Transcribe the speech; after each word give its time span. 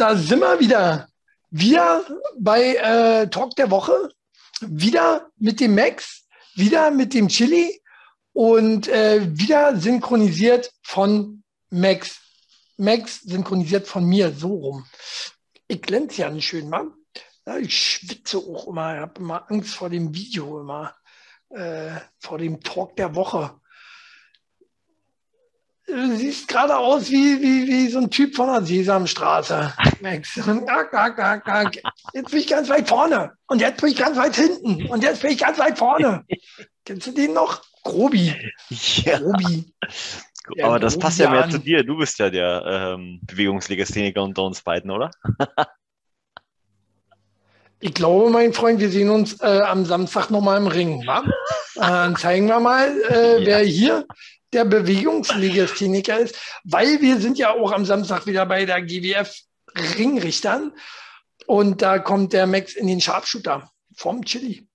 da 0.00 0.16
sind 0.16 0.40
wir 0.40 0.58
wieder. 0.58 1.08
Wir 1.50 2.04
bei 2.38 2.74
äh, 2.76 3.28
Talk 3.28 3.54
der 3.56 3.70
Woche. 3.70 4.10
Wieder 4.62 5.30
mit 5.36 5.60
dem 5.60 5.74
Max, 5.74 6.26
wieder 6.54 6.90
mit 6.90 7.12
dem 7.12 7.28
Chili 7.28 7.80
und 8.32 8.88
äh, 8.88 9.20
wieder 9.38 9.76
synchronisiert 9.76 10.72
von 10.82 11.42
Max. 11.70 12.20
Max 12.76 13.20
synchronisiert 13.20 13.86
von 13.86 14.04
mir, 14.04 14.32
so 14.32 14.54
rum. 14.54 14.86
Ich 15.66 15.82
glänze 15.82 16.22
ja 16.22 16.30
nicht 16.30 16.46
schön, 16.46 16.70
Mann. 16.70 16.92
Ich 17.60 17.76
schwitze 17.76 18.38
auch 18.38 18.68
immer, 18.68 18.94
ich 18.94 19.00
habe 19.00 19.20
immer 19.20 19.50
Angst 19.50 19.74
vor 19.74 19.90
dem 19.90 20.14
Video, 20.14 20.60
immer 20.60 20.94
äh, 21.50 21.92
vor 22.18 22.38
dem 22.38 22.62
Talk 22.62 22.96
der 22.96 23.14
Woche. 23.14 23.59
Du 25.90 26.16
siehst 26.16 26.46
gerade 26.46 26.76
aus 26.76 27.10
wie, 27.10 27.40
wie, 27.40 27.66
wie 27.66 27.88
so 27.88 27.98
ein 27.98 28.10
Typ 28.10 28.36
von 28.36 28.46
der 28.46 28.62
Sesamstraße, 28.62 29.72
Max. 30.00 30.36
Jetzt 30.36 30.46
bin 32.30 32.38
ich 32.38 32.46
ganz 32.46 32.68
weit 32.68 32.88
vorne 32.88 33.32
und 33.46 33.60
jetzt 33.60 33.80
bin 33.80 33.90
ich 33.90 33.96
ganz 33.96 34.16
weit 34.16 34.36
hinten 34.36 34.86
und 34.86 35.02
jetzt 35.02 35.22
bin 35.22 35.32
ich 35.32 35.38
ganz 35.38 35.58
weit 35.58 35.78
vorne. 35.78 36.24
Kennst 36.84 37.08
du 37.08 37.12
den 37.12 37.34
noch? 37.34 37.62
Grobi. 37.82 38.34
Ja. 38.68 39.18
Grobi. 39.18 39.72
Der 40.56 40.66
Aber 40.66 40.78
das 40.78 40.98
passt 40.98 41.18
ja 41.18 41.30
mehr 41.30 41.48
zu 41.48 41.58
dir. 41.58 41.84
Du 41.84 41.96
bist 41.96 42.18
ja 42.18 42.30
der 42.30 42.64
ähm, 42.66 43.20
Bewegungslegastheniker 43.22 44.22
unter 44.22 44.44
uns 44.44 44.62
beiden, 44.62 44.90
oder? 44.90 45.10
ich 47.80 47.94
glaube, 47.94 48.30
mein 48.30 48.52
Freund, 48.52 48.80
wir 48.80 48.90
sehen 48.90 49.10
uns 49.10 49.40
äh, 49.40 49.60
am 49.62 49.84
Samstag 49.84 50.30
nochmal 50.30 50.58
im 50.58 50.66
Ring. 50.66 51.06
Wa? 51.06 51.24
Dann 51.74 52.16
zeigen 52.16 52.46
wir 52.46 52.60
mal, 52.60 52.88
äh, 53.10 53.40
ja. 53.40 53.46
wer 53.46 53.58
hier 53.60 54.06
der 54.52 54.64
Bewegungslegastheniker 54.64 56.18
ist, 56.18 56.36
weil 56.64 57.00
wir 57.00 57.20
sind 57.20 57.38
ja 57.38 57.50
auch 57.52 57.72
am 57.72 57.84
Samstag 57.84 58.26
wieder 58.26 58.46
bei 58.46 58.64
der 58.64 58.82
GWF 58.82 59.34
Ringrichtern 59.98 60.72
und 61.46 61.82
da 61.82 61.98
kommt 61.98 62.32
der 62.32 62.46
Max 62.46 62.74
in 62.74 62.86
den 62.86 63.00
Sharpshooter 63.00 63.70
vom 63.96 64.24
Chili. 64.24 64.66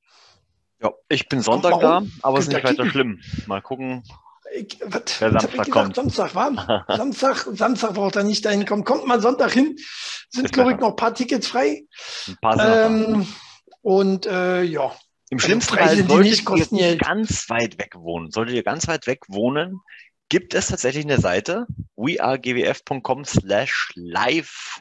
Ja, 0.81 0.91
ich 1.09 1.27
bin 1.27 1.41
Sonntag 1.41 1.79
da, 1.79 2.03
aber 2.21 2.37
es 2.37 2.45
ist 2.45 2.53
nicht 2.53 2.63
weiter 2.63 2.75
kicken. 2.75 2.91
schlimm. 2.91 3.21
Mal 3.47 3.61
gucken, 3.61 4.03
ich, 4.53 4.79
was, 4.85 5.19
wer 5.19 5.31
Samstag 5.31 5.51
gesagt, 5.51 5.71
kommt. 5.71 5.95
Samstag 5.95 6.35
war. 6.35 6.85
Samstag, 6.95 7.47
Samstag 7.53 7.93
braucht 7.93 8.15
er 8.15 8.23
nicht 8.23 8.45
dahin 8.45 8.65
kommen. 8.65 8.83
Kommt 8.83 9.05
mal 9.07 9.21
Sonntag 9.21 9.51
hin. 9.51 9.75
Sind, 10.29 10.51
glaube 10.51 10.71
ich, 10.71 10.79
noch 10.79 10.89
ein 10.89 10.95
paar 10.95 11.13
Tickets 11.13 11.47
frei. 11.47 11.85
Ein 12.27 12.37
paar 12.41 12.85
ähm, 12.85 13.27
Und 13.81 14.25
äh, 14.25 14.63
ja, 14.63 14.95
im 15.35 15.39
schlimmsten 15.39 15.75
Fall 15.75 15.97
solltet 15.97 16.71
ihr 16.71 16.95
ganz 16.95 17.49
weit 17.49 17.77
weg 17.77 17.95
wohnen. 17.97 18.31
Solltet 18.31 18.55
ihr 18.55 18.63
ganz 18.63 18.87
weit 18.87 19.05
weg 19.05 19.23
wohnen, 19.27 19.81
gibt 20.29 20.53
es 20.53 20.67
tatsächlich 20.67 21.03
eine 21.03 21.19
Seite 21.19 21.67
wearegwf.com 21.97 23.25
slash 23.25 23.91
live 23.95 24.79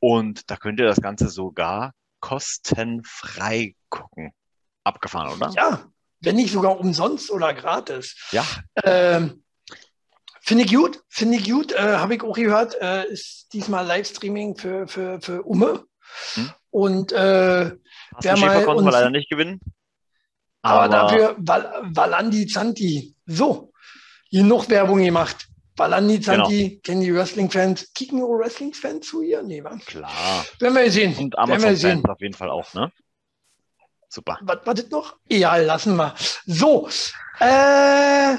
und 0.00 0.50
da 0.50 0.56
könnt 0.56 0.80
ihr 0.80 0.86
das 0.86 1.02
Ganze 1.02 1.28
sogar 1.28 1.92
kostenfrei 2.20 3.74
gucken. 3.90 4.32
Abgefahren, 4.84 5.36
oder? 5.36 5.52
Ja, 5.54 5.86
wenn 6.20 6.36
nicht 6.36 6.52
sogar 6.52 6.80
umsonst 6.80 7.30
oder 7.30 7.52
gratis. 7.52 8.16
Ja. 8.30 8.46
Ähm, 8.84 9.44
Finde 10.40 10.64
ich 10.64 10.74
gut, 10.74 11.02
finde 11.08 11.36
ich 11.36 11.48
gut. 11.48 11.72
Äh, 11.72 11.98
Habe 11.98 12.14
ich 12.14 12.22
auch 12.22 12.34
gehört, 12.34 12.74
äh, 12.80 13.06
ist 13.06 13.52
diesmal 13.52 13.86
Livestreaming 13.86 14.56
für, 14.56 14.88
für, 14.88 15.20
für 15.20 15.42
Umme. 15.42 15.84
Hm. 16.34 16.50
Und 16.70 17.12
äh, 17.12 17.76
wer 18.20 18.36
mal 18.36 18.64
konnten 18.64 18.84
wir 18.84 18.92
leider 18.92 19.10
nicht 19.10 19.30
gewinnen. 19.30 19.60
Aber, 20.62 20.82
aber 20.82 20.88
dafür 20.88 21.36
Val 21.38 21.82
Valandi 21.84 22.46
Zanti. 22.46 23.14
So, 23.26 23.72
hier 24.28 24.44
noch 24.44 24.68
Werbung 24.68 25.02
gemacht. 25.02 25.48
Valandi 25.76 26.20
Zanti, 26.20 26.68
genau. 26.68 26.80
kennen 26.82 27.00
die 27.00 27.14
Wrestling-Fans. 27.14 27.92
Kicken 27.94 28.18
nur 28.18 28.38
Wrestling-Fans 28.38 29.06
zu 29.06 29.22
hier? 29.22 29.42
Nee, 29.42 29.64
wa? 29.64 29.76
Klar. 29.86 30.44
Werden 30.60 30.74
wir 30.74 30.90
sehen. 30.90 31.16
Und 31.16 31.38
Amazon-Fans 31.38 32.04
auf 32.04 32.20
jeden 32.20 32.34
Fall 32.34 32.50
auch, 32.50 32.72
ne? 32.74 32.92
Super. 34.08 34.38
Was 34.42 34.66
war 34.66 34.74
das 34.74 34.90
noch? 34.90 35.16
Ja, 35.28 35.56
lassen 35.56 35.96
wir. 35.96 36.14
So, 36.44 36.88
äh, 37.40 38.36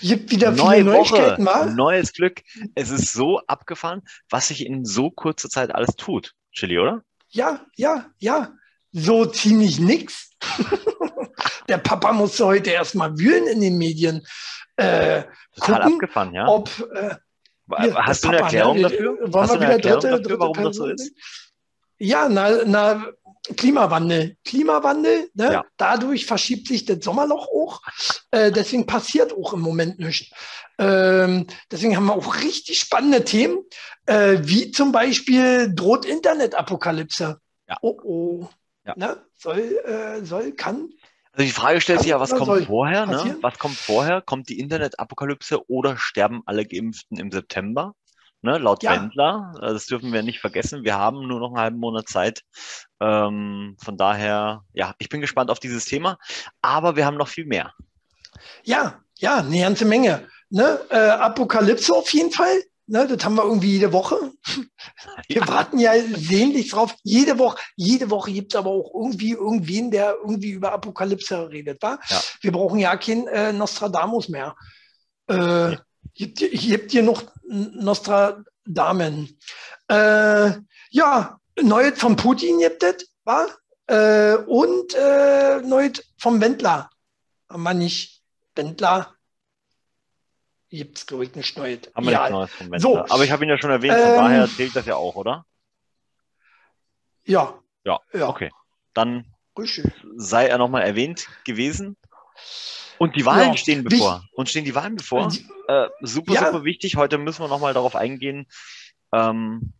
gibt 0.00 0.30
wieder 0.30 0.50
Neue 0.50 0.78
viele 0.78 0.90
Neuigkeiten, 0.92 1.46
Woche, 1.46 1.70
Neues 1.70 2.12
Glück. 2.12 2.42
Es 2.74 2.90
ist 2.90 3.12
so 3.12 3.40
abgefahren, 3.46 4.02
was 4.30 4.48
sich 4.48 4.64
in 4.64 4.84
so 4.84 5.10
kurzer 5.10 5.48
Zeit 5.48 5.74
alles 5.74 5.96
tut. 5.96 6.32
Chili, 6.52 6.78
oder? 6.78 7.02
Ja, 7.28 7.66
ja, 7.76 8.06
ja. 8.18 8.52
So 8.94 9.26
ziemlich 9.26 9.80
nix. 9.80 10.30
Der 11.68 11.78
Papa 11.78 12.12
musste 12.12 12.46
heute 12.46 12.70
erstmal 12.70 13.18
wühlen 13.18 13.48
in 13.48 13.60
den 13.60 13.76
Medien. 13.76 14.24
Äh, 14.76 15.24
Total 15.56 15.80
gucken, 15.80 15.94
abgefahren, 15.94 16.34
ja. 16.34 16.46
Ob, 16.46 16.70
äh, 16.94 17.16
Hast 17.70 18.24
du 18.24 18.28
eine 18.28 18.38
Erklärung 18.38 18.76
ne? 18.76 18.82
dafür? 18.82 19.18
Wollen 19.20 19.34
Hast 19.34 19.54
wir 19.54 19.60
wieder 19.60 19.78
dritte, 19.78 19.88
dafür, 19.88 20.20
dritte 20.20 20.38
warum 20.38 20.52
Person? 20.52 20.88
das 20.90 20.98
so 20.98 21.04
ist? 21.06 21.12
Ja, 21.98 22.28
na, 22.28 22.64
na, 22.64 23.06
Klimawandel. 23.56 24.36
Klimawandel, 24.44 25.28
ne? 25.34 25.52
Ja. 25.52 25.64
dadurch 25.76 26.24
verschiebt 26.26 26.68
sich 26.68 26.84
das 26.84 27.04
Sommerloch 27.04 27.48
auch. 27.48 27.82
Äh, 28.30 28.52
deswegen 28.52 28.86
passiert 28.86 29.32
auch 29.32 29.52
im 29.52 29.60
Moment 29.60 29.98
nichts. 29.98 30.34
Ähm, 30.78 31.46
deswegen 31.70 31.96
haben 31.96 32.06
wir 32.06 32.14
auch 32.14 32.42
richtig 32.42 32.78
spannende 32.78 33.24
Themen, 33.24 33.58
äh, 34.06 34.38
wie 34.42 34.70
zum 34.70 34.92
Beispiel 34.92 35.74
droht 35.74 36.04
Internetapokalypse. 36.04 37.38
Ja. 37.68 37.76
Oh 37.82 37.98
oh. 38.02 38.48
Ja. 38.84 38.94
Ne? 38.96 39.16
Soll, 39.34 39.58
äh, 39.58 40.24
soll, 40.24 40.52
kann. 40.52 40.90
Also 41.32 41.46
die 41.46 41.52
Frage 41.52 41.80
stellt 41.80 42.00
sich 42.00 42.10
ja, 42.10 42.20
was 42.20 42.30
kommt 42.30 42.66
vorher? 42.66 43.06
Ne? 43.06 43.38
Was 43.40 43.58
kommt 43.58 43.76
vorher? 43.76 44.20
Kommt 44.20 44.48
die 44.48 44.60
Internetapokalypse 44.60 45.68
oder 45.68 45.96
sterben 45.96 46.42
alle 46.46 46.64
Geimpften 46.64 47.18
im 47.18 47.32
September? 47.32 47.94
Ne, 48.44 48.58
laut 48.58 48.82
ja. 48.82 48.92
Wendler, 48.92 49.54
äh, 49.56 49.72
das 49.72 49.86
dürfen 49.86 50.12
wir 50.12 50.22
nicht 50.22 50.38
vergessen. 50.38 50.84
Wir 50.84 50.98
haben 50.98 51.26
nur 51.26 51.40
noch 51.40 51.48
einen 51.48 51.58
halben 51.58 51.78
Monat 51.78 52.08
Zeit. 52.08 52.42
Ähm, 53.00 53.74
von 53.82 53.96
daher, 53.96 54.64
ja, 54.74 54.94
ich 54.98 55.08
bin 55.08 55.22
gespannt 55.22 55.50
auf 55.50 55.60
dieses 55.60 55.86
Thema, 55.86 56.18
aber 56.60 56.94
wir 56.94 57.06
haben 57.06 57.16
noch 57.16 57.28
viel 57.28 57.46
mehr. 57.46 57.72
Ja, 58.62 59.00
ja, 59.14 59.38
eine 59.38 59.60
ganze 59.60 59.86
Menge. 59.86 60.28
Ne? 60.50 60.78
Äh, 60.90 60.98
Apokalypse 60.98 61.94
auf 61.94 62.12
jeden 62.12 62.32
Fall. 62.32 62.62
Ne, 62.86 63.06
das 63.06 63.24
haben 63.24 63.36
wir 63.36 63.44
irgendwie 63.44 63.72
jede 63.72 63.92
Woche. 63.92 64.32
Wir 65.28 65.40
ja. 65.40 65.48
warten 65.48 65.78
ja 65.78 65.92
sehnlich 65.98 66.70
drauf. 66.70 66.94
Jede 67.02 67.38
Woche, 67.38 67.56
jede 67.76 68.10
Woche 68.10 68.30
gibt 68.30 68.52
es 68.52 68.58
aber 68.58 68.70
auch 68.70 68.92
irgendwie 68.94 69.32
irgendwen, 69.32 69.90
der 69.90 70.16
irgendwie 70.20 70.50
über 70.50 70.72
Apokalypse 70.72 71.48
redet. 71.48 71.80
Wa? 71.80 71.98
Ja. 72.08 72.20
Wir 72.42 72.52
brauchen 72.52 72.78
ja 72.78 72.94
kein 72.96 73.26
äh, 73.28 73.52
Nostradamus 73.52 74.28
mehr. 74.28 74.54
Äh, 75.28 75.72
ja. 75.72 75.80
Gibt, 76.14 76.38
gibt 76.38 76.92
hier 76.92 77.02
noch 77.02 77.22
Nostradamen. 77.48 79.38
Äh, 79.88 80.52
ja, 80.90 81.38
Neues 81.60 81.98
von 81.98 82.16
Putin 82.16 82.58
gibt 82.58 82.82
es? 82.82 83.08
Äh, 83.86 84.36
und 84.46 84.94
äh, 84.94 85.60
Neues 85.62 86.02
vom 86.18 86.40
Wendler. 86.40 86.90
Haben 87.48 87.62
wir 87.62 87.74
nicht. 87.74 88.22
Wendler 88.54 89.13
gibt 90.76 90.98
es, 90.98 91.06
glaube 91.06 91.24
ich, 91.24 91.34
nicht 91.34 91.56
Neues. 91.56 91.80
Haben 91.94 92.06
wir 92.06 92.12
ja. 92.12 92.18
nichts 92.20 92.32
Neues 92.32 92.50
vom 92.52 92.70
Wendler. 92.70 92.80
So. 92.80 92.98
Aber 92.98 93.24
ich 93.24 93.30
habe 93.30 93.44
ihn 93.44 93.50
ja 93.50 93.58
schon 93.58 93.70
erwähnt, 93.70 93.94
von 93.94 94.08
ähm, 94.08 94.16
daher 94.16 94.48
zählt 94.48 94.76
das 94.76 94.86
ja 94.86 94.96
auch, 94.96 95.16
oder? 95.16 95.44
Ja. 97.24 97.58
Ja, 97.84 98.00
ja. 98.12 98.28
okay. 98.28 98.50
Dann 98.92 99.26
Richtig. 99.58 99.92
sei 100.16 100.46
er 100.46 100.58
nochmal 100.58 100.82
erwähnt 100.82 101.28
gewesen. 101.44 101.96
Und 102.98 103.16
die 103.16 103.26
Wahlen 103.26 103.50
ja, 103.50 103.56
stehen 103.56 103.84
bevor. 103.84 104.22
Wich 104.22 104.32
und 104.32 104.48
stehen 104.48 104.64
die 104.64 104.74
Wahlen 104.74 104.96
bevor. 104.96 105.32
Äh, 105.68 105.88
super, 106.00 106.34
ja. 106.34 106.46
super 106.46 106.64
wichtig. 106.64 106.96
Heute 106.96 107.18
müssen 107.18 107.42
wir 107.42 107.48
nochmal 107.48 107.74
darauf 107.74 107.96
eingehen. 107.96 108.46
Ähm, 109.12 109.72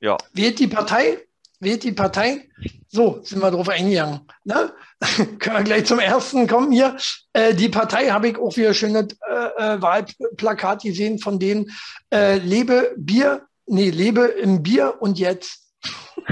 ja. 0.00 0.16
Wählt 0.32 0.58
die 0.58 0.66
Partei, 0.66 1.18
wählt 1.60 1.84
die 1.84 1.92
Partei. 1.92 2.48
So, 2.88 3.20
sind 3.22 3.40
wir 3.40 3.50
drauf 3.50 3.68
eingegangen. 3.68 4.20
Ne? 4.44 4.72
Können 5.38 5.56
wir 5.56 5.62
gleich 5.62 5.86
zum 5.86 6.00
ersten 6.00 6.46
kommen 6.48 6.72
hier. 6.72 6.96
Äh, 7.32 7.54
die 7.54 7.68
Partei 7.68 8.08
habe 8.10 8.28
ich 8.28 8.38
auch 8.38 8.56
wieder 8.56 8.74
schöne 8.74 9.06
äh, 9.28 9.74
äh, 9.74 9.80
Wahlplakat 9.80 10.82
gesehen 10.82 11.18
von 11.18 11.38
denen. 11.38 11.70
Äh, 12.12 12.38
lebe 12.38 12.94
Bier, 12.96 13.46
nee, 13.66 13.90
lebe 13.90 14.22
im 14.22 14.62
Bier 14.62 14.96
und 15.00 15.18
jetzt. 15.18 15.72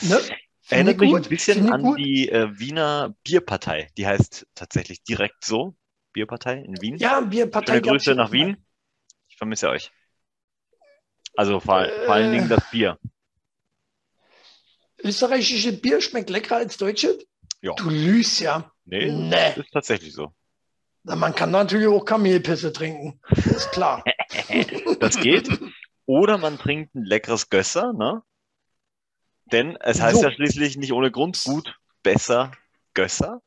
ne? 0.00 0.18
Erinnert 0.70 0.98
mich 0.98 1.10
gut, 1.10 1.24
ein 1.24 1.28
bisschen 1.28 1.70
an 1.70 1.82
gut. 1.82 1.98
die 1.98 2.30
äh, 2.30 2.48
Wiener 2.58 3.14
Bierpartei. 3.24 3.88
Die 3.98 4.06
heißt 4.06 4.46
tatsächlich 4.54 5.02
direkt 5.02 5.44
so. 5.44 5.74
Bierpartei 6.14 6.58
in 6.58 6.80
Wien. 6.80 6.96
Ja, 6.96 7.20
Bierpartei. 7.20 7.74
Schöne 7.74 7.88
Grüße 7.88 8.14
nach 8.14 8.32
Wien. 8.32 8.56
Ich 9.28 9.36
vermisse 9.36 9.68
euch. 9.68 9.90
Also 11.36 11.60
vor, 11.60 11.82
äh, 11.82 12.06
vor 12.06 12.14
allen 12.14 12.32
Dingen 12.32 12.48
das 12.48 12.70
Bier. 12.70 12.98
Österreichische 15.02 15.72
Bier 15.72 16.00
schmeckt 16.00 16.30
leckerer 16.30 16.56
als 16.56 16.76
deutsche? 16.76 17.18
Ja. 17.60 17.74
Du 17.74 17.90
lügst 17.90 18.40
ja. 18.40 18.70
Nee, 18.84 19.10
nee. 19.10 19.60
ist 19.60 19.72
tatsächlich 19.72 20.12
so. 20.12 20.32
Na, 21.04 21.16
man 21.16 21.34
kann 21.34 21.50
natürlich 21.50 21.86
auch 21.86 22.04
Kamelpisse 22.04 22.72
trinken. 22.72 23.20
Ist 23.30 23.70
klar. 23.72 24.04
das 25.00 25.16
geht. 25.20 25.48
Oder 26.06 26.38
man 26.38 26.58
trinkt 26.58 26.94
ein 26.94 27.04
leckeres 27.04 27.48
Gösser, 27.50 27.92
ne? 27.92 28.22
Denn 29.50 29.76
es 29.80 30.00
heißt 30.00 30.18
so. 30.18 30.24
ja 30.24 30.32
schließlich 30.32 30.76
nicht 30.76 30.92
ohne 30.92 31.10
Grund 31.10 31.42
gut, 31.44 31.78
besser, 32.02 32.52
Gösser. 32.94 33.42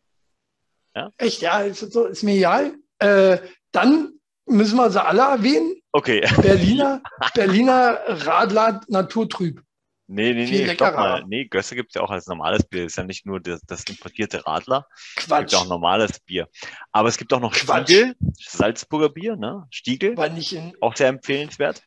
Ja? 0.96 1.10
Echt, 1.18 1.42
ja, 1.42 1.62
ist, 1.62 1.80
so, 1.92 2.06
ist 2.06 2.24
mir 2.24 2.36
egal. 2.36 2.76
Äh, 3.00 3.40
dann 3.72 4.14
müssen 4.46 4.78
wir 4.78 4.90
sie 4.92 5.04
alle 5.04 5.22
erwähnen, 5.22 5.82
Okay. 5.96 6.22
Berliner, 6.42 7.02
Berliner 7.34 8.02
Radler 8.06 8.82
Naturtrüb. 8.90 9.62
Nee, 10.08 10.34
nee, 10.34 10.46
nee, 10.46 10.74
stopp 10.76 10.94
mal. 10.94 11.24
Nee, 11.28 11.46
Gösse 11.46 11.76
gibt 11.76 11.90
es 11.90 11.96
ja 11.96 12.02
auch 12.02 12.12
als 12.12 12.28
normales 12.28 12.64
Bier. 12.64 12.86
Ist 12.86 12.98
ja 12.98 13.04
nicht 13.04 13.26
nur 13.26 13.40
das, 13.40 13.62
das 13.66 13.84
importierte 13.86 14.46
Radler. 14.46 14.88
Quatsch. 15.16 15.46
Es 15.46 15.52
gibt 15.52 15.56
auch 15.56 15.68
normales 15.68 16.20
Bier. 16.20 16.48
Aber 16.92 17.10
es 17.10 17.18
gibt 17.18 17.34
auch 17.34 17.40
noch 17.40 17.54
Quatsch. 17.54 17.90
Stiegel, 17.90 18.16
Salzburger 18.40 19.10
Bier, 19.10 19.36
ne? 19.36 19.66
Stiegel. 19.72 20.16
War 20.16 20.30
nicht 20.30 20.54
in 20.54 20.74
auch 20.80 20.96
sehr 20.96 21.08
empfehlenswert. 21.08 21.82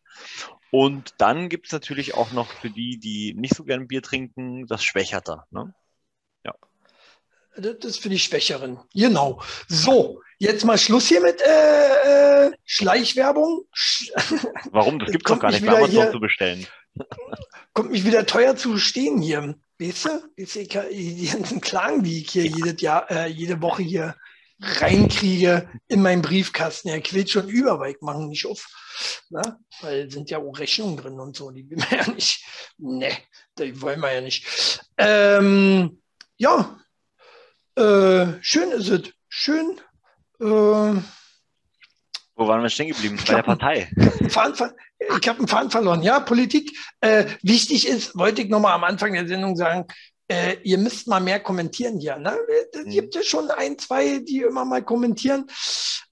Und 0.70 1.14
dann 1.18 1.48
gibt 1.48 1.66
es 1.66 1.72
natürlich 1.72 2.14
auch 2.14 2.32
noch 2.32 2.50
für 2.50 2.70
die, 2.70 2.98
die 2.98 3.34
nicht 3.34 3.54
so 3.54 3.64
gern 3.64 3.86
Bier 3.86 4.02
trinken, 4.02 4.66
das 4.66 4.84
Schwächerter. 4.84 5.46
Ne? 5.50 5.72
Ja. 6.44 6.54
Das 7.56 7.84
ist 7.84 8.02
für 8.02 8.08
die 8.08 8.18
Schwächeren. 8.18 8.78
Genau. 8.94 9.40
So, 9.68 10.20
jetzt 10.38 10.64
mal 10.64 10.76
Schluss 10.76 11.06
hier 11.06 11.20
mit 11.20 11.40
äh, 11.40 12.46
äh, 12.46 12.52
Schleichwerbung. 12.64 13.64
Warum? 14.70 14.98
Das 14.98 15.10
gibt 15.10 15.26
es 15.28 15.34
doch 15.34 15.40
gar 15.40 15.50
nicht 15.50 15.64
bei 15.64 15.76
Amazon 15.76 16.12
zu 16.12 16.20
bestellen. 16.20 16.66
Kommt 17.72 17.90
mich 17.90 18.04
wieder 18.04 18.26
teuer 18.26 18.56
zu 18.56 18.78
stehen 18.78 19.20
hier. 19.20 19.54
Weißt 19.78 20.06
du? 20.06 20.32
Die 20.36 21.26
ganzen 21.26 21.60
Klagen, 21.60 22.02
die 22.02 22.22
ich 22.22 22.30
hier 22.30 22.46
ja. 22.46 22.56
jedes 22.56 22.80
Jahr, 22.80 23.10
äh, 23.10 23.26
jede 23.28 23.60
Woche 23.62 23.82
hier 23.82 24.16
reinkriege 24.60 25.70
in 25.86 26.02
meinen 26.02 26.22
Briefkasten. 26.22 26.88
Er 26.88 27.00
quillt 27.00 27.30
schon 27.30 27.48
über, 27.48 27.78
weil 27.78 27.92
ich 27.92 28.00
mache 28.00 28.24
nicht 28.24 28.46
auf. 28.46 28.66
Na? 29.30 29.58
Weil 29.80 30.10
sind 30.10 30.30
ja 30.30 30.38
auch 30.38 30.58
Rechnungen 30.58 30.96
drin 30.96 31.20
und 31.20 31.36
so. 31.36 31.50
Die 31.50 31.68
will 31.70 31.78
man 31.78 31.88
ja 31.90 32.10
nicht. 32.12 32.44
Ne, 32.78 33.12
die 33.58 33.80
wollen 33.80 34.00
wir 34.00 34.12
ja 34.12 34.20
nicht. 34.20 34.80
Ähm, 34.96 36.02
ja, 36.36 36.80
äh, 37.76 38.26
schön 38.40 38.70
ist 38.72 38.88
es. 38.88 39.12
Schön. 39.28 39.80
Äh, 40.40 41.00
wo 42.38 42.46
waren 42.46 42.62
wir 42.62 42.70
stehen 42.70 42.88
geblieben? 42.88 43.18
Bei 43.26 43.34
der 43.34 43.42
Partei. 43.42 43.90
Ich 45.18 45.28
habe 45.28 45.38
einen 45.38 45.48
Faden 45.48 45.70
verloren. 45.70 46.02
Ja, 46.02 46.20
Politik. 46.20 46.78
Äh, 47.00 47.26
wichtig 47.42 47.86
ist, 47.86 48.16
wollte 48.16 48.42
ich 48.42 48.48
nochmal 48.48 48.74
am 48.74 48.84
Anfang 48.84 49.12
der 49.12 49.26
Sendung 49.26 49.56
sagen, 49.56 49.86
äh, 50.28 50.56
ihr 50.62 50.78
müsst 50.78 51.08
mal 51.08 51.20
mehr 51.20 51.40
kommentieren 51.40 51.98
hier. 51.98 52.16
Ne? 52.16 52.36
Es 52.72 52.84
mhm. 52.84 52.90
gibt 52.90 53.14
ja 53.16 53.22
schon 53.22 53.50
ein, 53.50 53.76
zwei, 53.78 54.20
die 54.20 54.42
immer 54.42 54.64
mal 54.64 54.84
kommentieren. 54.84 55.46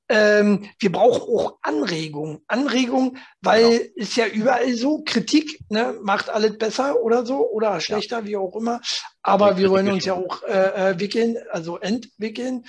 Ähm, 0.08 0.68
wir 0.78 0.92
brauchen 0.92 1.22
auch 1.22 1.58
Anregungen. 1.62 2.40
Anregungen, 2.46 3.18
weil 3.40 3.78
genau. 3.78 3.90
ist 3.96 4.16
ja 4.16 4.26
überall 4.26 4.72
so, 4.74 5.02
Kritik 5.04 5.58
ne, 5.68 5.96
macht 6.00 6.30
alles 6.30 6.58
besser 6.58 7.00
oder 7.02 7.26
so 7.26 7.50
oder 7.50 7.80
schlechter, 7.80 8.20
ja. 8.20 8.24
wie 8.26 8.36
auch 8.36 8.54
immer. 8.54 8.80
Aber 9.22 9.56
wir 9.58 9.70
wollen 9.70 9.90
uns 9.90 10.04
ja 10.04 10.14
auch 10.14 10.42
äh, 10.44 10.90
äh, 10.90 11.00
wickeln, 11.00 11.36
also 11.50 11.78
entwickeln. 11.78 12.64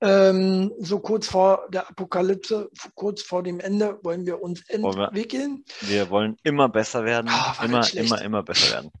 Ähm, 0.00 0.72
so 0.78 1.00
kurz 1.00 1.26
vor 1.26 1.66
der 1.70 1.88
Apokalypse, 1.88 2.70
kurz 2.94 3.22
vor 3.22 3.42
dem 3.42 3.58
Ende 3.58 3.98
wollen 4.02 4.24
wir 4.24 4.40
uns 4.40 4.62
entwickeln. 4.68 5.64
Wir, 5.80 5.88
wir 5.88 6.10
wollen 6.10 6.36
immer 6.44 6.68
besser 6.68 7.04
werden, 7.04 7.30
oh, 7.32 7.64
immer, 7.64 7.94
immer, 7.94 8.22
immer 8.22 8.42
besser 8.42 8.74
werden. 8.74 8.92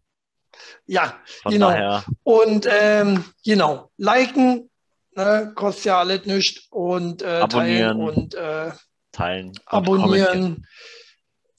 Ja, 0.86 1.14
Von 1.42 1.52
genau. 1.52 1.70
Daher. 1.70 2.04
Und 2.22 2.66
ähm, 2.70 3.24
genau, 3.44 3.90
liken, 3.96 4.70
ne, 5.16 5.52
kostet 5.54 5.86
ja 5.86 5.98
alles 5.98 6.24
nichts 6.26 6.66
und 6.70 7.22
äh, 7.22 7.26
abonnieren 7.26 7.98
teilen 7.98 8.00
und 8.00 8.34
äh, 8.34 8.70
teilen. 9.12 9.52
Abonnieren. 9.66 10.66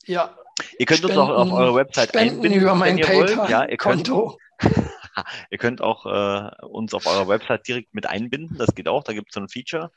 Ja. 0.05 0.35
Ihr 0.79 0.85
könnt 0.85 0.99
spenden, 0.99 1.19
uns 1.19 1.29
auch 1.29 1.35
auf 1.35 1.51
eure 1.51 1.75
Website 1.75 2.09
spenden 2.09 2.35
einbinden, 2.35 2.61
über 2.61 2.75
mein 2.75 2.99
PayPal-Konto. 2.99 4.37
Ja, 4.61 5.25
ihr 5.51 5.57
könnt 5.57 5.81
auch 5.81 6.05
äh, 6.05 6.65
uns 6.65 6.93
auf 6.93 7.05
eurer 7.05 7.27
Website 7.27 7.67
direkt 7.67 7.93
mit 7.93 8.07
einbinden. 8.07 8.57
Das 8.57 8.73
geht 8.73 8.87
auch. 8.87 9.03
Da 9.03 9.13
gibt 9.13 9.29
es 9.29 9.35
so 9.35 9.41
ein 9.41 9.49
Feature, 9.49 9.91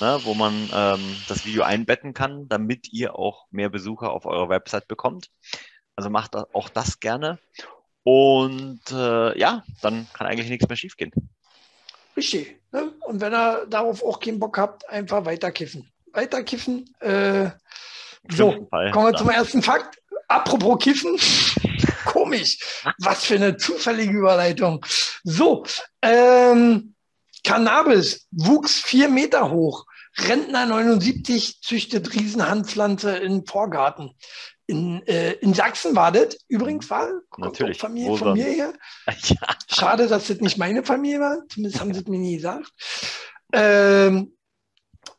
ne, 0.00 0.20
wo 0.22 0.34
man 0.34 0.68
ähm, 0.72 1.16
das 1.28 1.46
Video 1.46 1.62
einbetten 1.62 2.14
kann, 2.14 2.48
damit 2.48 2.92
ihr 2.92 3.18
auch 3.18 3.46
mehr 3.50 3.70
Besucher 3.70 4.12
auf 4.12 4.26
eurer 4.26 4.48
Website 4.48 4.86
bekommt. 4.86 5.30
Also 5.96 6.10
macht 6.10 6.36
auch 6.36 6.68
das 6.68 7.00
gerne. 7.00 7.38
Und 8.04 8.82
äh, 8.92 9.38
ja, 9.38 9.64
dann 9.80 10.06
kann 10.12 10.26
eigentlich 10.26 10.50
nichts 10.50 10.68
mehr 10.68 10.76
schiefgehen. 10.76 11.12
Richtig. 12.16 12.60
Ne? 12.72 12.92
Und 13.06 13.20
wenn 13.20 13.32
ihr 13.32 13.66
darauf 13.68 14.02
auch 14.02 14.20
keinen 14.20 14.38
Bock 14.38 14.58
habt, 14.58 14.88
einfach 14.88 15.24
weiterkiffen. 15.24 15.90
Weiterkiffen. 16.12 16.94
Äh, 17.00 17.50
so, 18.30 18.66
Fall, 18.70 18.90
kommen 18.92 19.06
wir 19.06 19.12
dann. 19.12 19.18
zum 19.18 19.30
ersten 19.30 19.62
Fakt. 19.62 19.98
Apropos 20.28 20.78
Kiffen. 20.78 21.18
Komisch. 22.06 22.58
Was 22.98 23.24
für 23.24 23.34
eine 23.34 23.56
zufällige 23.56 24.12
Überleitung. 24.12 24.84
So, 25.22 25.64
ähm, 26.02 26.94
Cannabis 27.44 28.26
wuchs 28.30 28.80
vier 28.80 29.08
Meter 29.08 29.50
hoch. 29.50 29.86
Rentner 30.16 30.66
79 30.66 31.60
züchtet 31.60 32.14
Riesenhandpflanze 32.14 33.16
im 33.16 33.44
Vorgarten 33.46 34.12
in, 34.66 35.06
äh, 35.06 35.32
in 35.34 35.54
Sachsen 35.54 35.94
war 35.94 36.10
das 36.12 36.38
übrigens 36.48 36.88
war. 36.88 37.08
Natürlich. 37.36 37.78
Familie 37.78 38.16
von 38.16 38.32
mir 38.32 38.44
her. 38.44 38.72
Ja. 39.24 39.56
Schade, 39.68 40.06
dass 40.06 40.28
das 40.28 40.40
nicht 40.40 40.58
meine 40.58 40.84
Familie 40.84 41.20
war. 41.20 41.38
Zumindest 41.48 41.80
haben 41.80 41.92
sie 41.92 42.00
es 42.00 42.06
mir 42.06 42.18
nie 42.18 42.36
gesagt. 42.36 42.72
Ähm, 43.52 44.36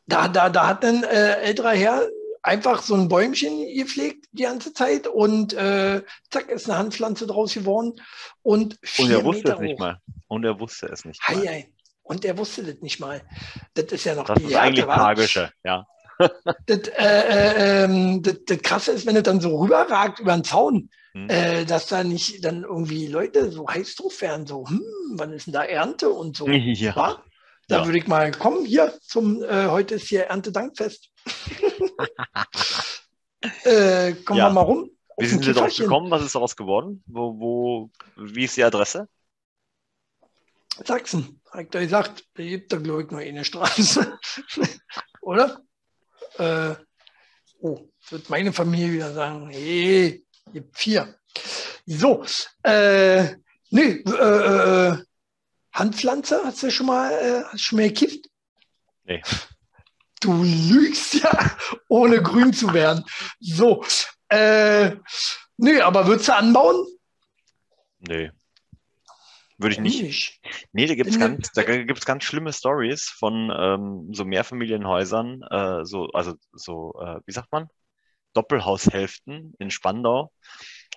da, 0.06 0.28
da, 0.28 0.48
da 0.48 0.66
hat 0.66 0.84
ein 0.84 1.04
äh, 1.04 1.40
älterer 1.40 1.72
Herr 1.72 2.08
einfach 2.42 2.82
so 2.82 2.94
ein 2.94 3.08
Bäumchen 3.08 3.66
gepflegt 3.74 4.26
die 4.32 4.44
ganze 4.44 4.72
Zeit 4.72 5.06
und 5.06 5.52
äh, 5.54 6.02
zack, 6.30 6.48
ist 6.50 6.68
eine 6.68 6.78
Handpflanze 6.78 7.26
draus 7.26 7.54
geworden. 7.54 7.94
Und, 8.42 8.78
und 8.98 9.10
er 9.10 9.24
wusste 9.24 9.42
Meter 9.42 9.54
es 9.54 9.60
nicht 9.60 9.78
mal. 9.78 10.00
Und 10.28 10.44
er 10.44 10.60
wusste 10.60 10.86
es 10.86 11.04
nicht 11.04 11.20
mal. 11.28 11.36
Hei, 11.36 11.46
hei. 11.46 11.72
Und 12.02 12.24
er 12.24 12.38
wusste 12.38 12.62
das 12.62 12.80
nicht 12.82 13.00
mal. 13.00 13.22
Das 13.74 13.86
ist 13.86 14.04
ja 14.04 14.14
noch 14.14 14.26
das 14.26 14.38
die 14.38 14.46
ist 14.46 14.56
eigentlich 14.56 14.84
tragische, 14.84 15.50
ja 15.64 15.86
das, 16.18 16.88
äh, 16.88 16.98
äh, 16.98 17.84
ähm, 17.84 18.22
das, 18.22 18.36
das, 18.46 18.62
Krasse 18.62 18.92
ist, 18.92 19.06
wenn 19.06 19.16
es 19.16 19.22
dann 19.22 19.40
so 19.40 19.58
rüberragt 19.58 20.20
über 20.20 20.32
den 20.32 20.44
Zaun, 20.44 20.90
hm. 21.12 21.28
äh, 21.28 21.64
dass 21.64 21.86
da 21.86 22.04
nicht 22.04 22.44
dann 22.44 22.62
irgendwie 22.62 23.06
Leute 23.06 23.50
so 23.50 23.68
heiß 23.68 23.96
drauf 23.96 24.20
werden, 24.20 24.46
so, 24.46 24.68
hm, 24.68 24.82
wann 25.14 25.32
ist 25.32 25.46
denn 25.46 25.54
da 25.54 25.64
Ernte 25.64 26.10
und 26.10 26.36
so. 26.36 26.48
Ja. 26.48 26.96
War? 26.96 27.24
Da 27.68 27.78
ja. 27.78 27.84
würde 27.84 27.98
ich 27.98 28.06
mal 28.06 28.30
kommen, 28.30 28.64
hier 28.64 28.92
zum, 29.02 29.42
äh, 29.42 29.66
heute 29.66 29.96
ist 29.96 30.08
hier 30.08 30.24
Erntedankfest. 30.24 31.10
äh, 33.64 34.12
kommen 34.12 34.38
ja. 34.38 34.48
wir 34.48 34.52
mal 34.52 34.60
rum. 34.60 34.90
Wie 35.18 35.26
sind 35.26 35.44
Sie 35.44 35.52
darauf 35.52 35.74
gekommen? 35.74 36.10
Was 36.10 36.22
ist 36.22 36.34
daraus 36.34 36.56
geworden? 36.56 37.02
Wo, 37.06 37.38
wo, 37.38 37.90
wie 38.16 38.44
ist 38.44 38.56
die 38.56 38.64
Adresse? 38.64 39.08
Sachsen, 40.84 41.40
hat 41.50 41.62
ich 41.62 41.70
da 41.70 41.80
gesagt. 41.80 42.24
Da 42.34 42.42
gibt 42.42 42.72
da, 42.72 42.76
glaube 42.76 43.02
ich, 43.02 43.10
nur 43.10 43.20
eine 43.20 43.44
Straße. 43.44 44.18
Oder? 45.22 45.62
Äh, 46.38 46.74
oh, 47.60 47.80
wird 48.10 48.30
meine 48.30 48.52
Familie 48.52 48.92
wieder 48.92 49.12
sagen, 49.12 49.48
hey, 49.50 50.24
gibt 50.52 50.76
vier. 50.76 51.14
So, 51.86 52.24
äh, 52.62 53.34
nee, 53.70 54.02
äh, 54.06 54.88
äh, 54.90 54.98
Handpflanze, 55.72 56.42
hast 56.44 56.62
du 56.62 56.70
schon 56.70 56.86
mal, 56.86 57.12
äh, 57.12 57.44
hast 57.44 57.54
du 57.54 57.58
schon 57.58 57.78
mal 57.78 57.88
gekifft? 57.88 58.26
Nee. 59.04 59.22
Du 60.20 60.42
lügst 60.42 61.14
ja, 61.14 61.56
ohne 61.88 62.22
grün 62.22 62.52
zu 62.52 62.72
werden. 62.72 63.04
So, 63.38 63.84
äh, 64.28 64.96
nee, 65.56 65.80
aber 65.80 66.06
würdest 66.06 66.28
du 66.28 66.34
anbauen? 66.34 66.86
Nee. 67.98 68.30
Würde 69.58 69.74
ich 69.74 69.80
nicht. 69.80 70.02
nicht. 70.02 70.40
Nee, 70.72 70.86
da 70.86 70.94
gibt 70.94 71.08
es 71.08 71.18
ganz, 71.18 71.50
da 71.52 71.62
gibt's 71.62 72.04
ganz 72.04 72.24
schlimme 72.24 72.52
Stories 72.52 73.08
von 73.08 73.50
ähm, 73.56 74.12
so 74.12 74.24
Mehrfamilienhäusern, 74.24 75.42
äh, 75.42 75.84
so, 75.84 76.08
also 76.08 76.34
so, 76.52 76.94
äh, 77.00 77.20
wie 77.24 77.32
sagt 77.32 77.50
man? 77.52 77.68
Doppelhaushälften 78.34 79.54
in 79.58 79.70
Spandau, 79.70 80.30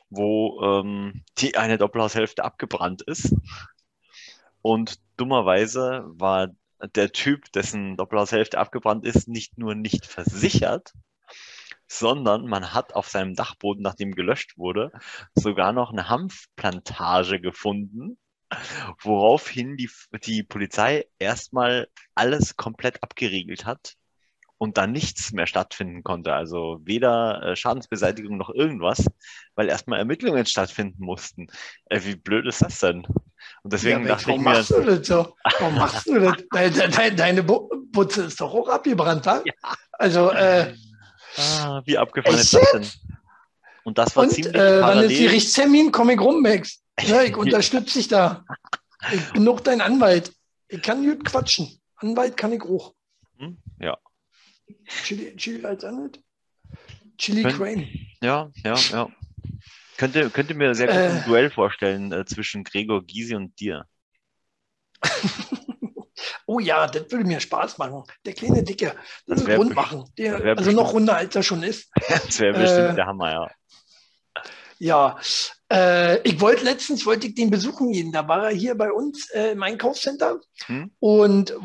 wo 0.10 0.62
ähm, 0.62 1.24
die 1.38 1.56
eine 1.56 1.78
Doppelhaushälfte 1.78 2.44
abgebrannt 2.44 3.02
ist. 3.02 3.34
Und 4.62 5.00
dummerweise 5.16 6.04
war 6.08 6.50
der 6.96 7.14
Typ, 7.14 7.50
dessen 7.54 7.96
Doppelhaushälfte 7.96 8.58
abgebrannt 8.58 9.06
ist, 9.06 9.30
nicht 9.30 9.58
nur 9.58 9.74
nicht 9.74 10.06
versichert, 10.06 10.92
sondern 11.88 12.46
man 12.46 12.74
hat 12.74 12.94
auf 12.94 13.08
seinem 13.08 13.36
Dachboden, 13.36 13.84
nachdem 13.84 14.16
gelöscht 14.16 14.58
wurde, 14.58 14.92
sogar 15.34 15.72
noch 15.72 15.92
eine 15.92 16.10
Hanfplantage 16.10 17.40
gefunden 17.40 18.18
Woraufhin 19.02 19.78
die, 19.78 19.90
die 20.24 20.44
Polizei 20.44 21.06
erstmal 21.20 21.88
alles 22.16 22.58
komplett 22.58 23.04
abgeriegelt 23.04 23.66
hat 23.66 23.96
und 24.60 24.78
dann 24.78 24.92
nichts 24.92 25.32
mehr 25.32 25.48
stattfinden 25.48 26.04
konnte. 26.04 26.34
Also 26.34 26.80
weder 26.84 27.42
äh, 27.44 27.56
Schadensbeseitigung 27.56 28.38
noch 28.38 28.50
irgendwas, 28.50 29.06
weil 29.56 29.70
erstmal 29.70 30.00
Ermittlungen 30.00 30.46
stattfinden 30.46 31.04
mussten. 31.04 31.48
Äh, 31.86 32.02
wie 32.04 32.16
blöd 32.16 32.46
ist 32.46 32.62
das 32.62 32.80
denn? 32.80 33.08
Und 33.64 33.74
deswegen 33.74 34.02
ja, 34.02 34.10
dachte 34.10 34.32
ich 34.32 34.38
mir. 34.38 34.46
Warum 34.46 34.54
machst 34.54 34.72
du 34.72 34.82
das 34.82 35.08
so? 35.08 35.36
Warum 35.60 35.76
machst 35.78 36.08
du 36.08 36.20
das? 36.20 36.34
Deine, 36.52 36.90
deine, 36.90 37.16
deine 37.16 37.44
Butze 37.44 38.24
ist 38.24 38.42
doch 38.42 38.54
auch 38.54 38.68
abgebrannt, 38.68 39.26
wa? 39.26 39.42
Ja. 39.46 39.54
Also, 39.94 40.32
äh, 40.32 40.74
ah, 41.38 41.82
wie 41.86 41.98
abgefahren 41.98 42.38
ist 42.38 42.54
das 42.54 42.72
denn? 42.74 42.88
Und 43.84 43.98
das 43.98 44.16
war 44.16 44.24
und, 44.24 44.32
ziemlich 44.32 44.54
äh, 44.54 44.82
Wann 44.82 45.04
ist 45.04 45.18
die 45.18 45.26
Richttermin? 45.26 45.92
Komm 45.92 46.10
ich 46.10 46.20
rum, 46.20 46.42
Max. 46.42 46.82
Ja, 47.04 47.24
ich 47.24 47.36
unterstütze 47.36 48.00
dich 48.00 48.08
da. 48.08 48.46
Ich 49.12 49.32
bin 49.34 49.44
noch 49.44 49.60
dein 49.60 49.82
Anwalt. 49.82 50.34
Ich 50.68 50.82
kann 50.82 51.04
gut 51.04 51.26
quatschen. 51.26 51.80
Anwalt 51.96 52.38
kann 52.38 52.54
ich 52.54 52.62
auch. 52.62 52.94
Hm? 53.38 53.58
Ja. 53.80 53.98
Chili, 55.04 55.36
Chili 55.36 55.66
als 55.66 55.84
Anwalt? 55.84 56.22
Chili 57.18 57.44
Kön 57.44 57.54
Crane. 57.54 57.88
Ja, 58.22 58.52
ja, 58.64 58.76
ja. 58.76 59.10
Könnte, 59.98 60.30
könnte 60.30 60.54
mir 60.54 60.74
sehr 60.76 60.88
gut 60.88 60.96
äh, 60.96 61.10
ein 61.10 61.24
Duell 61.26 61.50
vorstellen 61.50 62.12
äh, 62.14 62.24
zwischen 62.26 62.64
Gregor 62.64 63.04
Gysi 63.04 63.36
und 63.36 63.60
dir. 63.60 63.86
oh 66.46 66.60
ja, 66.60 66.88
das 66.88 67.12
würde 67.12 67.26
mir 67.26 67.40
Spaß 67.40 67.78
machen. 67.78 68.04
Der 68.26 68.34
kleine 68.34 68.64
Dicke, 68.64 68.96
das, 69.28 69.40
das 69.40 69.42
würde 69.42 69.58
rund 69.58 69.76
machen. 69.76 70.06
Der, 70.18 70.58
also 70.58 70.72
noch 70.72 70.94
runder, 70.94 71.18
als 71.18 71.36
er 71.36 71.44
schon 71.44 71.64
ist. 71.64 71.92
das 72.08 72.40
wäre 72.40 72.58
bestimmt 72.58 72.92
äh, 72.92 72.96
der 72.96 73.06
Hammer, 73.08 73.32
ja. 73.32 73.52
Ja, 74.80 75.20
äh, 75.72 76.22
ich 76.22 76.40
wollte 76.40 76.64
letztens 76.64 77.06
wollte 77.06 77.28
ich 77.28 77.36
den 77.36 77.50
besuchen 77.50 77.92
gehen. 77.92 78.12
Da 78.12 78.28
war 78.28 78.46
er 78.46 78.56
hier 78.56 78.76
bei 78.76 78.92
uns 78.92 79.30
äh, 79.32 79.52
im 79.52 79.62
Einkaufscenter 79.62 80.40
hm? 80.66 80.92
und 81.00 81.52
äh, 81.52 81.56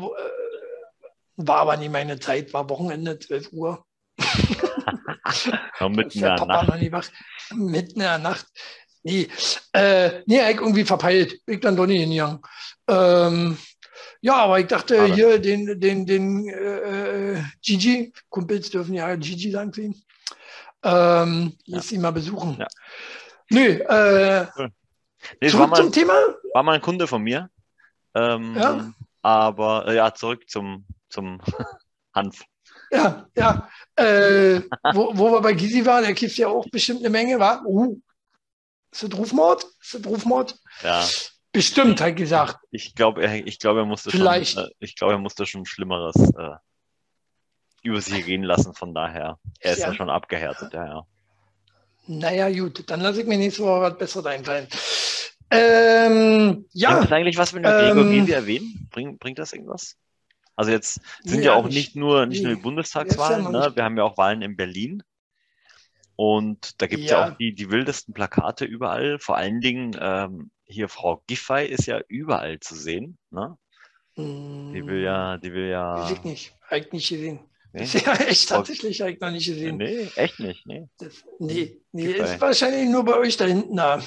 war 1.37 1.57
aber 1.57 1.77
nicht 1.77 1.91
meine 1.91 2.19
Zeit, 2.19 2.53
war 2.53 2.69
Wochenende, 2.69 3.17
12 3.17 3.53
Uhr. 3.53 3.85
mitten 5.89 6.17
in 6.17 6.21
der 6.21 6.35
Papa 6.35 6.45
Nacht. 6.45 6.67
Noch 6.67 6.77
nicht 6.77 6.91
wach. 6.91 7.09
Mitten 7.53 7.95
in 7.95 7.99
der 7.99 8.17
Nacht. 8.17 8.45
Nee, 9.03 9.29
äh, 9.73 10.23
nee, 10.25 10.49
ich 10.49 10.57
irgendwie 10.57 10.83
verpeilt. 10.83 11.39
Ich 11.45 11.59
dann 11.61 11.75
doch 11.75 11.85
nicht 11.85 12.01
hingegangen. 12.01 12.39
Ähm, 12.87 13.57
ja, 14.21 14.35
aber 14.37 14.59
ich 14.59 14.67
dachte 14.67 14.95
aber. 14.95 15.13
hier, 15.13 15.39
den, 15.39 15.79
den, 15.79 16.05
den 16.05 16.49
äh, 16.49 17.43
Gigi, 17.61 18.11
Kumpels 18.29 18.71
dürfen 18.71 18.93
ja 18.93 19.15
Gigi 19.15 19.51
sagen 19.51 19.71
ihm. 19.77 19.95
Ähm, 20.85 21.57
ja. 21.65 21.77
Lässt 21.77 21.91
ihn 21.91 22.01
mal 22.01 22.11
besuchen. 22.11 22.57
Ja. 22.59 22.67
Nö, 23.49 23.61
äh, 23.61 24.45
nee, 25.41 25.49
zurück 25.49 25.69
mal, 25.69 25.77
zum 25.77 25.91
Thema. 25.91 26.13
War 26.53 26.63
mal 26.63 26.73
ein 26.73 26.81
Kunde 26.81 27.07
von 27.07 27.23
mir. 27.23 27.49
Ähm, 28.13 28.55
ja. 28.55 28.93
Aber 29.23 29.87
äh, 29.87 29.95
ja, 29.95 30.13
zurück 30.13 30.47
zum, 30.47 30.85
zum 31.09 31.41
Hanf. 32.13 32.43
Ja, 32.91 33.27
ja. 33.35 33.67
Äh, 33.95 34.61
wo, 34.93 35.17
wo 35.17 35.31
wir 35.31 35.41
bei 35.41 35.53
Gysi 35.53 35.85
waren, 35.85 36.03
der 36.03 36.13
kifft 36.13 36.37
ja 36.37 36.47
auch 36.47 36.69
bestimmt 36.69 36.99
eine 36.99 37.09
Menge, 37.09 37.39
war. 37.39 37.65
Uh, 37.65 37.99
ist 38.91 39.03
das 39.03 39.17
Rufmord? 39.17 39.65
Ist 39.81 39.95
das 39.95 40.05
Rufmord? 40.05 40.55
Ja. 40.83 41.03
Bestimmt, 41.51 41.99
hat 42.01 42.15
gesagt. 42.15 42.57
Ich 42.69 42.93
glaube, 42.93 43.23
er, 43.23 43.47
ich 43.47 43.59
glaub, 43.59 43.77
er 43.77 43.85
musste 43.85 44.11
Vielleicht. 44.11 44.53
schon, 44.53 44.65
äh, 44.65 44.69
ich 44.79 44.95
glaube, 44.95 45.13
er 45.13 45.19
musste 45.19 45.45
schon 45.45 45.65
Schlimmeres 45.65 46.15
äh, 46.15 46.55
über 47.85 48.01
sich 48.01 48.25
gehen 48.25 48.43
lassen, 48.43 48.73
von 48.73 48.93
daher. 48.93 49.39
Er 49.59 49.73
ist 49.73 49.79
ja, 49.79 49.89
ja 49.89 49.93
schon 49.93 50.09
abgehärtet, 50.09 50.73
ja, 50.73 50.85
ja. 50.85 51.07
Naja, 52.07 52.49
gut, 52.51 52.89
dann 52.89 53.01
lasse 53.01 53.21
ich 53.21 53.27
mir 53.27 53.37
nächste 53.37 53.63
Woche 53.63 53.81
was 53.81 53.97
Besseres 53.97 54.25
einfallen. 54.25 54.67
Ähm, 55.51 56.65
ja. 56.73 56.99
Ist 56.99 57.11
eigentlich 57.11 57.37
was 57.37 57.53
mit 57.53 57.65
der 57.65 57.91
ähm, 57.91 58.09
Gregor 58.09 58.35
erwähnen? 58.35 58.87
Bring, 58.91 59.17
bringt 59.17 59.39
das 59.39 59.53
irgendwas? 59.53 59.95
Also 60.55 60.71
jetzt 60.71 61.01
sind 61.23 61.39
ja, 61.39 61.51
ja 61.51 61.53
auch 61.53 61.67
nicht 61.67 61.95
nur, 61.95 62.25
nicht 62.25 62.43
nur 62.43 62.55
die 62.55 62.61
Bundestagswahlen, 62.61 63.43
ja 63.43 63.51
ne? 63.51 63.75
wir 63.75 63.83
haben 63.83 63.97
ja 63.97 64.03
auch 64.03 64.17
Wahlen 64.17 64.41
in 64.41 64.55
Berlin. 64.55 65.03
Und 66.15 66.81
da 66.81 66.87
gibt 66.87 67.03
es 67.03 67.11
ja. 67.11 67.27
ja. 67.27 67.33
auch 67.33 67.37
die, 67.37 67.53
die 67.53 67.69
wildesten 67.69 68.13
Plakate 68.13 68.65
überall. 68.65 69.19
Vor 69.19 69.35
allen 69.35 69.59
Dingen 69.59 69.97
ähm, 69.99 70.51
hier 70.63 70.87
Frau 70.87 71.21
Giffey 71.27 71.65
ist 71.65 71.87
ja 71.87 71.99
überall 72.07 72.59
zu 72.59 72.75
sehen. 72.75 73.17
Ne? 73.31 73.57
Die 74.17 74.85
will 74.85 75.03
ja, 75.03 75.37
die 75.37 75.51
will 75.51 75.67
ja. 75.67 76.09
Ich 76.09 76.23
nicht, 76.23 76.55
eigentlich 76.69 76.93
nicht 76.93 77.09
gesehen. 77.09 77.39
Nee. 77.75 77.83
Ist 77.83 77.93
ja 78.05 78.13
echt 78.13 78.47
tatsächlich 78.47 79.03
eigentlich 79.03 79.19
noch 79.19 79.31
nicht 79.31 79.47
gesehen. 79.47 79.75
Nee, 79.75 80.09
echt 80.15 80.39
nicht. 80.39 80.65
Nee, 80.65 80.87
das, 80.97 81.25
nee, 81.39 81.77
nee 81.91 82.05
ist 82.05 82.39
wahrscheinlich 82.39 82.87
nur 82.87 83.03
bei 83.03 83.17
euch 83.17 83.35
da 83.35 83.43
hinten 83.43 83.75
da. 83.75 83.97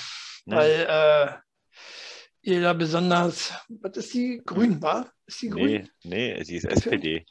Nee. 0.46 0.56
Weil 0.56 0.86
äh, 0.88 2.50
ihr 2.50 2.62
da 2.62 2.72
besonders, 2.72 3.52
was 3.68 3.98
ist 3.98 4.14
die? 4.14 4.40
Grün, 4.46 4.80
war? 4.80 5.12
Ist 5.26 5.42
die 5.42 5.50
grün? 5.50 5.90
Nee, 6.02 6.34
nee, 6.34 6.44
sie 6.44 6.56
ist 6.56 6.64
SPD. 6.64 7.26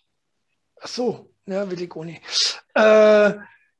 Ach 0.79 0.88
so, 0.88 1.34
ja, 1.48 1.67
will 1.72 1.82
ich 1.82 1.91
auch 1.91 2.03
nicht. 2.03 2.22
Äh, 2.75 3.34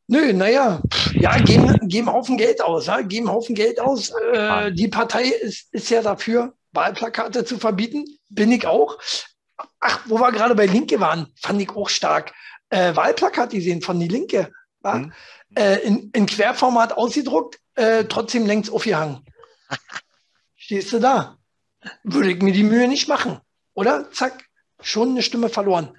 nö, 0.08 0.34
naja, 0.34 0.82
ja, 1.14 1.38
geben, 1.38 1.78
geben 1.88 2.12
Haufen 2.12 2.38
Geld 2.38 2.60
aus, 2.60 2.88
ja, 2.88 3.02
geben 3.02 3.30
Haufen 3.30 3.54
Geld 3.54 3.80
aus. 3.80 4.12
Äh, 4.34 4.72
die 4.72 4.88
Partei 4.88 5.26
ist, 5.26 5.72
ist 5.72 5.92
ja 5.92 6.02
dafür, 6.02 6.56
Wahlplakate 6.72 7.46
zu 7.46 7.60
verbieten. 7.60 8.04
Bin 8.30 8.52
ich 8.52 8.66
auch. 8.66 8.98
Ach, 9.80 10.02
wo 10.06 10.20
wir 10.20 10.32
gerade 10.32 10.56
bei 10.56 10.66
Linke 10.66 11.00
waren, 11.00 11.32
fand 11.36 11.62
ich 11.62 11.70
auch 11.70 11.90
stark. 11.90 12.34
Äh, 12.70 12.96
Wahlplakat 12.96 13.52
gesehen 13.52 13.82
von 13.82 14.00
die 14.00 14.08
Linke. 14.08 14.52
Mhm. 14.84 15.14
Äh, 15.56 15.80
in, 15.80 16.12
in, 16.12 16.26
Querformat 16.26 16.94
ausgedruckt, 16.94 17.60
äh, 17.76 18.06
trotzdem 18.06 18.46
längst 18.46 18.72
aufgehangen. 18.72 19.26
Stehst 20.56 20.94
du 20.94 21.00
da? 21.00 21.38
Würde 22.04 22.32
ich 22.32 22.42
mir 22.42 22.54
die 22.54 22.64
Mühe 22.64 22.88
nicht 22.88 23.08
machen. 23.08 23.40
Oder? 23.74 24.12
Zack, 24.12 24.46
schon 24.82 25.10
eine 25.10 25.24
Stimme 25.24 25.50
verloren. 25.50 25.98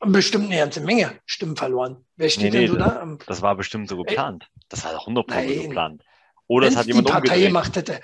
Bestimmt 0.00 0.46
eine 0.46 0.58
ganze 0.58 0.80
Menge 0.80 1.18
Stimmen 1.24 1.56
verloren. 1.56 2.04
Wer 2.16 2.28
steht 2.28 2.52
nee, 2.52 2.60
nee, 2.60 2.66
denn 2.66 2.72
so 2.72 2.78
da? 2.78 3.16
Das 3.26 3.42
war 3.42 3.54
bestimmt 3.56 3.88
so 3.88 3.96
geplant. 3.96 4.48
Das 4.68 4.84
war 4.84 4.92
100% 4.92 5.62
geplant. 5.62 6.02
Oder 6.46 6.68
es 6.68 6.76
hat 6.76 6.86
jemand 6.86 7.08
die 7.08 7.12
Partei 7.12 7.26
umgedreht. 7.28 7.46
gemacht 7.46 7.76
hätte 7.76 8.00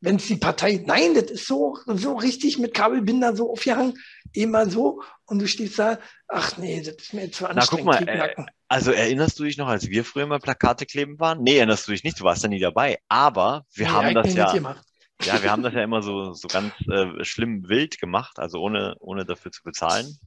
wenn 0.00 0.16
es 0.16 0.26
die 0.26 0.36
Partei, 0.36 0.82
nein, 0.84 1.14
das 1.14 1.30
ist 1.30 1.46
so, 1.46 1.76
so 1.86 2.14
richtig 2.14 2.58
mit 2.58 2.74
Kabelbinder 2.74 3.36
so 3.36 3.50
aufgehangen, 3.50 3.98
immer 4.32 4.68
so, 4.68 5.02
und 5.26 5.40
du 5.40 5.46
stehst 5.46 5.78
da, 5.78 5.98
ach 6.28 6.56
nee, 6.56 6.82
das 6.82 6.94
ist 6.96 7.14
mir 7.14 7.24
jetzt 7.24 7.36
zu 7.36 7.46
anstrengend. 7.46 7.86
Na, 7.86 7.96
guck 7.96 8.06
mal, 8.06 8.12
äh, 8.12 8.34
also 8.68 8.92
erinnerst 8.92 9.38
du 9.38 9.44
dich 9.44 9.58
noch, 9.58 9.68
als 9.68 9.88
wir 9.88 10.04
früher 10.04 10.26
mal 10.26 10.38
Plakate 10.38 10.86
kleben 10.86 11.18
waren? 11.20 11.42
Nee, 11.42 11.56
erinnerst 11.56 11.86
du 11.86 11.92
dich 11.92 12.04
nicht, 12.04 12.20
du 12.20 12.24
warst 12.24 12.42
da 12.42 12.48
nie 12.48 12.60
dabei, 12.60 12.98
aber 13.08 13.66
wir 13.74 13.86
nee, 13.86 13.92
haben 13.92 14.14
das 14.14 14.34
ja, 14.34 14.76
ja, 15.22 15.42
wir 15.42 15.50
haben 15.50 15.62
das 15.62 15.74
ja 15.74 15.82
immer 15.82 16.02
so, 16.02 16.32
so 16.32 16.48
ganz 16.48 16.72
äh, 16.88 17.24
schlimm 17.24 17.68
wild 17.68 18.00
gemacht, 18.00 18.38
also 18.38 18.60
ohne, 18.60 18.96
ohne 19.00 19.26
dafür 19.26 19.52
zu 19.52 19.62
bezahlen. 19.62 20.18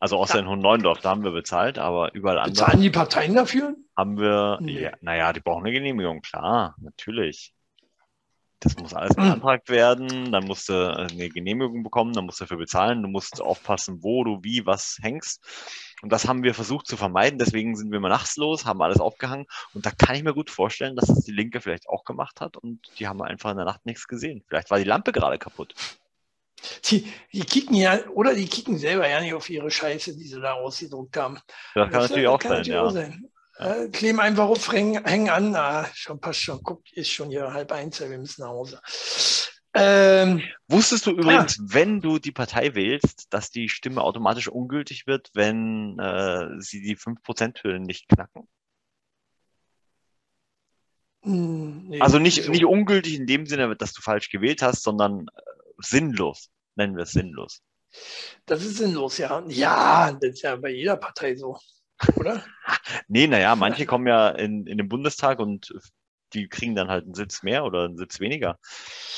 Also 0.00 0.16
außer 0.16 0.34
ja. 0.34 0.40
in 0.40 0.48
Hohenneundorf, 0.48 1.00
da 1.00 1.10
haben 1.10 1.22
wir 1.22 1.30
bezahlt, 1.30 1.78
aber 1.78 2.12
überall 2.12 2.38
anders. 2.38 2.58
Bezahlen 2.58 2.80
die 2.80 2.90
Parteien 2.90 3.34
dafür? 3.34 3.76
Haben 3.96 4.18
wir, 4.18 4.58
nee. 4.60 4.80
ja, 4.80 4.92
naja, 5.00 5.32
die 5.32 5.40
brauchen 5.40 5.64
eine 5.64 5.72
Genehmigung, 5.72 6.22
klar, 6.22 6.74
natürlich. 6.80 7.54
Das 8.60 8.76
muss 8.78 8.94
alles 8.94 9.14
beantragt 9.14 9.68
werden, 9.68 10.32
dann 10.32 10.44
musst 10.44 10.70
du 10.70 10.72
äh, 10.72 11.12
eine 11.12 11.28
Genehmigung 11.28 11.82
bekommen, 11.82 12.14
dann 12.14 12.24
musst 12.24 12.40
du 12.40 12.44
dafür 12.44 12.56
bezahlen, 12.56 13.02
du 13.02 13.08
musst 13.08 13.40
aufpassen, 13.40 14.02
wo 14.02 14.24
du 14.24 14.42
wie 14.42 14.64
was 14.64 14.96
hängst. 15.02 15.44
Und 16.02 16.10
das 16.10 16.26
haben 16.26 16.42
wir 16.42 16.54
versucht 16.54 16.86
zu 16.86 16.96
vermeiden, 16.96 17.38
deswegen 17.38 17.76
sind 17.76 17.90
wir 17.90 17.98
immer 17.98 18.08
nachts 18.08 18.36
los, 18.36 18.64
haben 18.64 18.80
alles 18.80 18.98
aufgehangen 18.98 19.46
und 19.74 19.84
da 19.84 19.90
kann 19.90 20.16
ich 20.16 20.22
mir 20.22 20.34
gut 20.34 20.50
vorstellen, 20.50 20.96
dass 20.96 21.08
das 21.08 21.24
die 21.24 21.32
Linke 21.32 21.60
vielleicht 21.60 21.88
auch 21.88 22.04
gemacht 22.04 22.40
hat 22.40 22.56
und 22.56 22.80
die 22.98 23.06
haben 23.06 23.20
einfach 23.22 23.50
in 23.50 23.56
der 23.56 23.66
Nacht 23.66 23.84
nichts 23.84 24.06
gesehen. 24.06 24.42
Vielleicht 24.48 24.70
war 24.70 24.78
die 24.78 24.84
Lampe 24.84 25.12
gerade 25.12 25.38
kaputt. 25.38 25.74
Die, 26.84 27.12
die 27.32 27.40
kicken 27.40 27.76
ja, 27.76 27.98
oder 28.08 28.34
die 28.34 28.46
kicken 28.46 28.78
selber 28.78 29.08
ja 29.08 29.20
nicht 29.20 29.34
auf 29.34 29.48
ihre 29.50 29.70
Scheiße, 29.70 30.16
die 30.16 30.24
sie 30.24 30.40
da 30.40 30.54
ausgedruckt 30.54 31.16
haben. 31.16 31.38
Das 31.74 31.90
kann 31.90 32.00
das 32.00 32.10
natürlich 32.10 32.28
auch 32.28 32.40
sein, 32.40 32.64
ja. 32.64 32.82
Auch 32.82 32.90
sein. 32.90 33.28
Äh, 33.58 33.88
kleben 33.88 34.20
einfach 34.20 34.44
auf, 34.44 34.70
hängen, 34.70 35.30
an. 35.30 35.54
Ah, 35.54 35.86
schon 35.94 36.20
passt 36.20 36.42
schon. 36.42 36.62
Guck, 36.62 36.82
ist 36.92 37.10
schon 37.10 37.30
hier 37.30 37.52
halb 37.52 37.72
eins, 37.72 38.00
wir 38.00 38.18
müssen 38.18 38.42
nach 38.42 38.50
Hause. 38.50 38.80
Ähm, 39.72 40.42
Wusstest 40.68 41.06
du 41.06 41.10
übrigens, 41.12 41.56
ja. 41.56 41.64
wenn 41.66 42.00
du 42.00 42.18
die 42.18 42.32
Partei 42.32 42.74
wählst, 42.74 43.32
dass 43.32 43.50
die 43.50 43.68
Stimme 43.68 44.02
automatisch 44.02 44.48
ungültig 44.48 45.06
wird, 45.06 45.30
wenn 45.34 45.98
äh, 45.98 46.60
sie 46.60 46.80
die 46.80 46.96
5%-Hürden 46.96 47.82
nicht 47.82 48.08
knacken? 48.08 48.48
Hm, 51.22 51.88
nee, 51.88 52.00
also 52.00 52.18
nicht, 52.18 52.44
so. 52.44 52.50
nicht 52.50 52.64
ungültig 52.64 53.14
in 53.14 53.26
dem 53.26 53.46
Sinne, 53.46 53.74
dass 53.76 53.92
du 53.92 54.00
falsch 54.00 54.30
gewählt 54.30 54.62
hast, 54.62 54.82
sondern 54.82 55.26
äh, 55.28 55.42
sinnlos. 55.78 56.50
Nennen 56.74 56.96
wir 56.96 57.02
es 57.02 57.12
sinnlos. 57.12 57.62
Das 58.46 58.64
ist 58.64 58.78
sinnlos, 58.78 59.18
ja. 59.18 59.42
Ja, 59.48 60.12
das 60.12 60.34
ist 60.34 60.42
ja 60.42 60.56
bei 60.56 60.70
jeder 60.70 60.96
Partei 60.96 61.36
so 61.36 61.58
oder? 62.16 62.44
nee, 63.08 63.26
naja, 63.26 63.56
manche 63.56 63.86
kommen 63.86 64.06
ja 64.06 64.30
in, 64.30 64.66
in 64.66 64.78
den 64.78 64.88
Bundestag 64.88 65.38
und 65.38 65.72
die 66.32 66.48
kriegen 66.48 66.74
dann 66.74 66.88
halt 66.88 67.04
einen 67.04 67.14
Sitz 67.14 67.42
mehr 67.42 67.64
oder 67.64 67.84
einen 67.84 67.96
Sitz 67.96 68.20
weniger. 68.20 68.58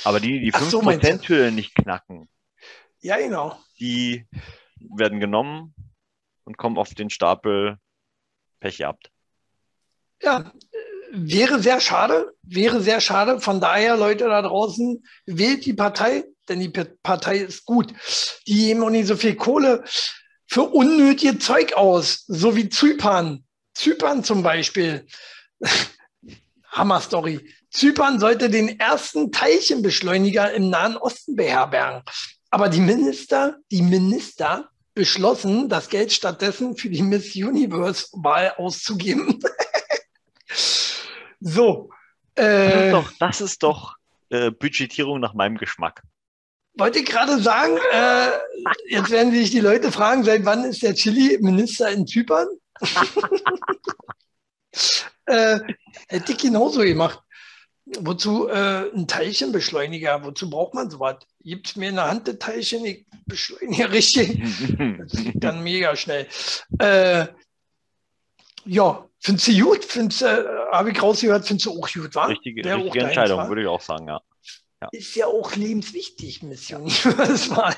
Aber 0.05 0.21
die, 0.21 0.41
die 0.41 0.53
5%-Hürde 0.53 1.49
so, 1.49 1.55
nicht 1.55 1.75
knacken, 1.75 2.29
ja, 3.01 3.17
genau. 3.17 3.59
die 3.79 4.27
werden 4.81 5.21
genommen 5.21 5.75
und 6.45 6.57
kommen 6.57 6.79
auf 6.79 6.95
den 6.95 7.11
Stapel 7.11 7.79
Pech 8.61 8.79
gehabt. 8.79 9.11
Ja, 10.21 10.53
wäre 11.13 11.61
sehr 11.61 11.81
schade, 11.81 12.33
wäre 12.43 12.81
sehr 12.81 13.01
schade. 13.01 13.41
Von 13.41 13.61
daher, 13.61 13.97
Leute 13.97 14.25
da 14.25 14.43
draußen, 14.43 15.05
wählt 15.27 15.65
die 15.65 15.75
Partei, 15.75 16.25
denn 16.49 16.59
die 16.59 16.71
Partei 16.71 17.39
ist 17.39 17.65
gut. 17.65 17.93
Die 18.47 18.55
geben 18.55 18.83
auch 18.83 18.91
nicht 18.91 19.07
so 19.07 19.17
viel 19.17 19.37
Kohle 19.37 19.85
für 20.49 20.63
unnötige 20.63 21.39
Zeug 21.39 21.75
aus, 21.75 22.25
so 22.27 22.57
wie 22.57 22.69
Zypern. 22.69 23.45
Zypern 23.75 24.25
zum 24.25 24.43
Beispiel. 24.43 25.07
Hammer-Story. 26.73 27.49
Zypern 27.71 28.19
sollte 28.19 28.49
den 28.49 28.81
ersten 28.81 29.31
Teilchenbeschleuniger 29.31 30.53
im 30.55 30.71
Nahen 30.71 30.97
Osten 30.97 31.37
beherbergen. 31.37 32.03
Aber 32.51 32.71
die 32.71 32.81
Minister, 32.81 33.59
die 33.71 33.83
Minister 33.83 34.71
beschlossen, 34.95 35.69
das 35.69 35.91
Geld 35.91 36.13
stattdessen 36.13 36.77
für 36.77 36.89
die 36.89 37.03
Miss 37.03 37.37
Universe-Wahl 37.37 38.55
auszugeben. 38.57 39.39
so. 41.41 41.91
Äh, 42.35 42.71
das 42.71 42.85
ist 42.85 42.93
doch, 42.93 43.13
das 43.19 43.41
ist 43.41 43.63
doch 43.63 43.97
äh, 44.31 44.51
Budgetierung 44.51 45.21
nach 45.21 45.35
meinem 45.35 45.59
Geschmack 45.59 46.03
wollte 46.79 47.01
ich 47.01 47.07
gerade 47.07 47.41
sagen, 47.41 47.77
äh, 47.93 48.31
jetzt 48.89 49.11
werden 49.11 49.33
sich 49.33 49.51
die 49.51 49.61
Leute 49.61 49.91
fragen, 49.91 50.25
seit 50.25 50.45
wann 50.45 50.65
ist 50.65 50.83
der 50.83 50.95
Chili-Minister 50.95 51.91
in 51.91 52.07
Zypern? 52.07 52.47
äh, 55.27 55.59
hätte 56.09 56.33
ich 56.33 56.39
genauso 56.39 56.81
gemacht. 56.81 57.21
Wozu 58.01 58.49
äh, 58.49 58.91
ein 58.95 59.09
Teilchenbeschleuniger? 59.09 60.23
Wozu 60.23 60.51
braucht 60.51 60.75
man 60.75 60.91
sowas? 60.91 61.17
Gibt 61.41 61.69
es 61.69 61.77
mir 61.77 61.89
in 61.89 61.97
der 61.97 62.11
Hand 62.11 62.29
das 62.29 62.39
Teilchen, 62.39 62.85
ich 62.85 63.07
beschleunige 63.27 63.91
richtig. 63.93 64.41
das 64.99 65.13
geht 65.25 65.43
dann 65.43 65.63
mega 65.63 65.97
schnell. 65.97 66.29
Äh, 66.79 67.27
ja, 68.67 69.09
findest 69.21 69.49
du 69.49 69.65
gut? 69.65 69.85
Findest, 69.85 70.23
äh, 70.23 70.45
habe 70.71 70.91
ich 70.91 71.03
rausgehört, 71.03 71.47
findest 71.47 71.67
du 71.67 71.71
auch 71.73 71.91
gut, 71.91 72.15
wa? 72.15 72.27
Richtige, 72.27 72.63
richtige 72.63 73.05
Entscheidung, 73.05 73.49
würde 73.49 73.63
ich 73.63 73.69
auch 73.69 73.81
sagen, 73.81 74.07
ja. 74.07 74.21
Ja. 74.81 74.89
Ist 74.93 75.15
ja 75.17 75.27
auch 75.27 75.55
lebenswichtig, 75.57 76.43
Mission 76.43 76.87
ja. 76.87 77.75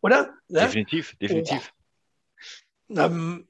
oder? 0.00 0.34
Ne? 0.48 0.60
Definitiv, 0.60 1.16
definitiv. 1.18 1.72
Oh. 2.88 2.98
Ähm, 2.98 3.48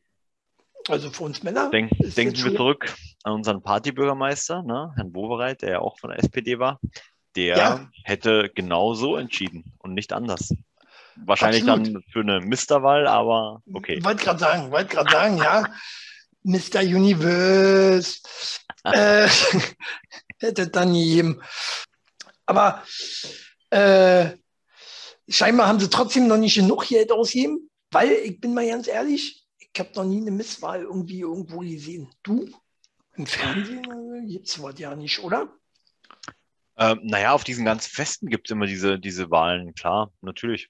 also 0.88 1.11
für 1.11 1.25
uns 1.25 1.42
Männer. 1.42 1.71
Denk, 1.71 1.90
denken 1.99 2.44
wir 2.44 2.56
zurück 2.56 2.94
an 3.23 3.35
unseren 3.35 3.62
Partybürgermeister, 3.62 4.62
ne, 4.62 4.92
Herrn 4.97 5.14
Wowereit, 5.14 5.62
der 5.62 5.71
ja 5.71 5.78
auch 5.80 5.99
von 5.99 6.11
der 6.11 6.18
SPD 6.18 6.59
war. 6.59 6.80
Der 7.37 7.56
ja. 7.56 7.90
hätte 8.04 8.50
genau 8.54 8.94
so 8.94 9.16
entschieden 9.16 9.73
und 9.78 9.94
nicht 9.94 10.12
anders. 10.12 10.54
Wahrscheinlich 11.16 11.68
Absolut. 11.68 11.94
dann 11.94 12.02
für 12.11 12.21
eine 12.21 12.40
Misterwahl, 12.40 13.06
aber 13.06 13.62
okay. 13.73 14.02
Wollte 14.02 14.25
gerade 14.25 14.38
sagen, 14.38 14.71
wollte 14.71 14.94
gerade 14.94 15.11
sagen, 15.11 15.38
ja. 15.38 15.66
Mr. 16.42 16.80
Universe. 16.80 18.21
äh, 18.85 19.28
hätte 20.38 20.68
dann 20.68 20.94
jedem. 20.94 21.40
Aber 22.52 22.82
äh, 23.71 24.37
scheinbar 25.28 25.68
haben 25.68 25.80
sie 25.80 25.88
trotzdem 25.88 26.26
noch 26.26 26.37
nicht 26.37 26.54
genug 26.54 26.87
Geld 26.87 27.11
ausgegeben, 27.11 27.71
weil 27.90 28.12
ich 28.12 28.40
bin 28.40 28.54
mal 28.54 28.68
ganz 28.68 28.88
ehrlich, 28.88 29.47
ich 29.59 29.80
habe 29.80 29.90
noch 29.94 30.04
nie 30.04 30.21
eine 30.21 30.30
Misswahl 30.30 30.82
irgendwie 30.82 31.21
irgendwo 31.21 31.61
gesehen. 31.61 32.11
Du? 32.23 32.49
Im 33.14 33.26
Fernsehen 33.26 34.26
gibt 34.28 34.49
es 34.49 34.62
was 34.62 34.78
ja 34.78 34.94
nicht, 34.94 35.23
oder? 35.23 35.49
Ähm, 36.76 37.00
naja, 37.04 37.32
auf 37.32 37.44
diesen 37.44 37.64
ganzen 37.64 37.90
Festen 37.90 38.28
gibt 38.28 38.49
es 38.49 38.52
immer 38.52 38.66
diese, 38.66 38.99
diese 38.99 39.30
Wahlen, 39.30 39.75
klar, 39.75 40.11
natürlich. 40.21 40.68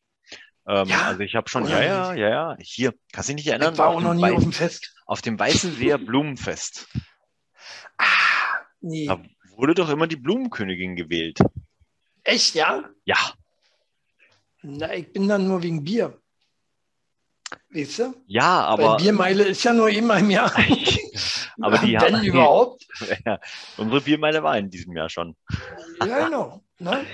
Ähm, 0.66 0.88
ja, 0.88 1.02
also 1.02 1.20
ich 1.20 1.34
habe 1.34 1.48
schon, 1.48 1.68
ja, 1.68 1.82
ja, 1.82 2.14
ja, 2.14 2.28
ja, 2.28 2.56
hier, 2.60 2.94
kannst 3.12 3.28
du 3.28 3.34
dich 3.34 3.44
nicht 3.44 3.52
erinnern? 3.52 3.72
Ich 3.72 3.78
war 3.78 3.88
auch 3.88 4.00
noch 4.00 4.14
nie 4.14 4.22
Weißen, 4.22 4.36
auf 4.36 4.42
dem 4.42 4.52
Fest. 4.52 4.94
Auf 5.06 5.22
dem 5.22 5.38
Weißen 5.38 5.74
Seer 5.74 5.98
Blumenfest. 5.98 6.88
Ah, 7.98 8.04
nee. 8.80 9.06
Da 9.06 9.20
wurde 9.56 9.74
doch 9.74 9.88
immer 9.88 10.06
die 10.06 10.16
Blumenkönigin 10.16 10.96
gewählt. 10.96 11.38
Echt, 12.24 12.54
ja? 12.54 12.84
Ja. 13.04 13.16
Na, 14.62 14.94
ich 14.94 15.12
bin 15.12 15.28
dann 15.28 15.46
nur 15.48 15.62
wegen 15.62 15.82
Bier. 15.82 16.18
Weißt 17.70 17.98
du? 17.98 18.14
Ja, 18.26 18.64
aber. 18.64 18.92
Weil 18.92 18.96
Biermeile 18.98 19.44
ist 19.44 19.64
ja 19.64 19.72
nur 19.72 19.88
immer 19.90 20.18
im 20.18 20.30
Jahr. 20.30 20.52
aber 21.60 21.78
die 21.84 21.94
Wenn 21.94 22.16
haben, 22.16 22.24
überhaupt. 22.24 22.86
Ja, 23.26 23.40
unsere 23.76 24.00
Biermeile 24.00 24.42
war 24.42 24.56
in 24.58 24.70
diesem 24.70 24.96
Jahr 24.96 25.08
schon. 25.08 25.36
ja, 26.00 26.24
genau. 26.24 26.62
Ne? 26.78 27.04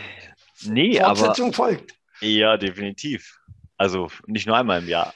Nee, 0.63 1.01
Fortsetzung 1.01 1.49
aber. 1.49 1.57
folgt. 1.57 1.95
Ja, 2.21 2.57
definitiv. 2.57 3.39
Also 3.77 4.09
nicht 4.27 4.47
nur 4.47 4.57
einmal 4.57 4.83
im 4.83 4.89
Jahr. 4.89 5.15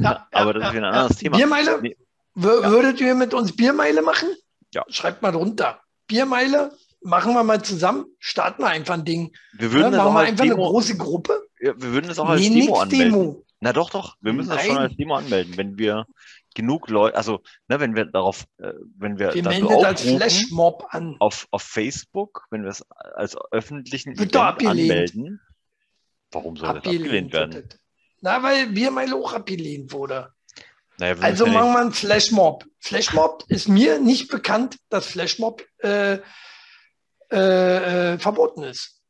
Ja, 0.00 0.26
aber 0.32 0.54
das 0.54 0.70
ist 0.70 0.76
ein 0.76 0.84
anderes 0.84 1.16
Thema. 1.18 1.36
Biermeile? 1.36 1.80
Nee. 1.82 1.96
Würdet 2.34 3.00
ihr 3.00 3.14
mit 3.14 3.34
uns 3.34 3.54
Biermeile 3.54 4.02
machen? 4.02 4.28
Ja. 4.72 4.84
Schreibt 4.88 5.22
mal 5.22 5.32
drunter. 5.32 5.80
Biermeile 6.06 6.72
machen 7.04 7.34
wir 7.34 7.44
mal 7.44 7.62
zusammen, 7.62 8.06
starten 8.18 8.62
wir 8.62 8.68
einfach 8.68 8.94
ein 8.94 9.04
Ding. 9.04 9.32
Wir 9.52 9.72
würden 9.72 9.92
ja, 9.92 10.04
machen 10.04 10.14
wir 10.14 10.20
einfach 10.20 10.44
Demo, 10.44 10.64
eine 10.64 10.70
große 10.70 10.96
Gruppe. 10.96 11.46
Ja, 11.60 11.72
wir 11.76 11.92
würden 11.92 12.08
das 12.08 12.18
auch 12.18 12.28
als 12.28 12.40
nee, 12.40 12.62
Demo 12.62 12.78
anmelden. 12.78 13.12
Demo. 13.12 13.44
Na 13.60 13.72
doch, 13.72 13.90
doch. 13.90 14.16
Wir 14.20 14.32
müssen 14.32 14.48
Nein. 14.48 14.58
das 14.58 14.66
schon 14.66 14.78
als 14.78 14.96
Demo 14.96 15.14
anmelden, 15.14 15.56
wenn 15.56 15.78
wir 15.78 16.06
genug 16.54 16.88
Leute, 16.88 17.16
also 17.16 17.40
ne, 17.68 17.80
wenn 17.80 17.94
wir 17.94 18.06
darauf, 18.06 18.44
äh, 18.58 18.72
wenn 18.96 19.18
wir, 19.18 19.34
wir 19.34 19.42
melden 19.42 19.68
das 19.68 19.84
als 19.84 20.02
Flashmob 20.02 20.86
an. 20.90 21.16
Auf, 21.18 21.46
auf 21.50 21.62
Facebook, 21.62 22.46
wenn 22.50 22.62
wir 22.62 22.70
es 22.70 22.82
als 22.90 23.36
öffentlichen 23.52 24.18
Wird 24.18 24.34
Event 24.34 24.66
anmelden. 24.66 25.40
Warum 26.30 26.56
soll 26.56 26.68
abgelehnt 26.68 27.32
das 27.32 27.42
abgelehnt 27.42 27.54
werden? 27.54 27.68
Na, 28.20 28.42
weil 28.42 28.68
Biermeile 28.68 29.14
auch 29.14 29.34
abgelehnt 29.34 29.92
wurde. 29.92 30.32
Naja, 30.98 31.16
also 31.20 31.46
machen 31.46 31.72
wir 31.72 31.80
einen 31.80 31.92
Flashmob. 31.92 32.64
Flashmob 32.78 33.44
ist 33.48 33.68
mir 33.68 33.98
nicht 33.98 34.28
bekannt, 34.28 34.78
dass 34.88 35.06
Flashmob 35.06 35.64
äh, 35.78 36.18
äh, 37.34 38.12
äh, 38.14 38.18
verboten 38.18 38.62
ist. 38.62 39.00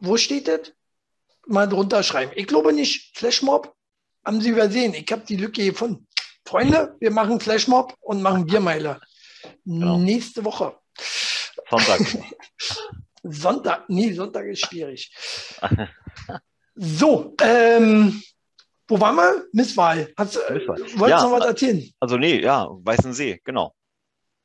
Wo 0.00 0.16
steht 0.16 0.48
das? 0.48 0.72
Mal 1.46 1.68
drunter 1.68 2.02
schreiben. 2.02 2.32
Ich 2.34 2.46
glaube 2.46 2.72
nicht. 2.72 3.16
Flashmob 3.16 3.74
haben 4.24 4.40
Sie 4.40 4.50
übersehen. 4.50 4.94
Ich 4.94 5.10
habe 5.12 5.24
die 5.26 5.36
Lücke 5.36 5.64
gefunden. 5.64 6.06
Freunde, 6.46 6.96
wir 7.00 7.10
machen 7.10 7.40
Flashmob 7.40 7.94
und 8.00 8.22
machen 8.22 8.46
Biermeile. 8.46 9.00
Genau. 9.64 9.98
Nächste 9.98 10.44
Woche. 10.44 10.76
Sonntag. 11.70 12.00
Sonntag. 13.22 13.88
Nee, 13.88 14.12
Sonntag 14.12 14.46
ist 14.46 14.66
schwierig. 14.66 15.12
So, 16.74 17.34
ähm, 17.40 18.22
wo 18.88 19.00
waren 19.00 19.16
wir? 19.16 19.44
Misswahl. 19.52 20.12
Hast, 20.16 20.38
Misswahl. 20.50 20.78
Wolltest 20.78 20.98
du 20.98 21.06
ja, 21.06 21.22
noch 21.22 21.32
was 21.32 21.46
erzählen? 21.46 21.90
Also 22.00 22.16
nee, 22.16 22.40
ja, 22.40 22.68
Weißensee, 22.70 23.40
genau. 23.44 23.74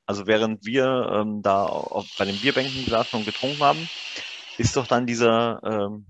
Also 0.10 0.26
während 0.26 0.65
wir 0.65 1.08
ähm, 1.13 1.43
da 1.43 1.65
auf, 1.67 2.08
bei 2.17 2.26
den 2.26 2.39
Bierbänken 2.39 2.84
saßen 2.84 3.19
und 3.19 3.26
getrunken 3.26 3.60
haben, 3.60 3.88
ist 4.58 4.76
doch 4.76 4.88
dann 4.88 5.06
dieser, 5.06 5.62
ähm, 5.63 6.08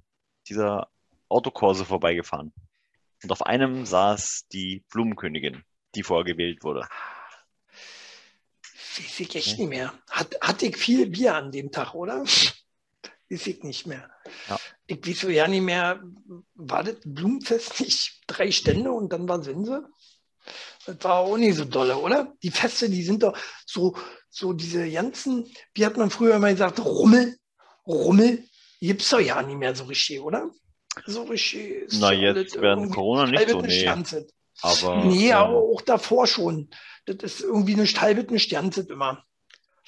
dieser 0.48 0.88
Autokorse 1.28 1.84
vorbeigefahren. 1.84 2.54
Und 3.22 3.32
auf 3.34 3.46
einem 3.46 3.86
saß 3.86 4.48
die 4.54 4.86
Blumenkönigin, 4.90 5.66
die 5.96 6.04
vorgewählt 6.04 6.64
wurde. 6.64 6.88
Weiß 8.98 9.20
ich 9.20 9.36
echt 9.36 9.60
nicht 9.60 9.68
mehr. 9.68 9.94
Hat, 10.10 10.34
hatte 10.40 10.68
ich 10.68 10.78
viel 10.78 11.10
Bier 11.10 11.36
an 11.36 11.52
dem 11.52 11.70
Tag, 11.70 11.94
oder? 11.94 12.24
Weiß 12.24 13.48
ich 13.48 13.64
nicht 13.64 13.86
mehr. 13.86 14.10
Ja. 14.48 14.58
Ich 14.88 15.06
weiß 15.06 15.20
so 15.20 15.30
ja 15.30 15.46
nicht 15.50 15.64
mehr, 15.64 16.02
war 16.56 16.86
das 16.86 16.96
Blumenfest 17.04 17.82
nicht 17.82 18.22
drei 18.28 18.50
Stände 18.50 18.94
und 18.94 19.12
dann 19.12 19.28
war 19.28 19.44
Sense? 19.44 19.90
Das 20.95 21.04
war 21.04 21.19
auch 21.19 21.38
nicht 21.38 21.56
so 21.56 21.65
dolle, 21.65 21.97
oder? 21.97 22.34
Die 22.41 22.52
Feste, 22.52 22.89
die 22.89 23.04
sind 23.04 23.23
doch 23.23 23.38
so, 23.65 23.95
so 24.30 24.54
diese 24.54 24.89
ganzen, 24.89 25.45
wie 25.73 25.86
hat 25.86 25.97
man 25.97 26.10
früher 26.10 26.36
immer 26.36 26.52
gesagt, 26.52 26.80
Rummel, 26.80 27.38
Rummel, 27.86 28.43
gibt 28.80 29.02
es 29.02 29.10
doch 29.10 29.19
ja 29.19 29.41
nicht 29.41 29.58
mehr 29.58 29.75
so 29.75 29.84
richtig, 29.86 30.19
oder? 30.21 30.49
So 31.06 31.23
richtig. 31.23 31.88
Na, 31.99 32.12
jetzt 32.12 32.60
während 32.60 32.93
Corona 32.93 33.28
nicht 33.28 33.49
so, 33.49 33.62
nee. 33.62 33.88
Aber, 34.62 35.06
nee, 35.06 35.32
aber 35.32 35.58
auch 35.58 35.82
davor 35.82 36.28
schon. 36.28 36.69
Das 37.06 37.17
ist 37.17 37.41
irgendwie 37.41 37.73
eine 37.73 37.88
Stalbit 37.88 38.39
Sternzeit 38.41 38.89
immer. 38.89 39.23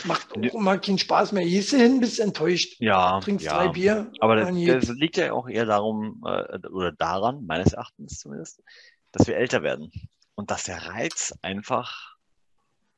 Macht 0.05 0.31
auch 0.31 0.55
immer 0.55 0.77
keinen 0.77 0.97
Spaß 0.97 1.31
mehr. 1.33 1.43
Gehst 1.43 1.73
du 1.73 1.77
hin, 1.77 1.99
bist 1.99 2.19
enttäuscht. 2.19 2.77
Ja. 2.79 3.19
Trinkst 3.19 3.45
ja. 3.45 3.57
drei 3.57 3.67
Bier. 3.69 4.11
Aber 4.19 4.35
das, 4.35 4.49
das, 4.49 4.89
liegt 4.95 5.17
ja 5.17 5.33
auch 5.33 5.47
eher 5.47 5.65
darum, 5.65 6.23
äh, 6.25 6.67
oder 6.69 6.91
daran, 6.91 7.45
meines 7.45 7.73
Erachtens 7.73 8.19
zumindest, 8.19 8.63
dass 9.11 9.27
wir 9.27 9.35
älter 9.35 9.61
werden. 9.61 9.91
Und 10.35 10.51
dass 10.51 10.63
der 10.63 10.87
Reiz 10.87 11.33
einfach 11.41 12.15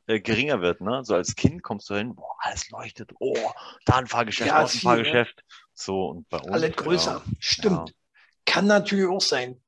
äh, 0.08 0.20
geringer 0.20 0.62
wird. 0.62 0.82
Ne? 0.82 1.02
So 1.04 1.16
als 1.16 1.36
Kind 1.36 1.64
kommst 1.64 1.90
du 1.90 1.96
hin, 1.96 2.16
boah, 2.16 2.36
alles 2.40 2.70
leuchtet, 2.70 3.12
oh, 3.20 3.36
da 3.86 3.98
ein 3.98 4.08
Fahrgeschäft, 4.08 4.50
ja, 4.50 4.58
da 4.58 4.64
ein 4.64 4.70
Fahrgeschäft. 4.70 5.36
Ja. 5.38 5.56
So, 5.74 6.06
und 6.08 6.30
bei 6.30 6.38
uns. 6.40 6.52
Alles 6.52 6.76
größer. 6.76 7.24
Ja, 7.26 7.34
Stimmt. 7.40 7.94
Kann 8.46 8.68
natürlich 8.68 9.08
auch 9.08 9.22
sein. 9.22 9.62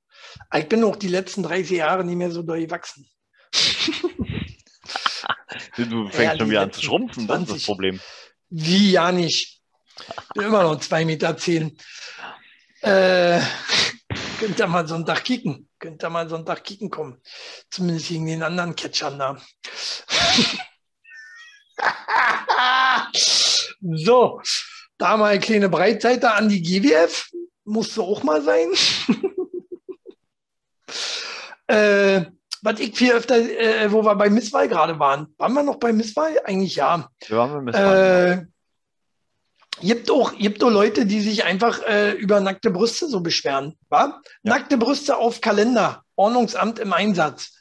Ich 0.54 0.68
bin 0.68 0.84
auch 0.84 0.96
die 0.96 1.08
letzten 1.08 1.44
30 1.44 1.78
Jahre 1.78 2.04
nicht 2.04 2.18
mehr 2.18 2.32
so 2.32 2.44
durchwachsen. 2.44 3.10
Du 5.78 6.08
fängst 6.08 6.20
ja, 6.20 6.38
schon 6.38 6.50
wieder 6.50 6.62
an 6.62 6.72
zu 6.72 6.82
schrumpfen, 6.82 7.26
20, 7.26 7.28
das 7.28 7.42
ist 7.42 7.56
das 7.56 7.66
Problem. 7.66 8.00
Wie 8.50 8.92
ja 8.92 9.12
nicht. 9.12 9.62
Bin 10.34 10.46
immer 10.46 10.64
noch 10.64 10.80
zwei 10.80 11.04
Meter 11.04 11.38
zehn. 11.38 11.78
Äh, 12.82 13.42
könnt 14.40 14.60
ihr 14.60 14.68
mal 14.68 14.88
Sonntag 14.88 15.24
kicken. 15.24 15.68
Könnt 15.86 16.04
ihr 16.04 16.10
mal 16.10 16.28
Sonntag 16.28 16.64
kicken 16.64 16.90
kommen. 16.90 17.22
Zumindest 17.70 18.08
gegen 18.08 18.26
den 18.26 18.42
anderen 18.42 18.76
Catchern 18.76 19.20
da. 19.20 19.38
so, 23.94 24.42
da 24.98 25.16
mal 25.16 25.34
eine 25.34 25.40
kleine 25.40 25.70
Breitseite 25.70 26.32
an 26.34 26.50
die 26.50 26.64
GWF. 26.64 27.30
Musste 27.66 28.02
auch 28.02 28.24
mal 28.24 28.42
sein. 28.42 28.70
äh, 31.68 32.26
was 32.64 32.80
ich 32.80 32.98
viel 32.98 33.12
öfter, 33.12 33.36
äh, 33.36 33.92
wo 33.92 34.04
wir 34.04 34.16
bei 34.16 34.32
Misswahl 34.32 34.68
gerade 34.68 34.98
waren. 34.98 35.36
Waren 35.38 35.54
wir 35.54 35.62
noch 35.62 35.78
bei 35.78 35.94
Misswahl? 35.94 36.42
Eigentlich 36.46 36.78
ja. 36.78 37.12
Wir 37.28 37.38
waren 37.38 37.54
bei 37.54 37.62
Misswahl. 37.62 38.48
Äh, 38.50 38.55
gibt 39.82 40.10
auch, 40.12 40.38
gibt 40.38 40.64
auch 40.64 40.70
Leute, 40.70 41.06
die 41.06 41.22
sich 41.22 41.44
einfach 41.44 41.82
äh, 41.84 42.12
über 42.12 42.40
nackte 42.40 42.72
Brüste 42.72 43.08
so 43.08 43.22
beschweren. 43.22 43.78
Wa? 43.90 44.06
Ja. 44.06 44.22
Nackte 44.44 44.78
Brüste 44.78 45.18
auf 45.18 45.42
Kalender, 45.42 46.04
Ordnungsamt 46.16 46.80
im 46.80 46.94
Einsatz. 46.94 47.52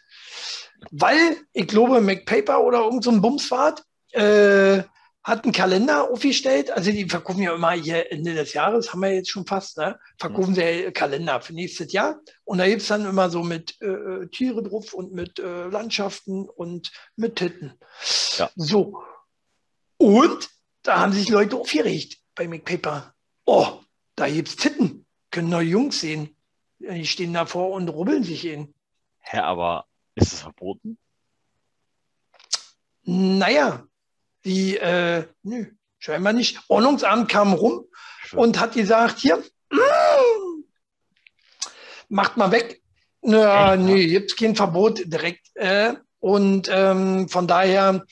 Weil, 0.90 1.36
ich 1.52 1.66
glaube, 1.66 2.00
MacPaper 2.00 2.62
oder 2.62 2.80
irgendein 2.80 3.14
so 3.14 3.20
Bumsfahrt 3.20 3.82
äh, 4.12 4.82
hat 5.24 5.44
einen 5.44 5.52
Kalender 5.52 6.10
aufgestellt. 6.10 6.70
Also 6.70 6.90
die 6.92 7.08
verkaufen 7.08 7.42
ja 7.42 7.54
immer 7.54 7.72
hier 7.72 8.12
Ende 8.12 8.34
des 8.34 8.52
Jahres, 8.52 8.92
haben 8.92 9.00
wir 9.00 9.14
jetzt 9.14 9.30
schon 9.30 9.46
fast, 9.46 9.78
ne? 9.78 9.98
verkaufen 10.18 10.50
mhm. 10.50 10.54
sie 10.54 10.92
Kalender 10.92 11.40
für 11.40 11.54
nächstes 11.54 11.92
Jahr. 11.92 12.20
Und 12.44 12.58
da 12.58 12.68
gibt 12.68 12.82
es 12.82 12.88
dann 12.88 13.06
immer 13.06 13.30
so 13.30 13.42
mit 13.42 13.74
äh, 13.80 13.86
äh, 13.86 14.28
Tiere 14.28 14.62
drauf 14.62 14.92
und 14.92 15.12
mit 15.12 15.38
äh, 15.38 15.66
Landschaften 15.68 16.48
und 16.48 16.92
mit 17.16 17.36
Titten. 17.36 17.72
Ja. 18.36 18.50
So. 18.54 19.02
Und 19.96 20.50
da 20.84 21.00
haben 21.00 21.12
sich 21.12 21.28
Leute 21.28 21.56
aufgeregt 21.56 22.18
bei 22.34 22.46
McPaper. 22.46 23.14
Oh, 23.44 23.80
da 24.14 24.28
gibt 24.28 24.48
es 24.48 24.56
Titten. 24.56 25.06
Können 25.30 25.48
neue 25.48 25.66
Jungs 25.66 26.00
sehen. 26.00 26.36
Die 26.78 27.06
stehen 27.06 27.32
davor 27.32 27.70
und 27.70 27.88
rubbeln 27.88 28.22
sich 28.22 28.44
in. 28.44 28.72
Hä, 29.20 29.38
aber 29.38 29.86
ist 30.14 30.32
es 30.32 30.40
verboten? 30.42 30.98
Naja, 33.02 33.86
die, 34.44 34.76
äh, 34.76 35.26
nö, 35.42 35.66
scheinbar 35.98 36.32
nicht. 36.32 36.60
Ordnungsamt 36.68 37.28
kam 37.28 37.54
rum 37.54 37.86
Schön. 38.22 38.38
und 38.38 38.60
hat 38.60 38.74
gesagt, 38.74 39.18
hier, 39.18 39.42
mm, 39.70 40.64
macht 42.08 42.36
mal 42.36 42.52
weg. 42.52 42.82
Na, 43.22 43.76
nee, 43.76 44.06
gibt 44.06 44.36
kein 44.36 44.54
Verbot 44.54 45.02
direkt. 45.06 45.48
Äh, 45.54 45.94
und 46.24 46.70
ähm, 46.72 47.28
von 47.28 47.46
daher 47.46 48.06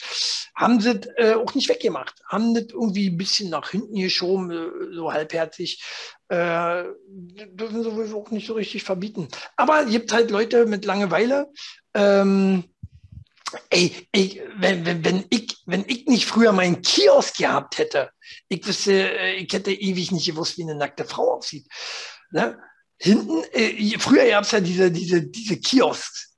haben 0.54 0.80
sie 0.82 1.00
äh, 1.16 1.32
auch 1.32 1.54
nicht 1.54 1.70
weggemacht, 1.70 2.20
haben 2.28 2.52
das 2.52 2.64
irgendwie 2.64 3.08
ein 3.08 3.16
bisschen 3.16 3.48
nach 3.48 3.70
hinten 3.70 3.94
geschoben, 3.94 4.50
äh, 4.50 4.94
so 4.94 5.10
halbherzig. 5.10 5.82
Äh, 6.28 6.84
dürfen 7.08 7.82
sie 7.82 8.14
auch 8.14 8.30
nicht 8.30 8.46
so 8.46 8.52
richtig 8.52 8.82
verbieten. 8.82 9.28
Aber 9.56 9.84
es 9.84 9.90
gibt 9.90 10.12
halt 10.12 10.30
Leute 10.30 10.66
mit 10.66 10.84
Langeweile. 10.84 11.50
Ähm, 11.94 12.64
ey, 13.70 14.06
ey 14.12 14.42
wenn, 14.58 14.84
wenn, 14.84 15.02
wenn, 15.06 15.24
ich, 15.30 15.56
wenn 15.64 15.86
ich 15.86 16.04
nicht 16.04 16.26
früher 16.26 16.52
meinen 16.52 16.82
Kiosk 16.82 17.38
gehabt 17.38 17.78
hätte, 17.78 18.10
ich 18.48 18.66
wüsste, 18.66 18.92
äh, 18.92 19.36
ich 19.36 19.50
hätte 19.50 19.72
ewig 19.72 20.12
nicht 20.12 20.26
gewusst, 20.26 20.58
wie 20.58 20.64
eine 20.64 20.74
nackte 20.74 21.06
Frau 21.06 21.38
aussieht. 21.38 21.66
Ne? 22.30 22.58
Hinten, 22.98 23.42
äh, 23.52 23.98
früher 23.98 24.28
gab 24.28 24.44
es 24.44 24.50
ja 24.50 24.60
diese, 24.60 24.90
diese, 24.90 25.22
diese 25.22 25.58
Kiosks 25.58 26.31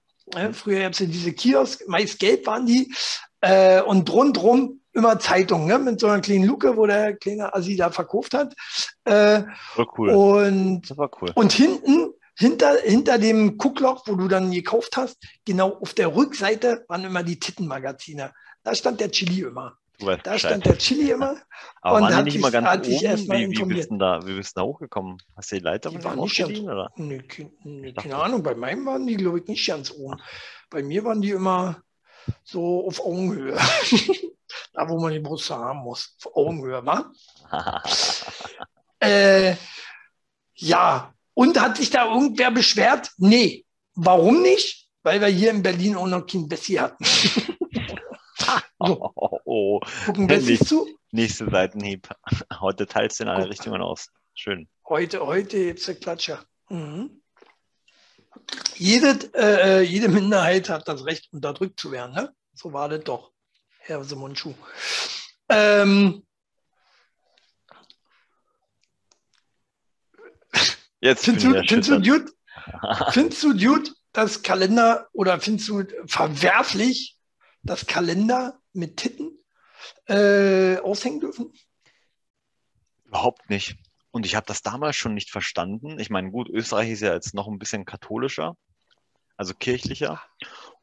früher 0.52 0.80
gab 0.80 0.92
es 0.92 0.98
ja 1.00 1.06
diese 1.06 1.32
Kiosk, 1.32 1.86
meist 1.88 2.18
gelb 2.18 2.46
waren 2.46 2.66
die. 2.66 2.94
Äh, 3.40 3.82
und 3.82 4.10
rundrum 4.10 4.80
immer 4.94 5.18
Zeitungen, 5.18 5.66
ne? 5.66 5.78
mit 5.78 6.00
so 6.00 6.06
einer 6.06 6.22
kleinen 6.22 6.44
Luke, 6.44 6.76
wo 6.76 6.86
der 6.86 7.16
kleine 7.16 7.52
Asi 7.54 7.76
da 7.76 7.90
verkauft 7.90 8.32
hat. 8.32 8.54
Äh, 9.04 9.42
war 9.76 9.98
cool. 9.98 10.10
Und, 10.10 10.94
cool. 11.20 11.32
Und 11.34 11.52
hinten, 11.52 12.12
hinter, 12.36 12.78
hinter 12.82 13.18
dem 13.18 13.58
Guckloch, 13.58 14.04
wo 14.06 14.14
du 14.14 14.28
dann 14.28 14.50
gekauft 14.50 14.96
hast, 14.96 15.18
genau 15.44 15.74
auf 15.80 15.94
der 15.94 16.14
Rückseite 16.14 16.84
waren 16.88 17.04
immer 17.04 17.22
die 17.22 17.38
Tittenmagazine. 17.38 18.32
Da 18.62 18.74
stand 18.74 19.00
der 19.00 19.10
Chili 19.10 19.42
immer. 19.42 19.76
Da 19.98 20.38
stand 20.38 20.66
der 20.66 20.78
Chili 20.78 21.10
immer. 21.10 21.36
Aber 21.82 21.96
und 21.96 22.02
waren 22.04 22.16
die 22.18 22.22
nicht 22.24 22.36
immer 22.36 22.50
ganz 22.50 22.86
oben? 22.86 22.90
Wie, 22.90 23.50
wie, 23.50 23.64
bist 23.64 23.90
du 23.90 23.96
da, 23.96 24.20
wie 24.26 24.36
bist 24.36 24.56
da 24.56 24.62
hochgekommen? 24.62 25.18
Hast 25.36 25.52
du 25.52 25.56
die 25.56 25.62
Leiter 25.62 25.90
die 25.90 26.02
waren 26.02 26.18
nicht 26.18 26.36
ganz, 26.36 26.58
oder? 26.58 26.90
Nee, 26.96 27.22
nee, 27.62 27.92
keine 27.92 28.16
Ahnung, 28.16 28.42
bei 28.42 28.54
meinem 28.54 28.84
waren 28.86 29.06
die, 29.06 29.16
glaube 29.16 29.40
ich, 29.40 29.46
nicht 29.46 29.66
ganz 29.66 29.90
oben. 29.90 30.20
Bei 30.70 30.82
mir 30.82 31.04
waren 31.04 31.22
die 31.22 31.30
immer 31.30 31.82
so 32.42 32.86
auf 32.86 33.00
Augenhöhe. 33.00 33.56
da, 34.72 34.88
wo 34.88 34.98
man 34.98 35.12
die 35.12 35.20
Brust 35.20 35.50
haben 35.50 35.80
muss. 35.80 36.16
Auf 36.24 36.36
Augenhöhe, 36.36 36.84
wa? 36.84 37.12
äh, 39.00 39.54
ja, 40.54 41.12
und 41.34 41.60
hat 41.60 41.76
sich 41.76 41.90
da 41.90 42.12
irgendwer 42.12 42.50
beschwert? 42.50 43.10
Nee. 43.18 43.64
Warum 43.94 44.42
nicht? 44.42 44.88
Weil 45.02 45.20
wir 45.20 45.28
hier 45.28 45.50
in 45.50 45.62
Berlin 45.62 45.96
auch 45.96 46.06
noch 46.06 46.26
kein 46.26 46.48
Bessie 46.48 46.80
hatten. 46.80 47.04
So. 48.44 49.12
Oh, 49.14 49.38
oh. 49.44 49.80
Gucken 50.04 50.28
wir 50.28 50.40
sich 50.40 50.60
zu. 50.60 50.86
Nächste 51.10 51.48
Seitenhieb. 51.48 52.08
Heute 52.60 52.86
teilst 52.86 53.18
du 53.18 53.24
in 53.24 53.28
alle 53.28 53.42
Guck. 53.42 53.52
Richtungen 53.52 53.80
aus. 53.80 54.10
Schön. 54.34 54.68
Heute, 54.88 55.24
heute 55.24 55.70
es 55.70 55.88
eine 55.88 55.98
Klatscher. 55.98 56.44
Mhm. 56.68 57.22
Jede, 58.74 59.30
äh, 59.34 59.82
jede 59.82 60.08
Minderheit 60.08 60.68
hat 60.68 60.88
das 60.88 61.04
Recht, 61.06 61.32
unterdrückt 61.32 61.78
zu 61.78 61.92
werden. 61.92 62.14
Ne? 62.14 62.34
So 62.52 62.72
war 62.72 62.88
das 62.88 63.04
doch, 63.04 63.32
Herr 63.78 64.02
Simonschuh. 64.02 64.54
Ähm, 65.48 66.24
Jetzt 71.00 71.26
findest, 71.26 71.46
du, 71.46 71.62
findest, 71.66 71.90
du, 71.90 72.00
Dude, 72.00 72.32
findest 73.10 73.42
du, 73.42 73.52
Dude, 73.52 73.90
das 74.12 74.42
Kalender 74.42 75.06
oder 75.12 75.38
findest 75.38 75.68
du 75.68 75.84
verwerflich, 76.06 77.18
dass 77.64 77.86
Kalender 77.86 78.60
mit 78.72 78.98
Titten 78.98 79.38
äh, 80.06 80.78
aushängen 80.78 81.20
dürfen? 81.20 81.52
Überhaupt 83.04 83.50
nicht. 83.50 83.76
Und 84.10 84.26
ich 84.26 84.36
habe 84.36 84.46
das 84.46 84.62
damals 84.62 84.96
schon 84.96 85.14
nicht 85.14 85.30
verstanden. 85.30 85.98
Ich 85.98 86.10
meine, 86.10 86.30
gut, 86.30 86.48
Österreich 86.48 86.90
ist 86.90 87.00
ja 87.00 87.14
jetzt 87.14 87.34
noch 87.34 87.48
ein 87.48 87.58
bisschen 87.58 87.84
katholischer, 87.84 88.56
also 89.36 89.54
kirchlicher. 89.54 90.22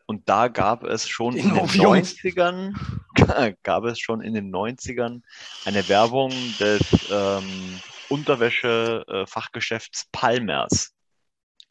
Und 0.06 0.28
da 0.28 0.50
gab 0.50 0.84
es 0.84 1.08
schon 1.08 1.38
in, 1.38 1.50
in 1.50 1.56
den 1.56 1.70
90ern, 1.70 2.76
gab 3.64 3.86
es 3.86 4.00
schon 4.00 4.22
in 4.22 4.34
den 4.34 4.54
90ern 4.54 5.22
eine 5.64 5.88
Werbung 5.88 6.32
des 6.60 6.82
ähm, 7.10 7.80
Unterwäsche-Fachgeschäfts 8.10 10.10
Palmers. 10.12 10.94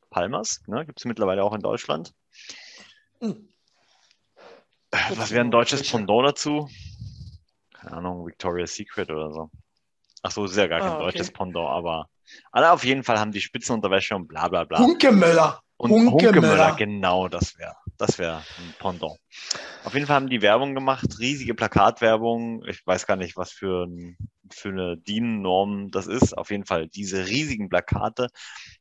Palmers, 0.09 0.63
ne, 0.67 0.87
gibt 0.87 1.01
es 1.01 1.05
mittlerweile 1.05 1.45
auch 1.45 1.53
in 1.53 1.61
Deutschland. 1.61 2.15
Hm. 3.21 3.51
Was 4.91 5.31
wäre 5.31 5.45
ein 5.45 5.51
deutsches 5.51 5.89
Pendant 5.89 6.27
dazu? 6.27 6.69
Keine 7.73 7.97
Ahnung, 7.97 8.27
Victoria's 8.27 8.75
Secret 8.75 9.11
oder 9.11 9.33
so. 9.33 9.51
Ach 10.23 10.31
so, 10.31 10.45
ist 10.45 10.57
ja 10.57 10.67
gar 10.67 10.81
kein 10.81 10.89
ah, 10.89 10.95
okay. 10.97 11.05
deutsches 11.05 11.33
Pendant, 11.33 11.69
aber 11.69 12.09
alle 12.53 12.73
auf 12.73 12.85
jeden 12.85 13.05
Fall 13.05 13.19
haben 13.19 13.33
die 13.33 13.41
Spitzenunterwäsche 13.41 14.15
und 14.15 14.29
bla 14.29 14.49
bla 14.49 14.65
bla. 14.65 14.79
Hunkemöller. 14.79 15.63
Und 15.77 15.91
Hunkemöller, 15.91 16.77
genau, 16.77 17.29
das 17.29 17.57
wäre 17.57 17.75
das 18.01 18.19
wäre 18.19 18.39
ein 18.39 18.75
Pendant. 18.79 19.19
Auf 19.85 19.93
jeden 19.93 20.07
Fall 20.07 20.17
haben 20.17 20.31
die 20.31 20.41
Werbung 20.41 20.75
gemacht, 20.75 21.19
riesige 21.19 21.55
Plakatwerbung. 21.55 22.65
Ich 22.67 22.87
weiß 22.87 23.07
gar 23.07 23.17
nicht, 23.17 23.37
was 23.37 23.53
für, 23.53 23.85
ein, 23.87 24.17
für 24.51 24.71
eine 24.71 24.97
DIN-Norm 24.97 25.91
das 25.91 26.07
ist. 26.07 26.37
Auf 26.37 26.51
jeden 26.51 26.65
Fall 26.65 26.89
diese 26.89 27.27
riesigen 27.27 27.69
Plakate 27.69 28.29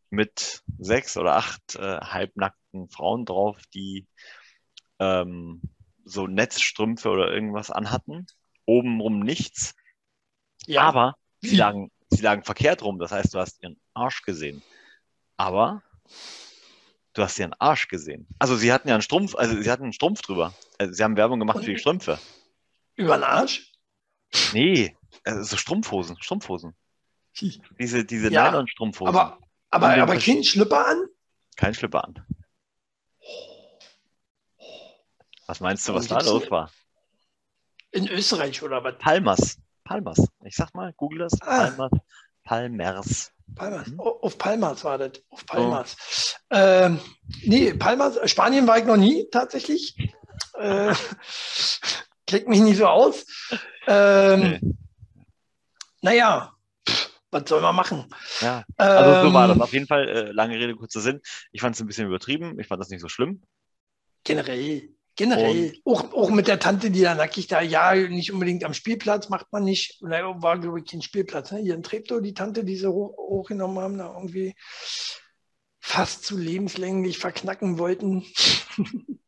mit 0.09 0.63
sechs 0.77 1.17
oder 1.17 1.35
acht 1.35 1.75
äh, 1.75 1.97
halbnackten 1.99 2.89
Frauen 2.89 3.25
drauf, 3.25 3.57
die 3.73 4.07
ähm, 4.99 5.61
so 6.09 6.27
Netzstrümpfe 6.27 7.09
oder 7.09 7.31
irgendwas 7.31 7.71
anhatten. 7.71 8.27
Obenrum 8.65 9.19
nichts. 9.19 9.75
Ja. 10.65 10.81
Aber 10.81 11.15
sie 11.41 11.55
lagen, 11.55 11.91
sie 12.09 12.21
lagen 12.21 12.43
verkehrt 12.43 12.83
rum. 12.83 12.99
Das 12.99 13.11
heißt, 13.11 13.33
du 13.33 13.39
hast 13.39 13.61
ihren 13.61 13.79
Arsch 13.93 14.21
gesehen. 14.23 14.61
Aber 15.37 15.83
du 17.13 17.23
hast 17.23 17.39
ihren 17.39 17.53
Arsch 17.53 17.87
gesehen. 17.87 18.27
Also 18.39 18.55
sie 18.55 18.71
hatten 18.71 18.87
ja 18.87 18.95
einen 18.95 19.01
Strumpf, 19.01 19.35
also 19.35 19.61
sie 19.61 19.71
hatten 19.71 19.83
einen 19.83 19.93
Strumpf 19.93 20.21
drüber. 20.21 20.53
Also 20.77 20.93
sie 20.93 21.03
haben 21.03 21.17
Werbung 21.17 21.39
gemacht 21.39 21.57
Und 21.57 21.65
für 21.65 21.71
die 21.71 21.79
Strümpfe. 21.79 22.19
Über 22.95 23.17
den 23.17 23.23
Arsch? 23.23 23.71
Nee, 24.53 24.95
also 25.23 25.43
so 25.43 25.57
Strumpfhosen, 25.57 26.17
Strumpfhosen. 26.21 26.75
Diese, 27.79 28.03
diese 28.03 28.31
ja, 28.31 28.51
Nylon-Strumpfhosen. 28.51 29.15
Aber, 29.15 29.39
aber, 29.69 30.01
aber 30.01 30.17
kein 30.17 30.43
Schlüpper 30.43 30.87
an? 30.87 31.05
Kein 31.55 31.73
Schlüpper 31.73 32.03
an. 32.03 32.25
Was 35.49 35.61
meinst 35.61 35.89
du, 35.89 35.95
was 35.95 36.07
da 36.07 36.19
los 36.19 36.51
war? 36.51 36.69
In 37.89 38.07
Österreich 38.07 38.61
oder 38.61 38.83
was? 38.83 38.99
Palmas. 38.99 39.57
Palmas. 39.83 40.27
Ich 40.43 40.55
sag 40.55 40.75
mal, 40.75 40.93
google 40.93 41.17
das. 41.21 41.41
Ah. 41.41 41.71
Palmas. 41.71 41.91
Palmers. 42.43 43.31
Palmas. 43.55 43.87
Hm? 43.87 43.99
Auf 43.99 44.37
Palmas 44.37 44.83
war 44.83 44.99
das. 44.99 45.13
Auf 45.31 45.47
Palmas. 45.47 46.35
Oh. 46.51 46.55
Ähm, 46.55 46.99
nee, 47.41 47.73
Palmas. 47.73 48.19
Spanien 48.29 48.67
war 48.67 48.77
ich 48.77 48.85
noch 48.85 48.95
nie 48.95 49.27
tatsächlich. 49.31 49.97
Äh, 50.53 50.93
klickt 52.27 52.47
mich 52.47 52.59
nicht 52.59 52.77
so 52.77 52.85
aus. 52.85 53.25
Ähm, 53.87 54.41
nee. 54.41 54.75
Naja, 56.03 56.53
was 57.31 57.49
soll 57.49 57.61
man 57.61 57.75
machen? 57.75 58.05
Ja, 58.41 58.63
also 58.77 59.29
so 59.29 59.33
war 59.33 59.47
das. 59.47 59.57
Ähm, 59.57 59.63
Auf 59.63 59.73
jeden 59.73 59.87
Fall, 59.87 60.07
äh, 60.09 60.31
lange 60.31 60.59
Rede, 60.59 60.75
kurzer 60.75 61.01
Sinn. 61.01 61.21
Ich 61.51 61.61
fand 61.61 61.73
es 61.73 61.81
ein 61.81 61.87
bisschen 61.87 62.05
übertrieben. 62.05 62.59
Ich 62.59 62.67
fand 62.67 62.79
das 62.79 62.89
nicht 62.89 63.01
so 63.01 63.09
schlimm. 63.09 63.41
Generell. 64.23 64.93
Generell, 65.19 65.73
auch, 65.83 66.13
auch 66.13 66.29
mit 66.29 66.47
der 66.47 66.59
Tante, 66.59 66.91
die 66.91 67.01
da 67.01 67.13
nackig 67.13 67.47
da, 67.47 67.59
ja, 67.59 67.93
nicht 67.93 68.31
unbedingt 68.31 68.63
am 68.63 68.73
Spielplatz, 68.73 69.27
macht 69.27 69.51
man 69.51 69.65
nicht. 69.65 70.01
War, 70.01 70.57
glaube 70.57 70.79
ich, 70.79 70.89
kein 70.89 71.01
Spielplatz. 71.01 71.51
Ne? 71.51 71.59
Hier 71.59 71.75
in 71.75 71.83
Treptow, 71.83 72.21
die 72.21 72.33
Tante, 72.33 72.63
die 72.63 72.77
sie 72.77 72.87
hoch, 72.87 73.17
hochgenommen 73.17 73.79
haben, 73.79 73.97
da 73.97 74.13
irgendwie 74.15 74.55
fast 75.81 76.23
zu 76.23 76.37
lebenslänglich 76.37 77.17
verknacken 77.17 77.77
wollten. 77.77 78.23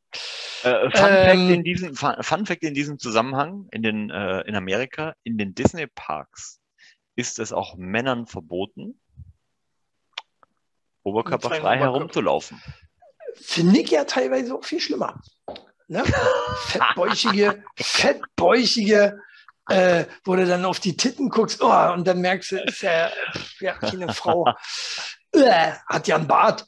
Äh, 0.63 0.91
Fun, 0.91 0.91
Fact 0.91 1.33
ähm, 1.33 1.49
in 1.49 1.63
diesem, 1.63 1.95
Fun 1.95 2.45
Fact 2.45 2.61
in 2.61 2.75
diesem 2.75 2.99
Zusammenhang, 2.99 3.67
in, 3.71 3.81
den, 3.81 4.11
äh, 4.11 4.41
in 4.41 4.55
Amerika, 4.55 5.15
in 5.23 5.39
den 5.39 5.55
Disney-Parks 5.55 6.59
ist 7.15 7.39
es 7.39 7.51
auch 7.51 7.77
Männern 7.77 8.27
verboten, 8.27 8.99
oberkörperfrei 11.01 11.79
herumzulaufen. 11.79 12.61
Finde 13.33 13.79
ich 13.79 13.89
ja 13.89 14.03
teilweise 14.03 14.53
auch 14.53 14.63
viel 14.63 14.79
schlimmer. 14.79 15.19
Ne? 15.91 16.05
Fettbäuchige, 16.67 17.63
fettbäuchige 17.75 19.19
äh, 19.69 20.05
wo 20.23 20.35
du 20.35 20.45
dann 20.45 20.65
auf 20.65 20.79
die 20.79 20.95
Titten 20.95 21.29
guckst 21.29 21.61
oh, 21.61 21.93
und 21.93 22.07
dann 22.07 22.21
merkst 22.21 22.51
du, 22.51 22.63
ist 22.63 22.81
ja, 22.81 23.11
ja 23.59 23.73
keine 23.73 24.13
Frau. 24.13 24.45
äh, 25.31 25.73
hat 25.87 26.07
ja 26.07 26.15
einen 26.15 26.27
Bart. 26.27 26.65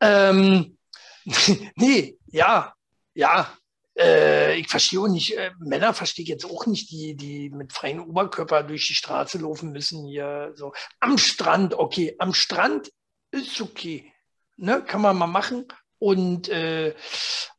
Ähm, 0.00 0.78
nee, 1.76 2.18
ja, 2.26 2.74
ja. 3.14 3.52
Äh, 3.98 4.58
ich 4.58 4.68
verstehe 4.68 5.00
auch 5.00 5.08
nicht, 5.08 5.36
äh, 5.36 5.50
Männer 5.58 5.92
verstehe 5.92 6.22
ich 6.22 6.30
jetzt 6.30 6.46
auch 6.46 6.64
nicht, 6.66 6.90
die, 6.90 7.16
die 7.16 7.50
mit 7.50 7.72
freiem 7.72 8.00
Oberkörper 8.00 8.62
durch 8.62 8.86
die 8.86 8.94
Straße 8.94 9.38
laufen 9.38 9.72
müssen 9.72 10.06
hier. 10.06 10.52
So. 10.54 10.72
Am 11.00 11.18
Strand, 11.18 11.74
okay, 11.74 12.16
am 12.18 12.32
Strand 12.32 12.90
ist 13.30 13.60
okay. 13.60 14.12
Ne, 14.56 14.82
kann 14.82 15.02
man 15.02 15.18
mal 15.18 15.26
machen. 15.26 15.66
Und 15.98 16.48
äh, 16.48 16.94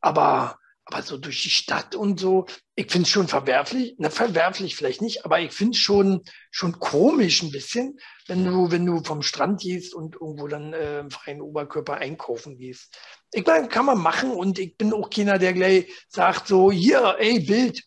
aber 0.00 0.58
aber 0.92 1.02
so 1.02 1.16
durch 1.16 1.42
die 1.42 1.50
Stadt 1.50 1.94
und 1.94 2.20
so, 2.20 2.46
ich 2.74 2.90
finde 2.90 3.04
es 3.04 3.10
schon 3.10 3.28
verwerflich, 3.28 3.94
na 3.98 4.10
verwerflich 4.10 4.76
vielleicht 4.76 5.02
nicht, 5.02 5.24
aber 5.24 5.40
ich 5.40 5.52
finde 5.52 5.72
es 5.72 5.78
schon, 5.78 6.22
schon 6.50 6.78
komisch 6.78 7.42
ein 7.42 7.50
bisschen, 7.50 7.98
wenn 8.26 8.44
du, 8.44 8.70
wenn 8.70 8.86
du 8.86 9.02
vom 9.02 9.22
Strand 9.22 9.60
gehst 9.60 9.94
und 9.94 10.14
irgendwo 10.14 10.48
dann 10.48 10.72
äh, 10.72 11.00
im 11.00 11.10
freien 11.10 11.40
Oberkörper 11.40 11.94
einkaufen 11.94 12.56
gehst. 12.58 12.96
Ich 13.32 13.46
meine, 13.46 13.68
kann 13.68 13.86
man 13.86 13.98
machen 13.98 14.30
und 14.32 14.58
ich 14.58 14.76
bin 14.76 14.92
auch 14.92 15.08
keiner, 15.10 15.38
der 15.38 15.52
gleich 15.52 15.90
sagt 16.08 16.48
so, 16.48 16.70
hier, 16.70 17.16
ey, 17.18 17.40
Bild, 17.40 17.82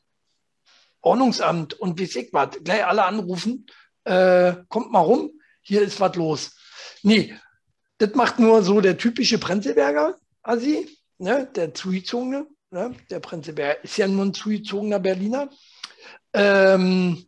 Ordnungsamt 1.01 1.73
und 1.75 1.99
wie 1.99 2.03
ich 2.03 2.29
was, 2.31 2.49
gleich 2.63 2.85
alle 2.85 3.05
anrufen, 3.05 3.67
äh, 4.05 4.55
kommt 4.69 4.91
mal 4.91 5.01
rum, 5.01 5.39
hier 5.61 5.81
ist 5.81 5.99
was 5.99 6.15
los. 6.15 6.55
Nee, 7.03 7.35
das 7.99 8.15
macht 8.15 8.39
nur 8.39 8.63
so 8.63 8.81
der 8.81 8.97
typische 8.97 9.37
Prenzlberger, 9.37 10.17
Asi, 10.41 10.89
ne, 11.17 11.47
der 11.55 11.73
Zugezogene, 11.73 12.47
Ne? 12.71 12.95
Der 13.09 13.19
Prinzip 13.19 13.59
ist 13.83 13.97
ja 13.97 14.05
ein 14.05 14.33
zugezogener 14.33 14.99
Berliner. 14.99 15.49
Ähm, 16.33 17.25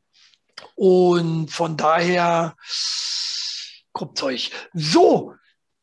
und 0.75 1.51
von 1.51 1.77
daher, 1.77 2.55
Zeug. 4.13 4.51
So, 4.73 5.33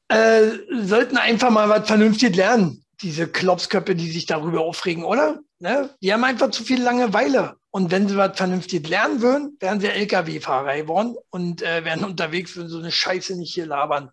äh, 0.09 0.51
sollten 0.71 1.17
einfach 1.17 1.51
mal 1.51 1.69
was 1.69 1.87
vernünftig 1.87 2.37
lernen, 2.37 2.85
diese 3.03 3.27
Klopsköpfe, 3.27 3.95
die 3.95 4.11
sich 4.11 4.27
darüber 4.27 4.61
aufregen, 4.61 5.05
oder? 5.05 5.41
Ne? 5.59 5.91
Die 6.01 6.13
haben 6.13 6.25
einfach 6.25 6.51
zu 6.51 6.63
viel 6.65 6.83
Langeweile. 6.83 7.57
Und 7.71 7.91
wenn 7.91 8.09
sie 8.09 8.17
was 8.17 8.37
vernünftig 8.37 8.89
lernen 8.89 9.21
würden, 9.21 9.57
wären 9.59 9.81
sie 9.81 9.89
Lkw-Fahrer 9.89 10.77
geworden 10.77 11.17
und 11.31 11.63
äh, 11.63 11.85
wären 11.85 12.05
unterwegs, 12.05 12.55
würden 12.55 12.69
so 12.69 12.79
eine 12.79 12.93
Scheiße 12.93 13.37
nicht 13.37 13.55
hier 13.55 13.67
labern. 13.67 14.11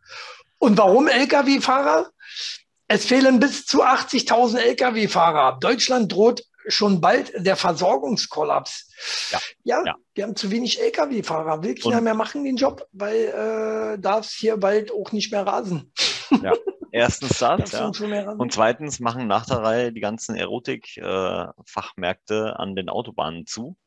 Und 0.58 0.78
warum 0.78 1.08
Lkw-Fahrer? 1.08 2.10
Es 2.94 3.06
fehlen 3.06 3.40
bis 3.40 3.66
zu 3.66 3.86
80.000 3.86 4.58
Lkw-Fahrer. 4.58 5.60
Deutschland 5.62 6.12
droht 6.12 6.44
schon 6.68 7.00
bald 7.00 7.32
der 7.38 7.56
Versorgungskollaps. 7.56 8.92
Ja, 9.32 9.40
ja, 9.64 9.82
ja. 9.86 9.96
wir 10.14 10.26
haben 10.26 10.36
zu 10.36 10.52
wenig 10.52 10.82
Lkw-Fahrer. 10.82 11.64
Will 11.64 11.76
keiner 11.76 12.02
mehr 12.02 12.16
machen 12.16 12.44
den 12.44 12.58
Job, 12.58 12.86
weil 12.92 13.96
äh, 13.96 13.98
darf 13.98 14.26
es 14.26 14.34
hier 14.34 14.58
bald 14.58 14.92
auch 14.92 15.14
nicht 15.14 15.32
mehr 15.32 15.48
rasen. 15.48 15.94
Ja, 16.44 16.52
erstens 16.92 17.38
das. 17.38 17.72
ja. 17.72 17.88
Und 17.88 18.52
zweitens 18.52 19.00
machen 19.00 19.26
nach 19.26 19.46
der 19.46 19.60
Reihe 19.60 19.94
die 19.94 20.02
ganzen 20.02 20.36
Erotik-Fachmärkte 20.36 22.36
äh, 22.36 22.62
an 22.62 22.76
den 22.76 22.90
Autobahnen 22.90 23.46
zu. 23.46 23.78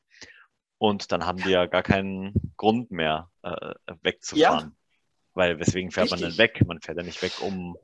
Und 0.78 1.12
dann 1.12 1.26
haben 1.26 1.42
die 1.42 1.50
ja 1.50 1.66
gar 1.66 1.82
keinen 1.82 2.32
Grund 2.56 2.90
mehr, 2.90 3.28
äh, 3.42 3.74
wegzufahren. 4.00 4.70
Ja. 4.70 4.72
Weil 5.34 5.58
weswegen 5.58 5.90
fährt 5.90 6.04
Richtig. 6.04 6.22
man 6.22 6.30
denn 6.30 6.38
weg? 6.38 6.66
Man 6.66 6.80
fährt 6.80 6.96
ja 6.96 7.04
nicht 7.04 7.20
weg, 7.20 7.32
um 7.42 7.76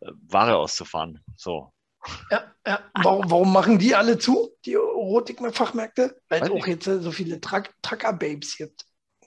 Ware 0.00 0.56
auszufahren. 0.56 1.22
So. 1.36 1.72
Ja, 2.30 2.54
ja. 2.66 2.80
Warum, 2.94 3.30
warum 3.30 3.52
machen 3.52 3.78
die 3.78 3.94
alle 3.94 4.18
zu, 4.18 4.50
die 4.64 4.74
Erotik-Fachmärkte? 4.74 6.20
Weil 6.28 6.42
es 6.42 6.50
auch 6.50 6.66
jetzt 6.66 6.84
so 6.84 7.10
viele 7.10 7.40
Trucker-Babes 7.40 8.56
gibt. 8.56 8.84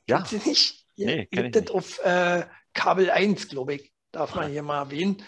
Ja. 0.08 0.18
Gibt 0.18 0.30
sie 0.30 0.50
nicht? 0.50 0.86
Ihr 0.96 1.06
nee, 1.06 1.28
gibt 1.30 1.56
das 1.56 1.70
auf 1.70 2.00
äh, 2.00 2.46
Kabel 2.74 3.10
1, 3.10 3.50
glaube 3.50 3.76
ich. 3.76 3.92
Darf 4.12 4.36
man 4.36 4.52
hier 4.52 4.64
mal 4.64 4.80
erwähnen. 4.80 5.24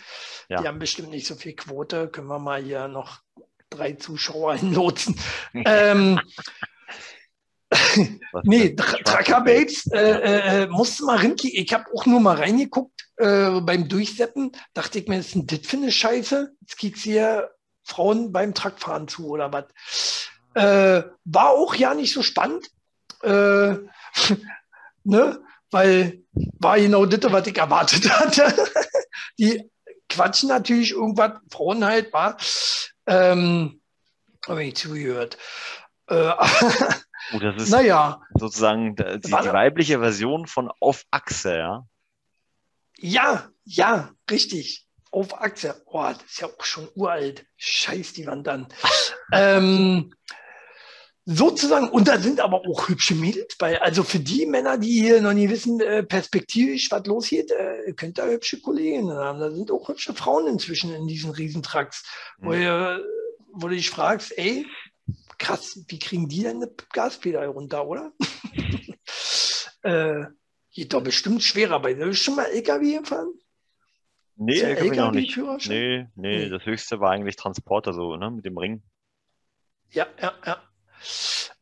Ja. 0.50 0.62
Die 0.62 0.68
haben 0.68 0.80
bestimmt 0.80 1.10
nicht 1.10 1.26
so 1.26 1.36
viel 1.36 1.56
Quote. 1.56 2.10
Können 2.10 2.28
wir 2.28 2.40
mal 2.40 2.62
hier 2.62 2.88
noch 2.88 3.22
drei 3.70 3.94
Zuschauer 3.94 4.56
hinlotsen. 4.58 5.18
ähm, 5.54 6.20
nee, 8.44 8.76
Trucker 8.76 9.42
Babes, 9.42 9.88
äh, 9.88 10.00
äh, 10.00 10.64
äh, 10.64 10.68
musste 10.68 11.06
mal 11.06 11.18
rinki. 11.18 11.58
Ich 11.58 11.74
habe 11.74 11.86
auch 11.96 12.06
nur 12.06 12.20
mal 12.20 12.36
reingeguckt 12.36 12.93
äh, 13.18 13.62
beim 13.62 13.88
Durchseppen. 13.88 14.52
Dachte 14.74 15.00
ich 15.00 15.08
mir, 15.08 15.20
was 15.20 15.28
ist 15.28 15.36
denn 15.36 15.48
das 15.48 15.60
für 15.64 15.78
eine 15.78 15.92
Scheiße? 15.92 16.56
Jetzt 16.62 16.78
kriegt 16.78 16.98
hier 16.98 17.52
Frauen 17.84 18.32
beim 18.32 18.54
Truckfahren 18.54 19.08
zu 19.08 19.28
oder 19.28 19.52
was. 19.52 20.30
Äh, 20.56 21.04
war 21.26 21.50
auch 21.50 21.76
ja 21.76 21.94
nicht 21.94 22.14
so 22.14 22.22
spannend. 22.22 22.68
Äh, 23.22 23.76
ne? 25.04 25.42
Weil 25.72 26.24
war 26.60 26.78
genau 26.78 27.06
das, 27.06 27.32
was 27.32 27.48
ich 27.48 27.58
erwartet 27.58 28.10
hatte. 28.10 28.54
Die 29.40 29.70
quatschen 30.10 30.50
natürlich 30.50 30.92
irgendwas, 30.92 31.40
Frauen 31.52 31.84
halt, 31.84 32.14
war. 32.14 32.38
Ähm, 33.08 33.82
habe 34.48 34.64
ich 34.64 34.76
zugehört. 34.76 35.38
Äh, 36.08 36.34
Oh, 37.32 37.40
das 37.40 37.56
ist 37.64 37.70
naja, 37.70 38.22
sozusagen 38.34 38.96
die, 38.96 39.20
die 39.22 39.32
weibliche 39.32 40.00
Version 40.00 40.48
von 40.48 40.72
auf 40.80 41.04
Achse, 41.12 41.58
ja? 41.58 41.86
Ja, 43.04 43.50
ja, 43.66 44.16
richtig. 44.32 44.88
Auf 45.12 45.42
Achse. 45.42 45.84
Oh, 45.88 46.04
das 46.04 46.24
ist 46.24 46.40
ja 46.40 46.48
auch 46.48 46.64
schon 46.64 46.88
uralt. 46.96 47.46
Scheiß 47.58 48.14
die 48.14 48.26
Wand 48.26 48.48
an. 48.48 48.68
ähm, 49.34 50.14
sozusagen, 51.26 51.90
und 51.90 52.08
da 52.08 52.18
sind 52.18 52.40
aber 52.40 52.62
auch 52.66 52.88
hübsche 52.88 53.16
Mädels 53.16 53.58
bei. 53.58 53.82
Also 53.82 54.04
für 54.04 54.20
die 54.20 54.46
Männer, 54.46 54.78
die 54.78 55.02
hier 55.02 55.22
noch 55.22 55.34
nie 55.34 55.50
wissen, 55.50 55.82
äh, 55.82 56.04
perspektivisch, 56.04 56.90
was 56.92 57.06
losgeht, 57.06 57.52
äh, 57.52 57.92
könnt 57.92 58.20
ihr 58.20 58.32
hübsche 58.32 58.62
Kolleginnen 58.62 59.12
haben. 59.12 59.42
Da 59.42 59.52
sind 59.52 59.70
auch 59.70 59.90
hübsche 59.90 60.14
Frauen 60.14 60.48
inzwischen 60.48 60.94
in 60.94 61.06
diesen 61.06 61.32
Riesentracks, 61.32 62.06
mhm. 62.38 62.46
wo, 62.46 62.54
ihr, 62.54 63.06
wo 63.52 63.68
du 63.68 63.76
dich 63.76 63.90
fragst, 63.90 64.38
ey, 64.38 64.66
krass, 65.38 65.78
wie 65.90 66.00
kriegen 66.00 66.30
die 66.30 66.44
denn 66.44 66.64
eine 66.64 66.72
Gaspedal 66.94 67.48
runter, 67.48 67.86
oder? 67.86 68.14
äh, 69.84 70.24
geht 70.74 70.94
doch 70.94 71.04
bestimmt 71.04 71.44
schwerer 71.44 71.80
bei 71.80 71.94
dir. 71.94 72.14
Schon 72.14 72.36
mal 72.36 72.46
LKW 72.46 73.00
gefahren? 73.00 73.34
Nee, 74.36 74.60
LKW, 74.60 74.88
LKW 74.88 74.98
noch 74.98 75.12
nicht. 75.12 75.38
Nee, 75.68 76.08
nee, 76.16 76.38
nee, 76.38 76.50
das 76.50 76.66
höchste 76.66 77.00
war 77.00 77.12
eigentlich 77.12 77.36
Transporter 77.36 77.94
so, 77.94 78.16
ne, 78.16 78.32
mit 78.32 78.46
dem 78.46 78.58
Ring. 78.58 78.84
Ja, 79.92 80.08
ja, 80.20 80.34
ja. 80.46 80.64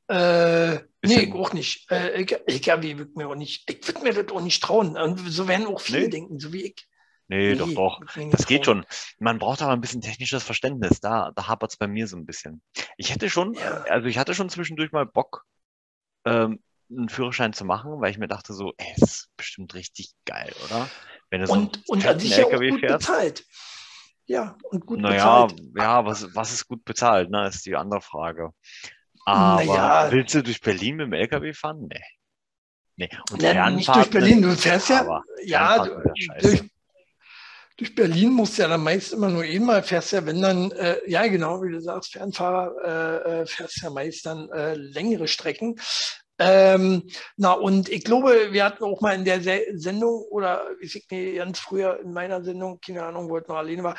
Äh, 0.07 0.79
nee, 1.03 1.31
auch 1.33 1.53
nicht. 1.53 1.89
Äh, 1.91 2.25
LKW 2.45 2.97
wird 2.97 3.15
mir 3.15 3.27
auch 3.27 3.35
nicht, 3.35 3.69
ich 3.69 3.85
würde 3.87 4.01
mir 4.01 4.13
das 4.13 4.33
auch 4.33 4.41
nicht 4.41 4.63
trauen. 4.63 4.97
Und 4.97 5.19
so 5.19 5.47
werden 5.47 5.67
auch 5.67 5.81
viele 5.81 6.01
nee. 6.01 6.09
denken, 6.09 6.39
so 6.39 6.53
wie 6.53 6.63
ich. 6.63 6.87
Nee, 7.27 7.51
nee 7.51 7.55
doch, 7.55 7.73
doch. 7.73 8.01
Das 8.31 8.45
geht 8.45 8.65
schon. 8.65 8.85
Man 9.19 9.39
braucht 9.39 9.61
aber 9.61 9.71
ein 9.71 9.79
bisschen 9.79 10.01
technisches 10.01 10.43
Verständnis. 10.43 10.99
Da, 10.99 11.31
da 11.33 11.47
hapert 11.47 11.71
es 11.71 11.77
bei 11.77 11.87
mir 11.87 12.07
so 12.07 12.17
ein 12.17 12.25
bisschen. 12.25 12.61
Ich 12.97 13.13
hätte 13.13 13.29
schon, 13.29 13.53
ja. 13.53 13.83
also 13.83 14.07
ich 14.07 14.17
hatte 14.17 14.33
schon 14.33 14.49
zwischendurch 14.49 14.91
mal 14.91 15.05
Bock, 15.05 15.45
ähm, 16.25 16.61
einen 16.91 17.09
Führerschein 17.09 17.53
zu 17.53 17.65
machen, 17.65 18.01
weil 18.01 18.11
ich 18.11 18.17
mir 18.17 18.27
dachte 18.27 18.53
so, 18.53 18.73
ey, 18.77 18.93
ist 18.97 19.29
bestimmt 19.37 19.73
richtig 19.73 20.11
geil, 20.25 20.53
oder? 20.65 20.89
Wenn 21.29 21.41
du 21.41 21.47
so 21.47 21.53
und, 21.53 21.87
und 21.87 22.05
an 22.05 22.19
sich 22.19 22.37
LKW 22.37 22.67
auch 22.67 22.71
gut 22.71 22.79
fährst. 22.81 23.07
bezahlt. 23.07 23.45
Ja, 24.25 24.57
und 24.63 24.85
gut 24.85 24.99
naja, 24.99 25.45
bezahlt. 25.45 25.61
Ja, 25.77 26.05
was, 26.05 26.35
was 26.35 26.53
ist 26.53 26.67
gut 26.67 26.83
bezahlt, 26.85 27.29
ne, 27.29 27.47
ist 27.47 27.65
die 27.65 27.75
andere 27.75 28.01
Frage. 28.01 28.51
Aber 29.25 29.63
naja. 29.63 30.11
willst 30.11 30.35
du 30.35 30.43
durch 30.43 30.61
Berlin 30.61 30.97
mit 30.97 31.07
dem 31.07 31.13
LKW 31.13 31.53
fahren? 31.53 31.87
Nee. 31.89 32.01
Nee. 32.97 33.09
Und 33.31 33.41
ja, 33.41 33.69
nicht 33.69 33.87
durch 33.87 34.09
Berlin, 34.09 34.41
du 34.41 34.55
fährst 34.55 34.89
ja, 34.89 35.21
ja, 35.43 35.87
durch, 36.39 36.63
durch 37.77 37.95
Berlin 37.95 38.31
musst 38.31 38.57
du 38.57 38.63
ja 38.63 38.67
dann 38.67 38.83
meist 38.83 39.13
immer 39.13 39.29
nur 39.29 39.43
einmal, 39.43 39.81
fährst 39.81 40.11
ja, 40.11 40.23
wenn 40.25 40.41
dann, 40.41 40.71
äh, 40.71 40.97
ja 41.07 41.25
genau, 41.27 41.63
wie 41.63 41.71
du 41.71 41.81
sagst, 41.81 42.11
Fernfahrer, 42.11 43.23
äh, 43.25 43.41
äh 43.41 43.45
fährst 43.47 43.81
ja 43.81 43.89
meist 43.89 44.25
dann 44.25 44.49
äh, 44.51 44.75
längere 44.75 45.27
Strecken. 45.27 45.79
Ähm, 46.43 47.03
na, 47.37 47.51
und 47.53 47.87
ich 47.87 48.03
glaube, 48.03 48.47
wir 48.51 48.65
hatten 48.65 48.83
auch 48.83 48.99
mal 48.99 49.13
in 49.13 49.25
der 49.25 49.41
Se 49.41 49.61
Sendung, 49.75 50.23
oder 50.31 50.65
ich 50.81 51.05
nee, 51.11 51.35
ganz 51.35 51.59
früher 51.59 51.99
in 51.99 52.13
meiner 52.13 52.43
Sendung, 52.43 52.79
keine 52.83 53.03
Ahnung, 53.03 53.29
wo 53.29 53.37
ich 53.37 53.47
noch 53.47 53.57
alleine 53.57 53.83
war, 53.83 53.95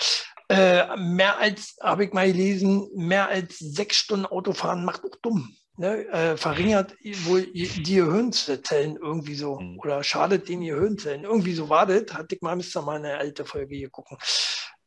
äh, 0.49 0.97
mehr 0.97 1.39
als, 1.39 1.77
habe 1.81 2.05
ich 2.05 2.13
mal 2.13 2.27
gelesen, 2.27 2.91
mehr 2.95 3.29
als 3.29 3.59
sechs 3.59 3.97
Stunden 3.97 4.27
Autofahren 4.27 4.85
macht 4.85 5.05
auch 5.05 5.17
dumm 5.23 5.57
ne, 5.77 6.07
äh, 6.09 6.37
verringert 6.37 6.95
wohl 7.25 7.47
die 7.47 7.83
Gehirnzellen 7.83 8.97
irgendwie 8.97 9.35
so 9.35 9.59
mhm. 9.59 9.79
oder 9.79 10.03
schadet 10.03 10.49
den 10.49 10.61
Gehirnzellen. 10.61 11.25
Irgendwie 11.25 11.55
so 11.55 11.69
war 11.69 11.87
das. 11.87 12.13
Hatte 12.13 12.35
ich 12.35 12.43
mal, 12.43 12.57
müsst 12.57 12.77
ihr 12.77 12.83
mal 12.83 12.99
eine 12.99 13.17
alte 13.17 13.45
Folge 13.45 13.77
hier 13.77 13.91
gucken. 13.91 14.17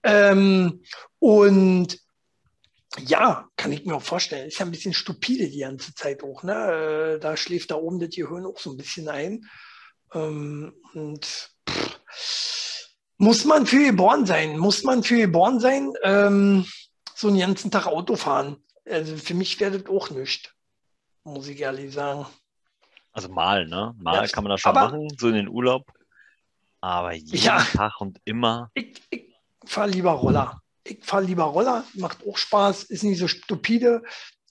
Ähm, 0.04 0.84
und 1.20 2.00
ja, 3.00 3.48
kann 3.58 3.72
ich 3.72 3.86
mir 3.86 3.96
auch 3.96 4.02
vorstellen. 4.02 4.48
Ist 4.48 4.60
ja 4.60 4.66
ein 4.66 4.72
bisschen 4.72 4.94
stupide 4.94 5.50
die 5.50 5.60
ganze 5.60 5.94
Zeit 5.94 6.24
auch. 6.24 6.44
Ne? 6.44 7.16
Äh, 7.16 7.20
da 7.20 7.38
schläft 7.38 7.72
da 7.72 7.76
oben 7.76 8.00
das 8.00 8.10
Gehirn 8.10 8.46
auch 8.46 8.60
so 8.60 8.72
ein 8.72 8.78
bisschen 8.78 9.10
ein. 9.10 9.46
Ähm, 10.14 10.74
und 10.94 11.52
pff, 11.70 12.88
muss 13.18 13.46
man 13.46 13.66
für 13.66 13.84
geboren 13.84 14.26
sein? 14.26 14.58
Muss 14.58 14.84
man 14.84 15.04
für 15.04 15.18
geboren 15.18 15.60
sein? 15.60 15.94
Ähm, 16.04 16.66
so 17.14 17.28
einen 17.28 17.40
ganzen 17.40 17.72
Tag 17.72 17.88
Auto 17.88 18.16
fahren? 18.16 18.58
Also 18.90 19.18
für 19.18 19.34
mich 19.34 19.60
wäre 19.60 19.80
das 19.80 19.90
auch 19.90 20.10
nichts. 20.10 20.50
muss 21.24 21.48
ich 21.48 21.60
ehrlich 21.60 21.94
sagen. 21.94 22.26
Also 23.12 23.30
mal, 23.30 23.66
ne? 23.66 23.96
Mal 23.98 24.24
ja, 24.24 24.28
kann 24.28 24.44
man 24.44 24.52
das 24.52 24.62
schon 24.62 24.74
machen, 24.74 25.08
so 25.18 25.30
in 25.30 25.36
den 25.36 25.48
Urlaub. 25.48 25.90
Aber 26.82 27.14
jeden 27.14 27.38
ja, 27.38 27.64
Tag 27.64 28.00
und 28.00 28.20
immer. 28.26 28.70
Ich, 28.74 29.02
ich 29.10 29.34
fahre 29.66 29.90
lieber 29.90 30.12
Roller. 30.12 30.62
Ich 30.88 31.04
fahre 31.04 31.24
lieber 31.24 31.46
Roller, 31.46 31.84
macht 31.96 32.26
auch 32.28 32.38
Spaß, 32.38 32.84
ist 32.84 33.04
nicht 33.04 33.18
so 33.18 33.28
stupide. 33.28 34.04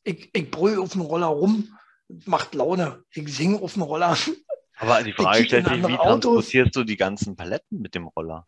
Ich, 0.02 0.30
ich 0.34 0.50
brülle 0.50 0.80
auf 0.80 0.92
dem 0.92 1.02
Roller 1.02 1.28
rum, 1.28 1.78
macht 2.26 2.54
Laune. 2.54 3.04
Ich 3.12 3.32
singe 3.34 3.62
auf 3.62 3.74
dem 3.74 3.82
Roller. 3.82 4.18
Aber 4.76 5.02
die 5.04 5.12
Frage 5.12 5.44
stellt 5.44 5.68
sich, 5.68 5.86
wie 5.86 5.96
transportierst 5.96 6.74
du 6.74 6.82
die 6.82 6.96
ganzen 6.96 7.36
Paletten 7.36 7.80
mit 7.80 7.94
dem 7.94 8.08
Roller? 8.08 8.46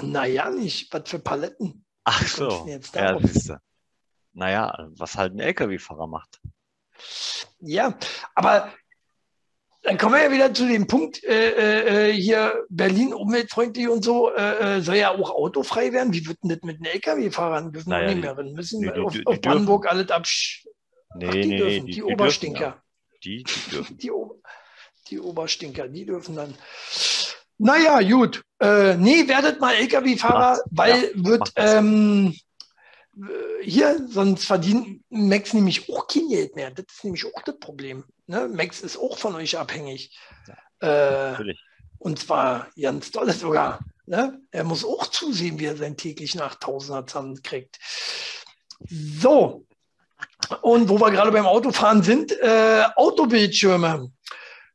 Naja, 0.00 0.48
nicht. 0.48 0.92
Was 0.94 1.10
für 1.10 1.18
Paletten? 1.18 1.84
Ach 2.04 2.26
so. 2.26 2.66
Ja, 2.94 3.18
siehst 3.20 3.50
du. 3.50 3.60
Naja, 4.32 4.88
was 4.96 5.16
halt 5.16 5.34
ein 5.34 5.40
LKW-Fahrer 5.40 6.06
macht. 6.06 6.40
Ja, 7.60 7.98
aber 8.34 8.72
dann 9.82 9.98
kommen 9.98 10.14
wir 10.14 10.22
ja 10.22 10.30
wieder 10.30 10.54
zu 10.54 10.66
dem 10.66 10.86
Punkt, 10.86 11.24
äh, 11.24 12.10
äh, 12.10 12.12
hier 12.12 12.64
Berlin 12.68 13.12
umweltfreundlich 13.12 13.88
und 13.88 14.04
so, 14.04 14.32
äh, 14.32 14.78
äh, 14.78 14.80
soll 14.80 14.96
ja 14.96 15.10
auch 15.10 15.30
autofrei 15.30 15.92
werden. 15.92 16.12
Wie 16.12 16.26
wird 16.26 16.38
denn 16.42 16.50
das 16.50 16.62
mit 16.62 16.78
den 16.78 16.86
Lkw-Fahrern? 16.86 17.72
Dürfen 17.72 17.90
naja, 17.90 18.08
nicht 18.08 18.22
mehr 18.22 18.38
rein. 18.38 18.52
Müssen 18.52 18.80
nee, 18.80 18.90
auf, 18.90 19.12
die, 19.12 19.26
auf 19.26 19.40
Brandenburg 19.40 19.90
alles 19.90 20.10
absch... 20.10 20.66
Nee, 21.14 21.26
Ach, 21.26 21.32
die 21.32 21.46
nee, 21.46 21.56
dürfen, 21.56 21.86
die, 21.86 21.92
die 21.92 22.02
Oberstinker. 22.02 22.82
Die, 23.24 23.42
die 23.42 23.70
dürfen. 23.70 23.96
die, 23.98 24.10
die 25.08 25.20
Oberstinker, 25.20 25.88
die 25.88 26.06
dürfen 26.06 26.36
dann. 26.36 26.54
Naja, 27.58 28.00
gut. 28.00 28.42
Äh, 28.60 28.96
nee, 28.96 29.26
werdet 29.28 29.60
mal 29.60 29.74
Lkw-Fahrer, 29.74 30.60
weil 30.70 31.12
ja, 31.14 31.24
wird 31.24 31.52
ähm, 31.56 32.34
hier, 33.62 34.06
sonst 34.08 34.44
verdient 34.44 35.02
Max 35.10 35.52
nämlich 35.52 35.88
auch 35.92 36.06
kein 36.06 36.28
Geld 36.28 36.56
mehr. 36.56 36.70
Das 36.70 36.86
ist 36.88 37.04
nämlich 37.04 37.26
auch 37.26 37.42
das 37.42 37.58
Problem. 37.58 38.04
Ne? 38.32 38.48
Max 38.48 38.80
ist 38.80 38.96
auch 38.96 39.18
von 39.18 39.34
euch 39.34 39.58
abhängig. 39.58 40.18
Ja, 40.80 41.32
äh, 41.34 41.54
und 41.98 42.18
zwar 42.18 42.68
ganz 42.80 43.10
doll 43.10 43.30
sogar. 43.30 43.80
Ne? 44.06 44.40
Er 44.50 44.64
muss 44.64 44.86
auch 44.86 45.06
zusehen, 45.08 45.58
wie 45.58 45.66
er 45.66 45.76
seinen 45.76 45.98
täglichen 45.98 46.40
8000er 46.40 47.06
zusammenkriegt. 47.06 47.78
So, 48.88 49.66
und 50.62 50.88
wo 50.88 50.98
wir 50.98 51.10
gerade 51.10 51.30
beim 51.30 51.44
Autofahren 51.44 52.02
sind, 52.02 52.32
äh, 52.32 52.84
Autobildschirme 52.96 54.10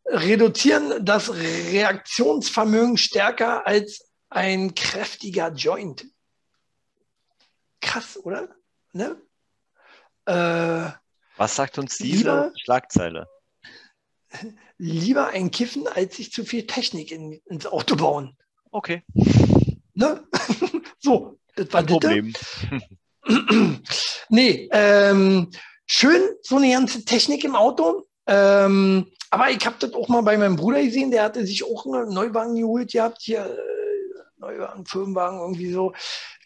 reduzieren 0.06 1.04
das 1.04 1.34
Reaktionsvermögen 1.34 2.98
stärker 2.98 3.66
als 3.66 4.08
ein 4.30 4.76
kräftiger 4.76 5.52
Joint. 5.52 6.06
Krass, 7.82 8.18
oder? 8.18 8.50
Ne? 8.94 9.20
Äh, 10.26 10.92
Was 11.38 11.56
sagt 11.56 11.80
uns 11.80 11.98
diese 11.98 12.18
lieber, 12.18 12.52
Schlagzeile? 12.56 13.28
Lieber 14.78 15.28
ein 15.28 15.52
Kiffen, 15.52 15.88
als 15.88 16.18
sich 16.18 16.32
zu 16.32 16.44
viel 16.44 16.68
Technik 16.68 17.12
in, 17.12 17.42
ins 17.46 17.66
Auto 17.66 17.96
bauen. 17.96 18.38
Okay. 18.72 19.04
Ne? 19.94 20.24
so, 21.00 21.40
das 21.56 21.72
war 21.74 21.84
das 21.84 21.92
Problem. 21.92 22.34
nee, 24.30 24.70
ähm, 24.72 25.50
schön, 25.86 26.22
so 26.42 26.58
eine 26.58 26.72
ganze 26.72 27.04
Technik 27.04 27.44
im 27.44 27.56
Auto. 27.56 28.06
Ähm, 28.28 29.08
aber 29.30 29.50
ich 29.52 29.66
habe 29.66 29.78
das 29.80 29.94
auch 29.94 30.08
mal 30.08 30.22
bei 30.22 30.38
meinem 30.38 30.56
Bruder 30.56 30.84
gesehen, 30.84 31.12
der 31.12 31.24
hatte 31.24 31.46
sich 31.46 31.64
auch 31.66 31.86
einen 31.86 32.14
Neuwagen 32.14 32.56
geholt 32.56 32.92
gehabt, 32.92 33.22
hier 33.22 33.46
äh, 33.46 34.40
Neuwagen, 34.40 34.86
Firmenwagen, 34.86 35.40
irgendwie 35.40 35.72
so. 35.72 35.94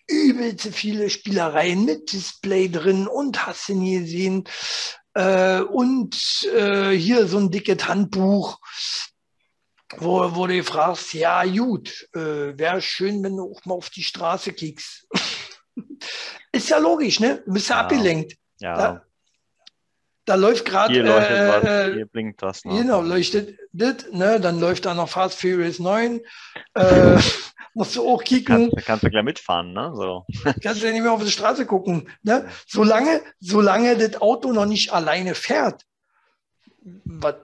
Übelste 0.08 0.72
viele 0.72 1.10
Spielereien 1.10 1.86
mit 1.86 2.12
Display 2.12 2.70
drin 2.70 3.08
und 3.08 3.46
hast 3.46 3.70
du 3.70 3.76
nie 3.76 4.00
gesehen. 4.00 4.44
Äh, 5.14 5.62
und 5.62 6.16
äh, 6.56 6.92
hier 6.92 7.28
so 7.28 7.38
ein 7.38 7.52
dickes 7.52 7.88
Handbuch, 7.88 8.60
wo, 9.98 10.36
wo 10.36 10.48
du 10.48 10.64
fragst, 10.64 11.14
ja 11.14 11.44
gut, 11.46 12.08
äh, 12.14 12.58
wäre 12.58 12.82
schön, 12.82 13.22
wenn 13.24 13.36
du 13.36 13.52
auch 13.52 13.66
mal 13.66 13.76
auf 13.76 13.90
die 13.90 14.04
Straße 14.04 14.54
kickst. 14.54 15.08
Ist 16.54 16.70
ja 16.70 16.78
logisch, 16.78 17.20
ne? 17.20 17.44
Du 17.46 17.54
bist 17.54 17.70
ja, 17.70 17.76
ja. 17.76 17.82
abgelenkt. 17.82 18.36
Ja. 18.60 18.76
Da, 18.76 19.06
da 20.26 20.36
läuft 20.36 20.66
gerade. 20.66 20.94
Hier 20.94 21.04
leuchtet 21.04 21.38
äh, 21.38 21.48
was, 21.48 21.94
hier 21.94 22.06
blinkt 22.06 22.42
was. 22.42 22.66
Ne? 22.66 22.82
Genau, 22.82 23.02
leuchtet 23.02 23.58
das, 23.74 24.12
ne? 24.12 24.40
Dann 24.40 24.60
läuft 24.60 24.86
da 24.86 24.94
noch 24.94 25.10
Fast 25.10 25.40
Furious 25.40 25.80
9. 25.80 26.22
äh, 26.76 27.18
musst 27.74 27.96
du 27.96 28.08
auch 28.08 28.24
kicken. 28.24 28.70
Kannst, 28.70 28.86
kannst, 28.86 29.04
du 29.04 29.10
gleich 29.10 29.24
mitfahren, 29.24 29.74
ne? 29.74 29.92
So. 29.96 30.26
Kannst 30.64 30.82
du 30.82 30.86
ja 30.86 30.92
nicht 30.92 31.04
mehr 31.04 31.12
auf 31.12 31.24
die 31.24 31.32
Straße 31.32 31.66
gucken. 31.66 32.10
Ne? 32.24 32.48
Solange, 32.68 33.22
solange 33.40 33.98
das 33.98 34.22
Auto 34.22 34.52
noch 34.52 34.66
nicht 34.66 34.92
alleine 34.92 35.36
fährt, 35.36 35.86
was 37.06 37.36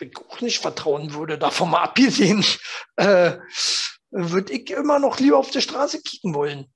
ich 0.00 0.16
auch 0.16 0.40
nicht 0.40 0.58
vertrauen 0.58 1.14
würde, 1.14 1.38
davon 1.38 1.70
mal 1.70 1.82
abgesehen, 1.82 2.44
äh, 2.96 3.32
würde 4.10 4.52
ich 4.52 4.70
immer 4.70 4.98
noch 4.98 5.18
lieber 5.20 5.38
auf 5.38 5.50
der 5.50 5.60
Straße 5.60 6.02
kicken 6.02 6.34
wollen. 6.34 6.66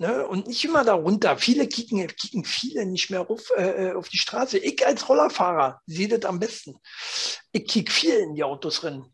Ne? 0.00 0.26
Und 0.26 0.46
nicht 0.46 0.64
immer 0.64 0.82
darunter. 0.82 1.36
Viele 1.36 1.68
kicken, 1.68 2.06
kicken 2.06 2.42
viele 2.46 2.86
nicht 2.86 3.10
mehr 3.10 3.28
auf, 3.28 3.50
äh, 3.54 3.92
auf 3.92 4.08
die 4.08 4.16
Straße. 4.16 4.56
Ich 4.56 4.86
als 4.86 5.06
Rollerfahrer 5.06 5.82
sehe 5.84 6.08
das 6.08 6.24
am 6.24 6.40
besten. 6.40 6.76
Ich 7.52 7.66
kick 7.66 7.92
viel 7.92 8.14
in 8.14 8.34
die 8.34 8.42
Autos 8.42 8.82
rein. 8.82 9.04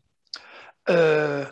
Äh, 0.85 1.45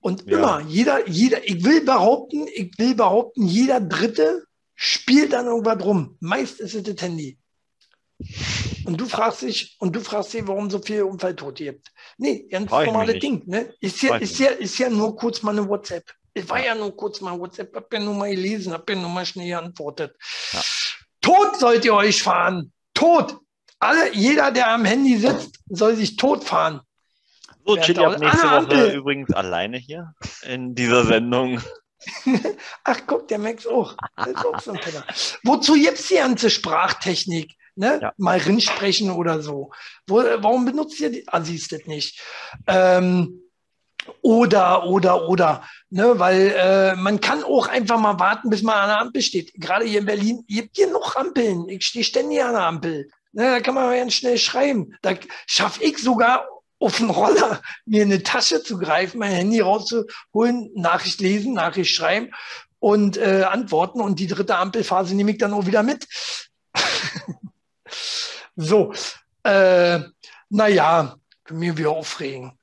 und 0.00 0.28
ja. 0.28 0.36
immer, 0.36 0.60
jeder, 0.62 1.08
jeder, 1.08 1.46
ich 1.48 1.62
will 1.62 1.82
behaupten, 1.82 2.48
ich 2.52 2.76
will 2.76 2.96
behaupten, 2.96 3.46
jeder 3.46 3.80
Dritte 3.80 4.46
spielt 4.74 5.32
dann 5.32 5.46
irgendwas 5.46 5.84
rum. 5.84 6.16
Meist 6.18 6.58
ist 6.58 6.74
es 6.74 6.82
das 6.82 7.00
Handy. 7.00 7.38
Und 8.84 9.00
du 9.00 9.06
fragst 9.06 9.42
dich, 9.42 9.76
und 9.78 9.94
du 9.94 10.00
fragst 10.00 10.34
dich, 10.34 10.44
warum 10.48 10.70
so 10.70 10.80
viele 10.80 11.06
Unfalltote 11.06 11.62
gibt. 11.62 11.92
Nee, 12.18 12.48
ganz 12.50 12.68
normales 12.68 13.20
Ding. 13.20 13.44
Ne? 13.46 13.72
Ist, 13.78 14.02
ja, 14.02 14.16
ist, 14.16 14.40
ja, 14.40 14.48
ist 14.48 14.76
ja 14.76 14.90
nur 14.90 15.14
kurz 15.14 15.40
mal 15.44 15.56
eine 15.56 15.68
WhatsApp. 15.68 16.12
Es 16.34 16.48
war 16.48 16.64
ja 16.64 16.74
nur 16.74 16.96
kurz 16.96 17.20
mal 17.20 17.38
WhatsApp, 17.38 17.74
hab 17.74 17.92
ja 17.92 18.00
nur 18.00 18.14
mal 18.14 18.30
gelesen, 18.30 18.72
hab 18.72 18.88
ja 18.88 18.96
nur 18.96 19.10
mal 19.10 19.26
schnell 19.26 19.48
geantwortet. 19.48 20.16
Ja. 20.52 20.60
Tot 21.20 21.56
sollt 21.58 21.84
ihr 21.84 21.94
euch 21.94 22.22
fahren. 22.22 22.72
Tot. 22.94 23.38
Alle, 23.78 24.14
jeder, 24.14 24.50
der 24.50 24.68
am 24.68 24.84
Handy 24.84 25.16
sitzt, 25.18 25.58
soll 25.68 25.96
sich 25.96 26.16
tot 26.16 26.44
fahren. 26.44 26.80
So, 27.66 27.76
Chili 27.76 28.04
ab 28.04 28.18
nächste 28.18 28.48
ah, 28.48 28.62
Woche 28.62 28.74
Ampel. 28.74 28.94
übrigens 28.94 29.32
alleine 29.32 29.76
hier 29.76 30.14
in 30.42 30.74
dieser 30.74 31.04
Sendung. 31.04 31.60
Ach, 32.84 33.00
guck, 33.06 33.28
der 33.28 33.38
Max 33.38 33.66
auch. 33.66 33.96
auch 34.16 34.60
so 34.60 34.74
Wozu 35.44 35.76
es 35.76 36.08
die 36.08 36.14
ganze 36.14 36.50
Sprachtechnik? 36.50 37.54
Ne? 37.74 38.00
Ja. 38.02 38.12
Mal 38.16 38.38
rinsprechen 38.38 39.10
oder 39.10 39.42
so. 39.42 39.70
Wo, 40.06 40.16
warum 40.16 40.64
benutzt 40.64 41.00
ihr 41.00 41.10
die? 41.10 41.24
Ah, 41.28 41.40
siehst 41.40 41.72
du 41.72 41.78
das 41.78 41.86
nicht. 41.86 42.20
Ähm, 42.66 43.41
oder, 44.22 44.86
oder, 44.86 45.28
oder. 45.28 45.62
Ne, 45.90 46.18
weil 46.18 46.54
äh, 46.56 46.96
man 46.96 47.20
kann 47.20 47.44
auch 47.44 47.68
einfach 47.68 47.98
mal 47.98 48.18
warten, 48.18 48.50
bis 48.50 48.62
man 48.62 48.76
an 48.76 48.88
der 48.88 49.00
Ampel 49.00 49.22
steht. 49.22 49.52
Gerade 49.54 49.84
hier 49.84 50.00
in 50.00 50.06
Berlin, 50.06 50.44
ihr 50.46 50.62
habt 50.62 50.92
noch 50.92 51.16
Ampeln. 51.16 51.68
Ich 51.68 51.84
stehe 51.84 52.04
ständig 52.04 52.42
an 52.42 52.52
der 52.52 52.62
Ampel. 52.62 53.10
Ne, 53.32 53.44
da 53.44 53.60
kann 53.60 53.74
man 53.74 53.94
ganz 53.96 54.14
schnell 54.14 54.38
schreiben. 54.38 54.94
Da 55.02 55.14
schaffe 55.46 55.82
ich 55.82 55.98
sogar 55.98 56.46
auf 56.78 56.98
dem 56.98 57.10
Roller 57.10 57.62
mir 57.86 58.02
eine 58.02 58.22
Tasche 58.22 58.62
zu 58.62 58.78
greifen, 58.78 59.18
mein 59.18 59.32
Handy 59.32 59.60
rauszuholen, 59.60 60.70
Nachricht 60.74 61.20
lesen, 61.20 61.54
Nachricht 61.54 61.94
schreiben 61.94 62.30
und 62.78 63.16
äh, 63.16 63.44
antworten. 63.44 64.00
Und 64.00 64.18
die 64.18 64.26
dritte 64.26 64.56
Ampelphase 64.56 65.14
nehme 65.14 65.30
ich 65.32 65.38
dann 65.38 65.54
auch 65.54 65.66
wieder 65.66 65.82
mit. 65.82 66.06
so, 68.56 68.92
äh, 69.44 70.00
naja, 70.48 71.16
mir 71.50 71.76
wieder 71.76 71.90
aufregen. 71.90 72.58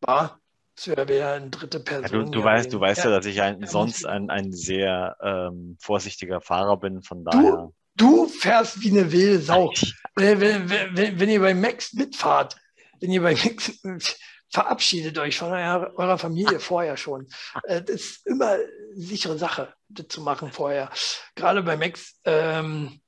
War? 0.00 0.40
Das 0.76 0.88
wäre 0.88 1.08
wär 1.08 1.32
eine 1.32 1.48
dritte 1.48 1.80
Person. 1.80 2.18
Ja, 2.20 2.24
du, 2.24 2.30
du 2.30 2.44
weißt, 2.44 2.72
du 2.72 2.78
weißt 2.78 3.04
ja, 3.04 3.10
ja 3.10 3.16
dass 3.16 3.26
ich 3.26 3.40
ein, 3.40 3.66
sonst 3.66 4.04
ein, 4.04 4.28
ein 4.28 4.52
sehr 4.52 5.16
ähm, 5.22 5.78
vorsichtiger 5.80 6.42
Fahrer 6.42 6.76
bin, 6.76 7.02
von 7.02 7.24
daher. 7.24 7.72
Du, 7.96 8.26
du 8.26 8.28
fährst 8.28 8.82
wie 8.82 8.90
eine 8.90 9.10
wilde 9.10 9.40
Sau. 9.40 9.72
wenn, 10.14 10.38
wenn, 10.40 10.68
wenn, 10.68 11.18
wenn, 11.18 11.28
ihr 11.30 11.40
bei 11.40 11.54
Max 11.54 11.94
mitfahrt, 11.94 12.56
wenn 13.00 13.10
ihr 13.10 13.22
bei 13.22 13.34
Max 13.34 13.72
verabschiedet 14.52 15.18
euch 15.18 15.38
von 15.38 15.52
eurer, 15.52 15.92
eurer 15.96 16.18
Familie 16.18 16.60
vorher 16.60 16.98
schon. 16.98 17.26
Äh, 17.64 17.80
das 17.80 17.96
ist 17.96 18.26
immer 18.26 18.50
eine 18.50 18.66
sichere 18.94 19.38
Sache, 19.38 19.72
das 19.88 20.08
zu 20.08 20.20
machen 20.20 20.52
vorher. 20.52 20.90
Gerade 21.34 21.62
bei 21.62 21.78
Max. 21.78 22.20
Ähm, 22.24 23.00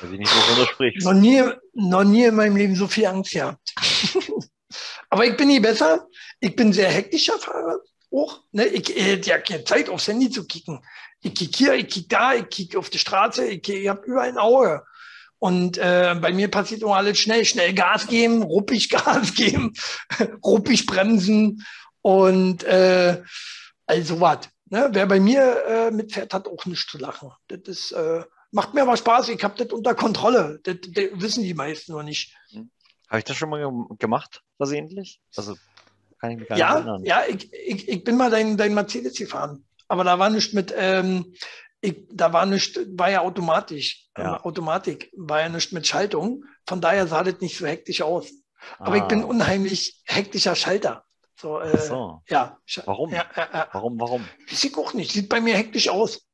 Weiß 0.00 0.10
ich 0.10 0.18
nicht, 0.18 0.34
wovon 0.34 0.56
du 0.56 0.70
sprichst. 0.70 1.06
Noch 1.06 1.12
nie, 1.12 1.42
noch 1.74 2.04
nie 2.04 2.24
in 2.24 2.34
meinem 2.34 2.56
Leben 2.56 2.74
so 2.74 2.86
viel 2.86 3.06
Angst 3.06 3.32
gehabt. 3.32 3.74
Aber 5.10 5.24
ich 5.24 5.36
bin 5.36 5.48
nie 5.48 5.60
besser. 5.60 6.06
Ich 6.40 6.56
bin 6.56 6.72
sehr 6.72 6.88
hektischer 6.88 7.38
Fahrer. 7.38 7.80
Auch, 8.12 8.42
ne? 8.52 8.66
Ich 8.66 8.88
hätte 8.88 9.30
ja 9.30 9.38
keine 9.38 9.64
Zeit, 9.64 9.88
aufs 9.88 10.08
Handy 10.08 10.30
zu 10.30 10.46
kicken. 10.46 10.84
Ich 11.20 11.34
kick 11.34 11.56
hier, 11.56 11.74
ich 11.74 11.88
kick 11.88 12.08
da, 12.08 12.34
ich 12.34 12.48
kick 12.48 12.76
auf 12.76 12.90
die 12.90 12.98
Straße, 12.98 13.46
ich, 13.46 13.68
ich 13.68 13.88
habe 13.88 14.06
überall 14.06 14.28
ein 14.28 14.38
Auge. 14.38 14.84
Und 15.38 15.76
äh, 15.76 16.16
bei 16.20 16.32
mir 16.32 16.50
passiert 16.50 16.82
immer 16.82 16.96
alles 16.96 17.18
schnell. 17.18 17.44
Schnell 17.44 17.74
Gas 17.74 18.06
geben, 18.06 18.42
ruppig 18.42 18.88
Gas 18.90 19.34
geben, 19.34 19.74
ruppig 20.44 20.86
bremsen 20.86 21.64
und 22.00 22.64
äh, 22.64 23.22
also 23.86 24.20
was. 24.20 24.48
Ne? 24.66 24.88
Wer 24.92 25.06
bei 25.06 25.20
mir 25.20 25.64
äh, 25.66 25.90
mitfährt, 25.90 26.32
hat 26.32 26.48
auch 26.48 26.64
nichts 26.64 26.86
zu 26.90 26.98
lachen. 26.98 27.30
Das 27.48 27.60
ist, 27.66 27.92
äh, 27.92 28.24
Macht 28.52 28.74
mir 28.74 28.82
aber 28.82 28.96
Spaß, 28.96 29.28
ich 29.28 29.42
habe 29.44 29.62
das 29.62 29.72
unter 29.72 29.94
Kontrolle. 29.94 30.60
Das, 30.62 30.76
das, 30.88 31.04
wissen 31.12 31.44
die 31.44 31.52
meisten 31.52 31.92
noch 31.92 32.02
nicht. 32.02 32.34
Habe 33.08 33.18
ich 33.18 33.24
das 33.24 33.36
schon 33.36 33.50
mal 33.50 33.68
gemacht, 33.98 34.42
versehentlich? 34.56 35.20
Also 35.36 35.56
kann 36.18 36.30
ich 36.30 36.38
mich 36.38 36.48
gar 36.48 36.58
ja, 36.58 36.68
nicht 36.68 36.76
erinnern. 36.76 37.04
Ja, 37.04 37.22
ich, 37.28 37.52
ich, 37.52 37.88
ich 37.88 38.04
bin 38.04 38.16
mal 38.16 38.30
dein, 38.30 38.56
dein 38.56 38.74
Mercedes 38.74 39.16
gefahren. 39.16 39.64
Aber 39.88 40.04
da 40.04 40.18
war 40.18 40.30
nicht 40.30 40.54
mit, 40.54 40.74
ähm, 40.76 41.34
ich, 41.80 42.06
da 42.10 42.32
war 42.32 42.46
nicht, 42.46 42.78
war 42.98 43.10
ja 43.10 43.20
automatisch. 43.20 44.08
Ja. 44.16 44.36
Ähm, 44.36 44.40
Automatik, 44.42 45.10
war 45.16 45.40
ja 45.40 45.48
nicht 45.48 45.72
mit 45.72 45.86
Schaltung. 45.86 46.44
Von 46.66 46.80
daher 46.80 47.06
sah 47.06 47.22
das 47.22 47.40
nicht 47.40 47.56
so 47.56 47.66
hektisch 47.66 48.02
aus. 48.02 48.30
Aber 48.78 48.92
ah. 48.92 48.96
ich 48.96 49.04
bin 49.04 49.22
ah. 49.22 49.26
unheimlich 49.26 50.02
hektischer 50.06 50.56
Schalter. 50.56 51.04
So, 51.38 51.60
äh, 51.60 51.78
so. 51.78 52.22
Ja. 52.28 52.58
Warum? 52.86 53.10
Ja, 53.12 53.26
ja, 53.36 53.68
warum, 53.72 54.00
warum? 54.00 54.24
Weiß 54.50 54.64
ich 54.64 54.76
auch 54.76 54.94
nicht. 54.94 55.12
Sieht 55.12 55.28
bei 55.28 55.40
mir 55.40 55.54
hektisch 55.54 55.88
aus. 55.88 56.25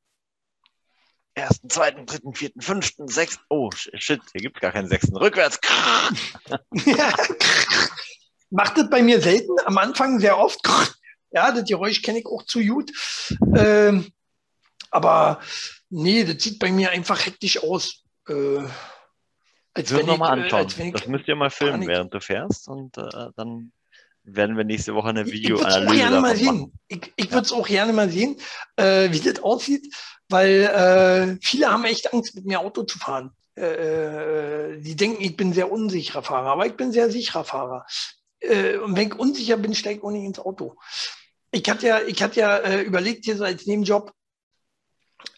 Ersten, 1.35 1.71
zweiten, 1.71 2.05
dritten, 2.05 2.35
vierten, 2.35 2.61
fünften, 2.61 3.09
sechsten. 3.09 3.43
Oh, 3.49 3.71
shit, 3.73 4.21
hier 4.33 4.43
gibt 4.43 4.61
gar 4.61 4.73
keinen 4.73 4.89
sechsten. 4.89 5.17
Rückwärts. 5.17 5.59
Macht 8.51 8.77
das 8.77 8.91
bei 8.91 9.03
mir 9.03 9.21
selten. 9.21 9.53
Am 9.65 9.79
Anfang 9.79 10.19
sehr 10.21 10.39
oft. 10.39 10.61
Ja, 11.35 11.51
das 11.51 11.65
Geräusch 11.65 12.03
kenne 12.03 12.19
ich 12.19 12.27
auch 12.27 12.43
zu 12.43 12.61
gut. 12.61 12.93
Ähm, 13.57 14.13
aber 14.91 15.41
nee, 15.89 16.25
das 16.25 16.43
sieht 16.43 16.59
bei 16.59 16.71
mir 16.71 16.91
einfach 16.91 17.25
hektisch 17.25 17.63
aus. 17.63 18.03
Äh, 18.29 18.65
als 19.73 19.95
wenn 19.95 20.07
ich, 20.11 20.19
mal 20.19 20.39
äh, 20.39 20.43
anschauen. 20.43 20.65
Als 20.65 20.77
wenn 20.77 20.89
ich, 20.89 20.93
das 20.93 21.07
müsst 21.07 21.27
ihr 21.29 21.35
mal 21.35 21.49
filmen, 21.49 21.87
während 21.87 22.13
du 22.13 22.21
fährst 22.21 22.69
und 22.69 22.99
äh, 22.99 23.31
dann 23.35 23.73
werden 24.25 24.57
wir 24.57 24.65
nächste 24.65 24.95
Woche 24.95 25.09
eine 25.09 25.27
Videoanalyse 25.27 25.95
ich, 25.95 26.03
ich 26.03 26.11
mal 26.11 26.37
sehen. 26.37 26.73
Ich, 26.89 27.13
ich 27.17 27.31
würde 27.31 27.47
es 27.47 27.53
auch 27.53 27.67
gerne 27.67 27.93
mal 27.93 28.11
sehen, 28.11 28.37
äh, 28.77 29.11
wie 29.11 29.21
das 29.21 29.43
aussieht, 29.43 29.95
weil 30.29 30.63
äh, 30.63 31.39
viele 31.43 31.71
haben 31.71 31.85
echt 31.85 32.13
Angst, 32.13 32.35
mit 32.35 32.45
mir 32.45 32.61
Auto 32.61 32.85
zu 32.85 32.99
fahren. 32.99 33.33
Äh, 33.57 34.75
äh, 34.75 34.81
die 34.81 34.97
denken, 34.97 35.23
ich 35.23 35.37
bin 35.37 35.53
sehr 35.53 35.71
unsicherer 35.71 36.23
Fahrer, 36.23 36.53
aber 36.53 36.67
ich 36.67 36.75
bin 36.75 36.93
sehr 36.93 37.11
sicherer 37.11 37.45
Fahrer. 37.45 37.85
Äh, 38.41 38.77
und 38.79 38.97
wenn 38.97 39.09
ich 39.09 39.15
unsicher 39.15 39.57
bin, 39.57 39.75
steige 39.75 39.99
ich 39.99 40.05
auch 40.05 40.11
nicht 40.11 40.25
ins 40.25 40.39
Auto. 40.39 40.77
Ich 41.51 41.69
hatte 41.69 41.87
ja, 41.87 42.01
ich 42.01 42.23
hatte 42.23 42.41
ja 42.41 42.57
äh, 42.59 42.83
überlegt, 42.83 43.25
hier 43.25 43.37
so 43.37 43.45
als 43.45 43.67
Nebenjob 43.67 44.13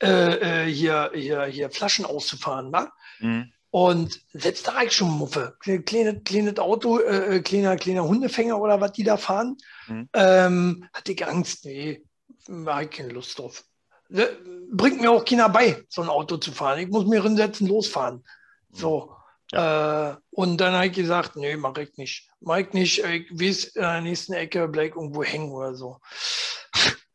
hier, 0.00 1.10
hier, 1.14 1.44
hier 1.44 1.70
Flaschen 1.70 2.06
auszufahren. 2.06 2.70
Ne? 2.70 2.90
Mhm. 3.20 3.52
Und 3.74 4.20
selbst 4.32 4.68
da 4.68 4.82
ich 4.82 4.92
schon 4.92 5.10
Muffe. 5.10 5.56
Kleine, 5.58 6.20
kleines 6.20 6.60
Auto, 6.60 7.00
äh, 7.00 7.40
kleiner, 7.40 7.74
kleiner 7.74 8.04
Hundefänger 8.04 8.60
oder 8.60 8.80
was 8.80 8.92
die 8.92 9.02
da 9.02 9.16
fahren. 9.16 9.56
Mhm. 9.88 10.08
Ähm, 10.12 10.88
hatte 10.92 11.10
ich 11.10 11.26
Angst. 11.26 11.64
Nee, 11.64 12.04
habe 12.48 12.84
ich 12.84 12.90
keine 12.90 13.08
Lust 13.08 13.36
drauf. 13.36 13.64
Ne, 14.10 14.28
bringt 14.70 15.00
mir 15.00 15.10
auch 15.10 15.24
keiner 15.24 15.48
bei, 15.48 15.82
so 15.88 16.02
ein 16.02 16.08
Auto 16.08 16.36
zu 16.36 16.52
fahren. 16.52 16.78
Ich 16.78 16.88
muss 16.88 17.04
mir 17.04 17.20
hinsetzen, 17.20 17.66
losfahren. 17.66 18.22
So. 18.70 19.16
Ja. 19.50 20.12
Äh, 20.12 20.16
und 20.30 20.58
dann 20.58 20.74
habe 20.74 20.86
ich 20.86 20.92
gesagt, 20.92 21.34
nee, 21.34 21.56
mache 21.56 21.82
ich 21.82 21.96
nicht. 21.96 22.30
Mache 22.38 22.60
ich 22.60 22.72
nicht. 22.74 22.98
Ich 23.00 23.28
weiß, 23.32 23.64
in 23.74 23.82
der 23.82 24.00
nächsten 24.02 24.34
Ecke 24.34 24.68
bleibe 24.68 25.00
irgendwo 25.00 25.24
hängen 25.24 25.50
oder 25.50 25.74
so. 25.74 25.98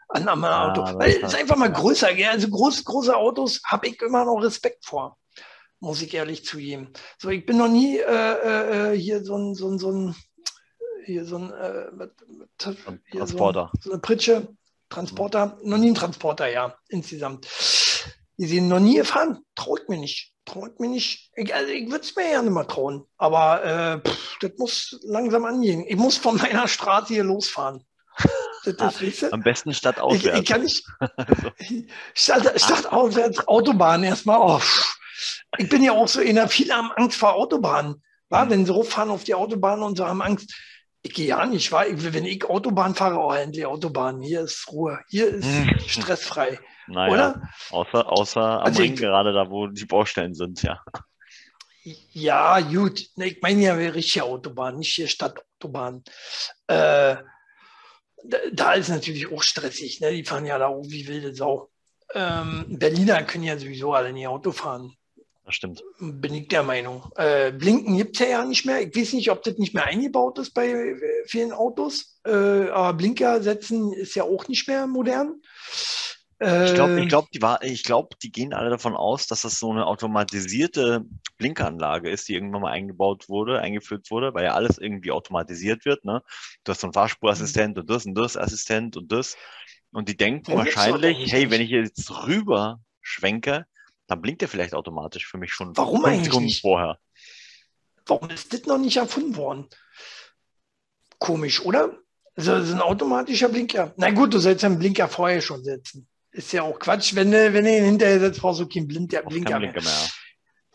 An 0.09 0.27
einem 0.27 0.43
ah, 0.43 0.67
Auto. 0.67 0.99
Weil 0.99 1.11
es 1.11 1.31
ist 1.31 1.39
einfach 1.39 1.55
mal 1.55 1.71
größer. 1.71 2.11
Ja? 2.11 2.31
Also 2.31 2.49
groß, 2.49 2.83
große 2.83 3.15
Autos 3.15 3.61
habe 3.63 3.87
ich 3.87 4.01
immer 4.01 4.25
noch 4.25 4.41
Respekt 4.43 4.83
vor 4.83 5.15
muss 5.79 6.01
ich 6.01 6.13
ehrlich 6.13 6.45
zugeben. 6.45 6.93
So, 7.17 7.29
ich 7.29 7.45
bin 7.45 7.57
noch 7.57 7.69
nie 7.69 7.97
äh, 7.97 8.93
äh, 8.93 8.97
hier 8.97 9.23
so 9.23 9.37
ein, 9.37 9.55
so 9.55 9.69
ein, 9.69 9.79
so 9.79 9.91
ein, 9.91 10.15
hier 11.05 11.25
so 11.25 11.37
ein, 11.37 11.51
äh, 11.51 11.91
mit, 11.91 12.11
hier 12.57 13.19
Transporter. 13.19 13.71
So, 13.75 13.89
so, 13.89 13.91
eine 13.91 14.01
Pritsche, 14.01 14.47
Transporter, 14.89 15.57
noch 15.63 15.77
nie 15.77 15.91
ein 15.91 15.95
Transporter, 15.95 16.47
ja, 16.47 16.75
insgesamt. 16.89 17.47
Die 18.37 18.47
sind 18.47 18.67
noch 18.67 18.79
nie 18.79 18.95
gefahren, 18.95 19.39
traut 19.55 19.89
mir 19.89 19.97
nicht. 19.97 20.33
Traut 20.45 20.79
mir 20.79 20.87
nicht. 20.87 21.29
Ich, 21.35 21.53
also 21.53 21.71
ich 21.71 21.91
würde 21.91 22.03
es 22.03 22.15
mir 22.15 22.23
gerne 22.23 22.49
mal 22.49 22.63
trauen, 22.63 23.05
aber 23.17 23.63
äh, 23.63 23.99
pff, 23.99 24.37
das 24.39 24.51
muss 24.57 24.99
langsam 25.03 25.45
angehen. 25.45 25.85
Ich 25.87 25.97
muss 25.97 26.17
von 26.17 26.37
meiner 26.41 26.67
Straße 26.67 27.13
hier 27.13 27.23
losfahren. 27.23 27.85
Du? 28.65 28.73
Am 29.31 29.41
besten 29.41 29.73
stadtauswärts. 29.73 30.25
Ich, 30.25 30.41
ich 30.41 30.49
kann 30.49 30.61
nicht. 30.61 30.85
also. 31.15 31.51
Stadtauswärts, 32.55 33.47
Autobahn 33.47 34.03
erstmal. 34.03 34.39
Oh, 34.39 34.61
ich 35.57 35.69
bin 35.69 35.83
ja 35.83 35.93
auch 35.93 36.07
so 36.07 36.21
in 36.21 36.35
der 36.35 36.47
viele 36.47 36.75
haben 36.75 36.91
Angst 36.91 37.17
vor 37.17 37.33
Autobahnen. 37.33 38.01
War, 38.29 38.45
mhm. 38.45 38.49
wenn 38.49 38.65
sie 38.65 38.73
hochfahren 38.73 39.09
auf 39.09 39.23
die 39.23 39.33
Autobahn 39.33 39.81
und 39.81 39.97
so 39.97 40.05
haben 40.05 40.21
Angst. 40.21 40.53
Ich 41.01 41.13
gehe 41.13 41.27
ja 41.27 41.45
nicht, 41.45 41.71
war, 41.71 41.85
wenn 41.87 42.25
ich 42.25 42.43
Autobahn 42.43 42.93
fahre, 42.93 43.19
oh, 43.19 43.31
endlich 43.31 43.65
Autobahn, 43.65 44.21
hier 44.21 44.41
ist 44.41 44.67
Ruhe, 44.69 44.99
hier 45.07 45.29
ist 45.29 45.45
mhm. 45.45 45.79
stressfrei. 45.87 46.59
Naja, 46.87 47.13
oder? 47.13 47.41
Außer, 47.69 48.11
außer 48.11 48.41
am 48.41 48.65
also 48.65 48.81
Ring, 48.81 48.93
ich, 48.93 48.99
gerade 48.99 49.31
da, 49.31 49.49
wo 49.49 49.67
die 49.67 49.85
Baustellen 49.85 50.33
sind, 50.33 50.61
ja. 50.61 50.83
Ja, 52.11 52.59
gut. 52.59 53.07
Ich 53.15 53.41
meine 53.41 53.61
ja 53.61 53.73
richtige 53.73 54.25
Autobahn, 54.25 54.77
nicht 54.77 54.93
hier 54.93 55.07
Stadtautobahn. 55.07 56.03
Äh, 56.67 57.15
da, 58.23 58.37
da, 58.51 58.73
ist 58.73 58.89
natürlich 58.89 59.31
auch 59.31 59.41
stressig. 59.41 60.01
Ne? 60.01 60.11
Die 60.11 60.25
fahren 60.25 60.45
ja 60.45 60.57
da 60.57 60.67
auch 60.67 60.83
wie 60.87 61.07
wilde 61.07 61.33
Sau. 61.33 61.69
Ähm, 62.13 62.65
Berliner 62.67 63.23
können 63.23 63.45
ja 63.45 63.57
sowieso 63.57 63.93
alle 63.93 64.11
nie 64.11 64.27
Auto 64.27 64.51
fahren. 64.51 64.93
Das 65.49 65.55
stimmt. 65.55 65.83
Bin 65.99 66.35
ich 66.35 66.47
der 66.47 66.61
Meinung. 66.61 67.11
Äh, 67.15 67.51
Blinken 67.51 67.97
gibt 67.97 68.13
es 68.13 68.19
ja, 68.19 68.27
ja 68.27 68.45
nicht 68.45 68.67
mehr. 68.67 68.83
Ich 68.83 68.95
weiß 68.95 69.13
nicht, 69.13 69.31
ob 69.31 69.41
das 69.41 69.57
nicht 69.57 69.73
mehr 69.73 69.83
eingebaut 69.83 70.37
ist 70.37 70.53
bei 70.53 70.67
äh, 70.67 70.95
vielen 71.25 71.51
Autos. 71.53 72.19
Äh, 72.23 72.69
aber 72.69 72.93
Blinker 72.93 73.41
setzen 73.41 73.91
ist 73.91 74.13
ja 74.13 74.25
auch 74.25 74.47
nicht 74.47 74.67
mehr 74.67 74.85
modern. 74.85 75.41
ich 76.39 76.75
glaube, 76.75 77.01
ich 77.01 77.09
glaub, 77.09 77.31
die, 77.31 77.39
glaub, 77.81 78.19
die 78.19 78.31
gehen 78.31 78.53
alle 78.53 78.69
davon 78.69 78.95
aus, 78.95 79.25
dass 79.25 79.41
das 79.41 79.57
so 79.57 79.71
eine 79.71 79.87
automatisierte 79.87 81.03
Blinkeranlage 81.39 82.11
ist, 82.11 82.29
die 82.29 82.35
irgendwann 82.35 82.61
mal 82.61 82.71
eingebaut 82.71 83.27
wurde, 83.27 83.59
eingeführt 83.59 84.11
wurde, 84.11 84.35
weil 84.35 84.43
ja 84.43 84.53
alles 84.53 84.77
irgendwie 84.77 85.09
automatisiert 85.09 85.83
wird. 85.83 86.05
Ne? 86.05 86.21
Du 86.63 86.73
hast 86.73 86.81
so 86.81 86.85
einen 86.85 86.93
Fahrspurassistent 86.93 87.75
mhm. 87.75 87.81
und 87.81 87.89
das 87.89 88.05
und 88.05 88.13
das 88.13 88.37
Assistent 88.37 88.97
und 88.97 89.11
das. 89.11 89.35
Und 89.91 90.09
die 90.09 90.15
denken 90.15 90.53
wahrscheinlich, 90.53 91.31
hey, 91.31 91.49
wenn 91.49 91.61
ich 91.61 91.71
jetzt 91.71 92.27
rüber 92.27 92.79
schwenke, 93.01 93.65
dann 94.09 94.21
blinkt 94.21 94.41
er 94.41 94.47
vielleicht 94.47 94.73
automatisch 94.73 95.27
für 95.27 95.37
mich 95.37 95.53
schon 95.53 95.77
Warum 95.77 96.03
Sekunden 96.23 96.45
nicht? 96.45 96.61
vorher. 96.61 96.97
Warum 98.07 98.29
ist 98.31 98.51
das 98.51 98.63
noch 98.63 98.79
nicht 98.79 98.97
erfunden 98.97 99.35
worden? 99.35 99.67
Komisch, 101.19 101.61
oder? 101.61 101.97
Also, 102.35 102.53
das 102.53 102.69
ist 102.69 102.73
ein 102.73 102.81
automatischer 102.81 103.49
Blinker. 103.49 103.93
Na 103.97 104.09
gut, 104.09 104.33
du 104.33 104.39
sollst 104.39 104.63
ja 104.63 104.69
einen 104.69 104.79
Blinker 104.79 105.07
vorher 105.07 105.41
schon 105.41 105.63
setzen. 105.63 106.07
Ist 106.31 106.51
ja 106.53 106.63
auch 106.63 106.79
Quatsch. 106.79 107.13
Wenn 107.13 107.31
du, 107.31 107.53
wenn 107.53 107.65
du 107.65 107.77
ihn 107.77 107.83
hinterher 107.83 108.19
setzt, 108.19 108.41
brauchst 108.41 108.61
du 108.61 108.67
keinen 108.67 108.87
Blinker, 108.87 109.21
Blinker 109.23 109.59
mehr. 109.59 109.73
mehr. 109.73 110.09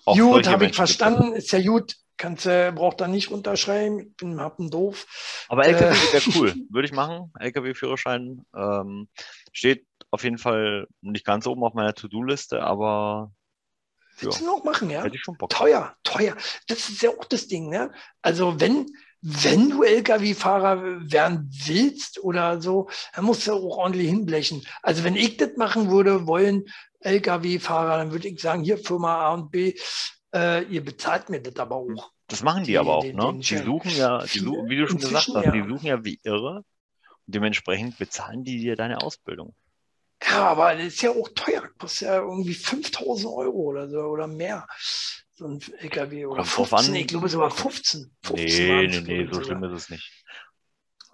Gut, 0.04 0.46
habe 0.46 0.66
ich 0.66 0.76
verstanden. 0.76 1.32
Ist 1.32 1.50
ja 1.52 1.60
gut. 1.60 1.96
Kannst, 2.16 2.46
äh, 2.46 2.70
braucht 2.72 3.00
da 3.00 3.08
nicht 3.08 3.30
runterschreiben. 3.30 3.98
Ich 3.98 4.16
bin 4.16 4.40
Happen 4.40 4.70
doof. 4.70 5.06
Aber 5.48 5.66
LKW 5.66 5.86
äh, 5.86 6.12
wäre 6.12 6.38
cool. 6.38 6.54
Würde 6.70 6.86
ich 6.86 6.92
machen. 6.92 7.32
LKW-Führerschein. 7.40 8.44
Ähm, 8.54 9.08
steht 9.52 9.86
auf 10.14 10.24
jeden 10.24 10.38
Fall 10.38 10.86
nicht 11.00 11.24
ganz 11.24 11.46
oben 11.46 11.64
auf 11.64 11.74
meiner 11.74 11.94
To-Do-Liste, 11.94 12.62
aber. 12.62 13.32
Willst 14.18 14.40
ja, 14.40 14.46
du 14.46 14.52
noch 14.52 14.64
machen, 14.64 14.90
ja? 14.90 15.02
Hätte 15.02 15.16
ich 15.16 15.22
schon 15.22 15.36
Bock. 15.36 15.50
Teuer, 15.50 15.96
teuer. 16.04 16.36
Das 16.68 16.88
ist 16.88 17.02
ja 17.02 17.10
auch 17.10 17.24
das 17.24 17.48
Ding, 17.48 17.68
ne? 17.68 17.92
Also, 18.22 18.60
wenn, 18.60 18.86
wenn 19.20 19.70
du 19.70 19.82
Lkw-Fahrer 19.82 21.10
werden 21.10 21.50
willst 21.66 22.22
oder 22.22 22.62
so, 22.62 22.88
dann 23.14 23.24
musst 23.24 23.46
du 23.46 23.52
auch 23.52 23.78
ordentlich 23.78 24.08
hinblechen. 24.08 24.64
Also, 24.82 25.02
wenn 25.02 25.16
ich 25.16 25.36
das 25.36 25.56
machen 25.56 25.90
würde, 25.90 26.28
wollen 26.28 26.64
Lkw-Fahrer, 27.00 27.98
dann 27.98 28.12
würde 28.12 28.28
ich 28.28 28.40
sagen, 28.40 28.62
hier 28.62 28.78
Firma 28.78 29.16
A 29.26 29.34
und 29.34 29.50
B, 29.50 29.74
äh, 30.34 30.62
ihr 30.64 30.84
bezahlt 30.84 31.28
mir 31.28 31.42
das 31.42 31.56
aber 31.56 31.76
auch. 31.76 32.12
Das 32.28 32.42
machen 32.42 32.64
die, 32.64 32.72
die 32.72 32.78
aber 32.78 32.96
auch, 32.96 33.02
den, 33.02 33.16
ne? 33.16 33.22
Den 33.22 33.40
die 33.40 33.56
suchen 33.58 33.90
ja, 33.96 34.24
die 34.24 34.38
suchen, 34.38 34.68
wie 34.68 34.76
du 34.76 34.88
schon 34.88 34.98
gesagt 34.98 35.28
hast, 35.34 35.44
ja. 35.44 35.50
die 35.50 35.68
suchen 35.68 35.86
ja 35.86 36.04
wie 36.04 36.20
irre. 36.22 36.64
Und 37.26 37.34
dementsprechend 37.34 37.98
bezahlen 37.98 38.44
die 38.44 38.58
dir 38.58 38.76
deine 38.76 39.02
Ausbildung. 39.02 39.54
Ja, 40.26 40.48
aber 40.48 40.74
das 40.74 40.86
ist 40.86 41.02
ja 41.02 41.10
auch 41.10 41.28
teuer. 41.34 41.68
Kostet 41.78 42.08
ja 42.08 42.16
irgendwie 42.16 42.54
5000 42.54 43.26
Euro 43.32 43.58
oder 43.58 43.88
so 43.88 44.00
oder 44.00 44.26
mehr. 44.26 44.66
So 45.34 45.46
ein 45.46 45.60
LKW 45.78 46.26
oder 46.26 46.44
15, 46.44 46.94
ich 46.94 47.08
glaube 47.08 47.28
sogar 47.28 47.50
15. 47.50 48.14
15 48.22 48.66
nee, 48.66 48.86
nee, 48.86 49.00
nee, 49.00 49.28
so 49.30 49.42
schlimm 49.42 49.64
ist 49.64 49.72
es 49.72 49.90
nicht. 49.90 50.24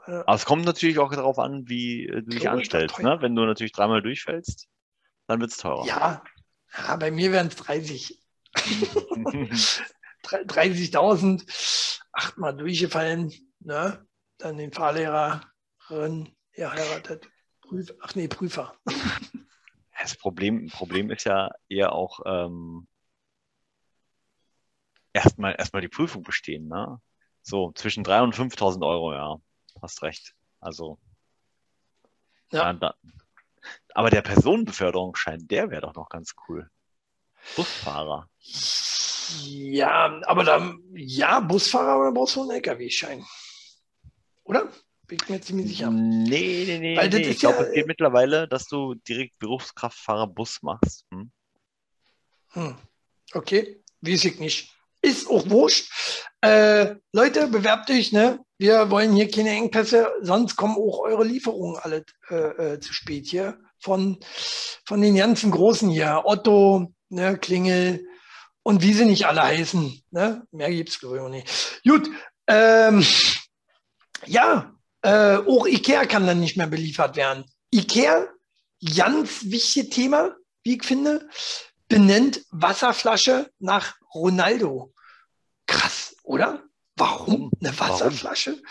Aber 0.05 0.35
es 0.35 0.45
kommt 0.45 0.65
natürlich 0.65 0.99
auch 0.99 1.13
darauf 1.13 1.39
an, 1.39 1.69
wie 1.69 2.07
äh, 2.07 2.23
du 2.23 2.31
dich 2.31 2.49
anstellst. 2.49 2.99
Ne? 2.99 3.19
Wenn 3.21 3.35
du 3.35 3.45
natürlich 3.45 3.73
dreimal 3.73 4.03
durchfällst, 4.03 4.67
dann 5.27 5.41
wird 5.41 5.53
es 5.53 5.57
teurer. 5.57 5.87
Ja, 5.87 6.23
ja, 6.77 6.97
bei 6.97 7.11
mir 7.11 7.33
wären 7.33 7.49
es 7.49 7.57
30. 7.57 8.19
30.000, 10.25 11.99
achtmal 12.13 12.57
durchgefallen, 12.57 13.33
ne? 13.61 14.07
dann 14.39 14.59
den 14.59 14.73
Fahrlehrerin 14.73 16.35
geheiratet. 16.53 17.30
Prüfer, 17.71 17.95
ach 18.01 18.14
nee, 18.16 18.29
Prüfer. 18.29 18.75
Das 20.03 20.16
Problem, 20.16 20.68
Problem 20.68 21.11
ist 21.11 21.25
ja 21.25 21.51
eher 21.68 21.93
auch 21.93 22.21
ähm, 22.25 22.89
erstmal 25.12 25.55
erstmal 25.59 25.83
die 25.83 25.89
Prüfung 25.89 26.23
bestehen. 26.23 26.68
Ne? 26.68 26.99
So, 27.43 27.73
zwischen 27.73 28.03
3.000 28.03 28.23
und 28.23 28.35
5.000 28.35 28.87
Euro, 28.87 29.12
ja. 29.12 29.37
Hast 29.83 30.03
recht. 30.03 30.35
Also. 30.59 30.99
Ja. 32.51 32.73
Da, 32.73 32.95
aber 33.93 34.09
der 34.09 34.23
Personenbeförderungsschein, 34.23 35.47
der 35.47 35.71
wäre 35.71 35.83
doch 35.83 35.95
noch 35.95 36.09
ganz 36.09 36.35
cool. 36.49 36.71
Busfahrer. 37.55 38.27
Ja, 39.45 40.18
aber 40.27 40.45
dann, 40.45 40.83
ja, 40.95 41.41
Busfahrer 41.41 42.01
oder 42.01 42.12
brauchst 42.12 42.37
du 42.37 42.41
einen 42.41 42.53
LKW-Schein? 42.53 43.23
Oder? 44.45 44.73
Bin 45.11 45.19
ich 45.21 45.29
mir 45.29 45.41
ziemlich 45.41 45.67
sicher. 45.67 45.91
Nee, 45.91 46.65
nee, 46.69 46.79
nee. 46.79 47.09
nee. 47.09 47.31
Ich 47.31 47.41
glaube, 47.41 47.63
ja, 47.63 47.65
es 47.65 47.73
geht 47.73 47.89
mittlerweile, 47.89 48.47
dass 48.47 48.69
du 48.69 48.95
direkt 48.95 49.37
Berufskraftfahrer 49.41 50.29
Bus 50.29 50.63
machst. 50.63 51.05
Hm? 51.11 51.33
Hm. 52.51 52.77
Okay, 53.33 53.83
weiß 54.03 54.27
ich 54.27 54.39
nicht. 54.39 54.73
Ist 55.03 55.29
auch 55.29 55.51
wurscht. 55.51 55.91
Äh, 56.43 56.95
Leute, 57.13 57.49
bewerbt 57.49 57.91
euch, 57.91 58.13
ne? 58.13 58.39
Wir 58.57 58.89
wollen 58.93 59.17
hier 59.17 59.29
keine 59.29 59.51
Engpässe, 59.51 60.13
sonst 60.23 60.55
kommen 60.55 60.77
auch 60.77 61.01
eure 61.01 61.25
Lieferungen 61.25 61.77
alle 61.83 62.05
äh, 62.29 62.75
äh, 62.75 62.81
zu 62.81 62.93
spät 62.93 63.27
hier. 63.27 63.59
Von, 63.81 64.21
von 64.87 65.01
den 65.01 65.17
ganzen 65.17 65.51
Großen 65.51 65.91
hier. 65.91 66.23
Otto, 66.25 66.95
ne, 67.09 67.37
Klingel 67.37 68.07
und 68.63 68.81
wie 68.83 68.93
sie 68.93 69.07
nicht 69.07 69.27
alle 69.27 69.43
heißen. 69.43 70.05
Ne? 70.13 70.47
Mehr 70.53 70.71
gibt 70.71 70.91
es, 70.91 71.01
glaube 71.01 71.17
ich, 71.17 71.23
auch 71.23 71.29
nicht. 71.29 71.83
Gut, 71.83 72.09
ähm, 72.47 73.05
ja, 74.27 74.73
äh, 75.03 75.36
auch 75.36 75.66
Ikea 75.66 76.07
kann 76.07 76.26
dann 76.26 76.40
nicht 76.40 76.57
mehr 76.57 76.66
beliefert 76.66 77.16
werden. 77.16 77.44
Ikea, 77.72 78.26
ganz 78.96 79.44
wichtiges 79.44 79.90
Thema, 79.90 80.36
wie 80.62 80.76
ich 80.76 80.84
finde, 80.84 81.28
benennt 81.88 82.44
Wasserflasche 82.51 83.51
nach 83.59 83.94
Ronaldo. 84.14 84.92
Krass, 85.66 86.16
oder? 86.22 86.62
Warum 86.96 87.51
eine 87.61 87.78
Wasserflasche? 87.78 88.53
Warum? 88.53 88.64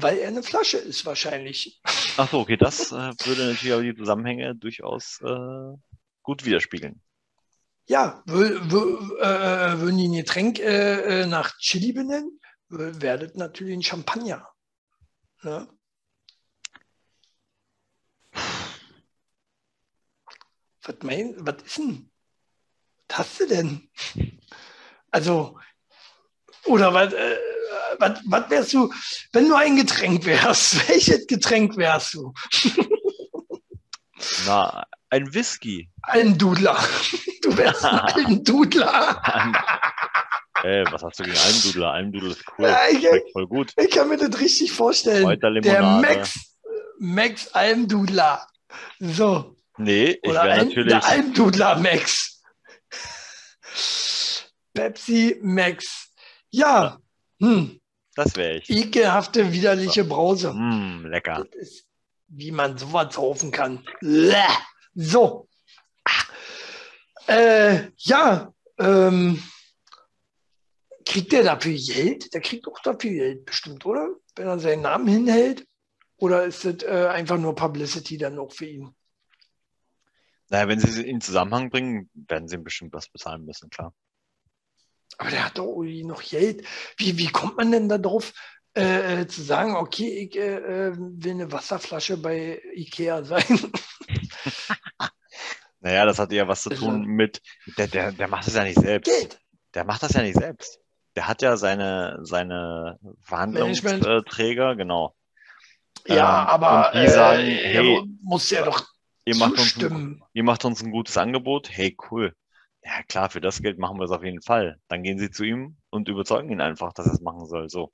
Weil 0.00 0.18
er 0.18 0.28
eine 0.28 0.44
Flasche 0.44 0.76
ist 0.76 1.04
wahrscheinlich. 1.04 1.80
Ach 2.16 2.30
so, 2.30 2.38
okay, 2.38 2.56
das 2.56 2.92
äh, 2.92 3.12
würde 3.24 3.46
natürlich 3.46 3.72
auch 3.72 3.80
die 3.80 3.96
Zusammenhänge 3.96 4.54
durchaus 4.54 5.20
äh, 5.20 5.76
gut 6.22 6.44
widerspiegeln. 6.44 7.02
Ja, 7.88 8.22
äh, 8.28 8.32
würden 8.32 9.96
die 9.96 10.08
ein 10.08 10.12
Getränk 10.12 10.60
äh, 10.60 11.22
äh, 11.22 11.26
nach 11.26 11.56
Chili 11.58 11.92
benennen, 11.92 12.38
werdet 12.68 13.36
natürlich 13.36 13.74
ein 13.74 13.82
Champagner. 13.82 14.46
Ja? 15.44 15.66
Was, 20.82 20.96
mein, 21.02 21.34
was 21.38 21.62
ist 21.64 21.78
denn? 21.78 22.10
Was 23.08 23.18
hast 23.18 23.40
du 23.40 23.46
denn? 23.46 23.90
Also, 25.10 25.58
oder 26.64 26.92
was, 26.92 27.12
äh, 27.12 27.38
was, 27.98 28.20
was 28.26 28.50
wärst 28.50 28.72
du, 28.74 28.92
wenn 29.32 29.48
du 29.48 29.54
ein 29.54 29.76
Getränk 29.76 30.24
wärst? 30.24 30.88
Welches 30.88 31.26
Getränk 31.26 31.76
wärst 31.76 32.14
du? 32.14 32.32
Na, 34.46 34.84
ein 35.10 35.32
Whisky. 35.32 35.90
Ein 36.02 36.36
Dudler. 36.36 36.78
Du 37.40 37.56
wärst 37.56 37.84
ein 37.84 38.44
Dudler. 38.44 39.22
Ey, 40.62 40.84
was 40.90 41.02
hast 41.02 41.20
du 41.20 41.24
gegen 41.24 41.36
Almdudler? 41.36 41.90
Almdudler 41.92 42.30
ist 42.30 42.44
cool. 42.58 42.66
Ja, 42.66 42.78
ich, 42.90 42.98
Schmeckt 42.98 43.32
voll 43.32 43.46
gut. 43.46 43.72
Ich 43.76 43.90
kann 43.90 44.08
mir 44.08 44.16
das 44.16 44.40
richtig 44.40 44.72
vorstellen. 44.72 45.38
Der 45.62 45.82
Max, 45.82 46.56
Max 46.98 47.48
Almdudler. 47.54 48.46
So. 48.98 49.56
Nee, 49.76 50.18
ich 50.22 50.32
wäre 50.32 50.64
natürlich. 50.64 50.88
Der 50.88 51.04
Almdudler 51.04 51.78
Max. 51.78 52.42
Pepsi 54.74 55.38
Max. 55.42 56.12
Ja. 56.50 56.98
Hm. 57.40 57.80
Das 58.16 58.34
wäre 58.36 58.56
ich. 58.56 58.68
Ekelhafte, 58.68 59.52
widerliche 59.52 60.02
Brause. 60.02 60.52
Mm, 60.52 61.06
lecker. 61.06 61.46
Ist, 61.52 61.86
wie 62.26 62.50
man 62.50 62.76
sowas 62.76 63.14
saufen 63.14 63.52
kann. 63.52 63.84
So. 64.94 65.48
Äh, 67.28 67.90
ja. 67.96 68.52
Ähm, 68.78 69.42
Kriegt 71.18 71.32
der 71.32 71.42
dafür 71.42 71.76
Geld? 71.76 72.32
Der 72.32 72.40
kriegt 72.40 72.68
auch 72.68 72.78
dafür 72.78 73.10
Geld 73.10 73.44
bestimmt, 73.44 73.84
oder? 73.84 74.08
Wenn 74.36 74.46
er 74.46 74.60
seinen 74.60 74.82
Namen 74.82 75.08
hinhält? 75.08 75.66
Oder 76.16 76.44
ist 76.44 76.64
das 76.64 76.84
äh, 76.84 77.08
einfach 77.08 77.38
nur 77.38 77.56
Publicity 77.56 78.18
dann 78.18 78.38
auch 78.38 78.52
für 78.52 78.66
ihn? 78.66 78.94
Naja, 80.48 80.68
wenn 80.68 80.78
sie 80.78 81.00
ihn 81.02 81.08
in 81.08 81.20
Zusammenhang 81.20 81.70
bringen, 81.70 82.08
werden 82.14 82.46
sie 82.46 82.54
ihm 82.54 82.62
bestimmt 82.62 82.92
was 82.92 83.08
bezahlen 83.08 83.44
müssen, 83.44 83.68
klar. 83.68 83.92
Aber 85.16 85.30
der 85.30 85.44
hat 85.44 85.58
doch 85.58 85.66
irgendwie 85.66 86.04
noch 86.04 86.22
Geld. 86.22 86.64
Wie, 86.96 87.18
wie 87.18 87.26
kommt 87.26 87.56
man 87.56 87.72
denn 87.72 87.88
darauf, 87.88 88.32
äh, 88.76 89.22
äh, 89.22 89.26
zu 89.26 89.42
sagen, 89.42 89.74
okay, 89.74 90.20
ich 90.20 90.36
äh, 90.36 90.58
äh 90.58 90.92
will 90.96 91.32
eine 91.32 91.50
Wasserflasche 91.50 92.16
bei 92.16 92.62
Ikea 92.76 93.24
sein? 93.24 93.72
naja, 95.80 96.04
das 96.04 96.20
hat 96.20 96.30
ja 96.30 96.46
was 96.46 96.62
zu 96.62 96.70
tun 96.70 97.06
mit, 97.06 97.42
der, 97.76 97.88
der, 97.88 98.12
der 98.12 98.28
macht 98.28 98.46
das 98.46 98.54
ja 98.54 98.62
nicht 98.62 98.78
selbst. 98.78 99.10
Geld. 99.10 99.40
Der 99.74 99.84
macht 99.84 100.04
das 100.04 100.12
ja 100.12 100.22
nicht 100.22 100.38
selbst 100.38 100.78
der 101.18 101.26
hat 101.26 101.42
ja 101.42 101.56
seine, 101.56 102.20
seine 102.22 103.00
Verhandlungsträger, 103.22 104.76
genau. 104.76 105.16
Ja, 106.06 106.42
ähm, 106.42 106.48
aber 106.48 106.92
die 106.94 107.08
sagen, 107.08 107.42
äh, 107.42 107.72
hey, 107.72 108.02
muss 108.22 108.48
ja 108.50 108.64
doch 108.64 108.86
ihr 109.24 109.34
macht, 109.34 109.58
uns, 109.58 109.76
ihr 110.32 110.44
macht 110.44 110.64
uns 110.64 110.80
ein 110.80 110.92
gutes 110.92 111.16
Angebot, 111.16 111.70
hey, 111.72 111.96
cool. 112.12 112.36
Ja, 112.84 113.02
klar, 113.08 113.30
für 113.30 113.40
das 113.40 113.60
Geld 113.60 113.80
machen 113.80 113.98
wir 113.98 114.04
es 114.04 114.12
auf 114.12 114.22
jeden 114.22 114.42
Fall. 114.42 114.78
Dann 114.86 115.02
gehen 115.02 115.18
sie 115.18 115.32
zu 115.32 115.42
ihm 115.42 115.76
und 115.90 116.08
überzeugen 116.08 116.52
ihn 116.52 116.60
einfach, 116.60 116.92
dass 116.92 117.06
er 117.06 117.14
es 117.14 117.20
machen 117.20 117.46
soll. 117.46 117.68
So. 117.68 117.92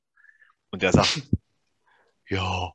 Und 0.70 0.82
der 0.82 0.92
sagt, 0.92 1.22
ja, 2.28 2.72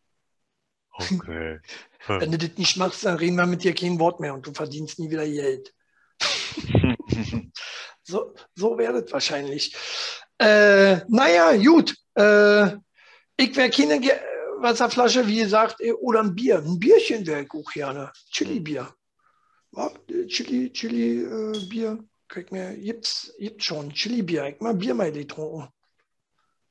okay. 0.94 1.60
Wenn 2.08 2.32
du 2.32 2.40
das 2.40 2.58
nicht 2.58 2.76
machst, 2.76 3.06
dann 3.06 3.18
reden 3.18 3.36
wir 3.36 3.46
mit 3.46 3.64
dir 3.64 3.76
kein 3.76 4.00
Wort 4.00 4.20
mehr 4.20 4.34
und 4.34 4.48
du 4.48 4.52
verdienst 4.52 4.98
nie 4.98 5.12
wieder 5.12 5.28
Geld. 5.28 5.76
so 8.02 8.34
so 8.56 8.78
wäre 8.80 9.04
das 9.04 9.14
wahrscheinlich. 9.14 9.76
Äh, 10.40 11.02
naja, 11.08 11.56
gut. 11.58 11.96
Äh, 12.16 12.78
ich 13.38 13.56
wäre 13.56 13.70
keine 13.70 14.00
Ge 14.00 14.12
Wasserflasche, 14.62 15.26
wie 15.28 15.40
gesagt, 15.40 15.80
äh, 15.80 15.94
oder 15.94 16.22
ein 16.22 16.36
Bier. 16.36 16.60
Ein 16.60 16.80
Bierchen 16.80 17.26
wäre 17.26 17.44
ich 17.44 17.52
auch 17.52 17.72
gerne. 17.72 18.12
Chili-Bier. 18.32 18.94
Ja, 19.76 19.92
Chili, 20.28 20.72
Chili-Bier. 20.72 22.00
Äh, 22.36 22.46
mir, 22.52 22.76
gibt's, 22.78 23.34
gibt's 23.38 23.66
schon. 23.66 23.92
Chili-Bier. 23.92 24.48
Ich 24.48 24.60
mal 24.60 24.74
Bier 24.74 24.94
mal 24.94 25.12
getrunken. 25.12 25.68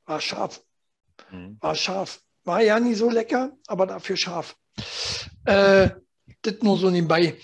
War 0.05 0.21
scharf. 0.21 0.61
Mhm. 1.31 1.57
War 1.61 1.75
scharf. 1.75 2.21
War 2.43 2.61
ja 2.61 2.79
nie 2.79 2.95
so 2.95 3.09
lecker, 3.09 3.51
aber 3.67 3.85
dafür 3.85 4.17
scharf. 4.17 4.55
Äh, 5.45 5.89
das 6.41 6.61
nur 6.61 6.77
so 6.77 6.89
nebenbei. 6.89 7.37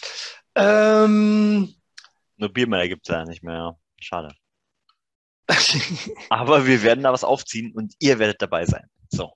Ähm, 0.55 1.75
nur 2.37 2.49
Biermeier 2.49 2.87
gibt 2.87 3.07
es 3.07 3.13
ja 3.13 3.25
nicht 3.25 3.43
mehr. 3.43 3.77
Schade. 3.99 4.33
Aber 6.29 6.65
wir 6.65 6.83
werden 6.83 7.03
da 7.03 7.13
was 7.13 7.23
aufziehen 7.23 7.73
und 7.75 7.93
ihr 7.99 8.19
werdet 8.19 8.41
dabei 8.41 8.65
sein. 8.65 8.87
So. 9.09 9.33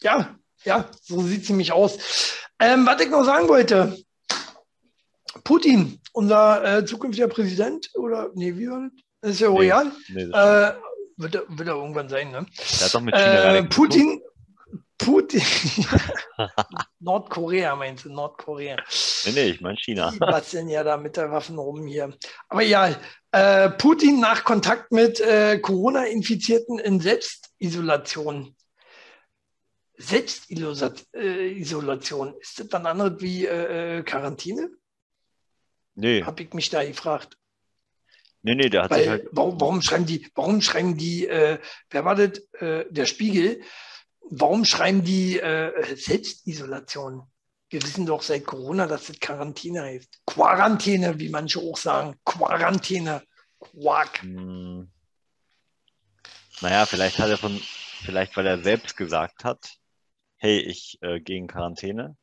Ja, 0.00 0.36
ja, 0.64 0.88
so 1.02 1.22
sieht 1.22 1.42
es 1.42 1.48
nämlich 1.48 1.72
aus. 1.72 1.98
Ähm, 2.58 2.86
was 2.86 3.00
ich 3.00 3.10
noch 3.10 3.24
sagen 3.24 3.48
wollte. 3.48 3.96
Putin, 5.44 6.00
unser 6.12 6.78
äh, 6.78 6.84
zukünftiger 6.84 7.28
Präsident, 7.28 7.90
oder, 7.94 8.30
nee, 8.34 8.56
wie 8.56 8.68
war 8.68 8.82
das? 8.82 8.92
Das 9.20 9.30
ist 9.32 9.40
ja 9.40 9.48
royal. 9.48 9.92
Nee, 10.08 10.24
nee, 10.24 10.32
äh, 10.32 10.72
wird, 11.16 11.34
er, 11.34 11.44
wird 11.48 11.68
er 11.68 11.74
irgendwann 11.74 12.08
sein, 12.08 12.30
ne? 12.30 12.46
Hat 12.80 12.94
doch 12.94 13.00
mit 13.00 13.14
China 13.14 13.54
äh, 13.54 13.64
Putin, 13.64 14.20
Putin. 15.04 15.42
Nordkorea 17.00 17.76
meinst 17.76 18.04
du, 18.04 18.10
Nordkorea. 18.10 18.76
Nee, 19.24 19.32
nee, 19.32 19.50
ich 19.50 19.60
meine 19.60 19.76
China. 19.76 20.10
Die 20.10 20.18
basteln 20.18 20.68
ja 20.68 20.82
da 20.84 20.96
mit 20.96 21.16
der 21.16 21.30
Waffen 21.30 21.58
rum 21.58 21.86
hier. 21.86 22.12
Aber 22.48 22.62
ja, 22.62 22.96
äh, 23.32 23.70
Putin 23.70 24.20
nach 24.20 24.44
Kontakt 24.44 24.92
mit 24.92 25.20
äh, 25.20 25.58
Corona-Infizierten 25.58 26.78
in 26.78 27.00
Selbstisolation. 27.00 28.54
Selbstisolation, 29.96 32.34
ist 32.40 32.60
das 32.60 32.68
dann 32.68 32.86
anderes 32.86 33.20
wie 33.20 33.46
äh, 33.46 33.98
äh, 33.98 34.02
Quarantäne? 34.02 34.70
Nee. 35.94 36.24
Habe 36.24 36.42
ich 36.42 36.52
mich 36.54 36.70
da 36.70 36.82
gefragt. 36.84 37.36
Nee, 38.42 38.56
nee, 38.56 38.68
der 38.68 38.84
hat 38.84 38.90
Weil, 38.90 39.00
sich 39.00 39.08
halt. 39.08 39.28
Warum, 39.30 39.60
warum 39.60 39.82
schreiben 39.82 40.06
die, 40.06 40.28
warum 40.34 40.60
schreiben 40.60 40.96
die, 40.96 41.28
äh, 41.28 41.58
wer 41.90 42.04
war 42.04 42.16
das, 42.16 42.40
äh, 42.60 42.86
der 42.90 43.06
Spiegel, 43.06 43.62
warum 44.30 44.64
schreiben 44.64 45.04
die 45.04 45.38
äh, 45.38 45.96
Selbstisolation? 45.96 47.22
Wir 47.70 47.82
wissen 47.82 48.04
doch 48.04 48.22
seit 48.22 48.44
Corona, 48.44 48.86
dass 48.86 49.08
es 49.08 49.18
Quarantäne 49.18 49.82
heißt. 49.82 50.20
Quarantäne, 50.26 51.18
wie 51.18 51.30
manche 51.30 51.58
auch 51.58 51.76
sagen. 51.76 52.16
Quarantäne. 52.24 53.22
Quack. 53.60 54.22
Hm. 54.22 54.90
Naja, 56.60 56.86
vielleicht 56.86 57.18
hat 57.18 57.30
er 57.30 57.38
von, 57.38 57.58
vielleicht 58.04 58.36
weil 58.36 58.46
er 58.46 58.62
selbst 58.62 58.96
gesagt 58.96 59.44
hat, 59.44 59.78
hey, 60.36 60.58
ich 60.58 60.98
äh, 61.00 61.20
gehe 61.20 61.38
in 61.38 61.46
Quarantäne. 61.46 62.16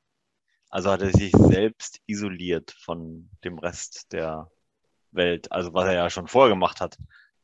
Also 0.69 0.91
hat 0.91 1.01
er 1.01 1.11
sich 1.11 1.31
selbst 1.31 1.99
isoliert 2.05 2.75
von 2.79 3.29
dem 3.43 3.57
Rest 3.57 4.11
der 4.11 4.51
Welt. 5.11 5.51
Also 5.51 5.73
was 5.73 5.85
er 5.85 5.93
ja 5.93 6.09
schon 6.09 6.27
vorher 6.27 6.49
gemacht 6.49 6.79
hat. 6.79 6.97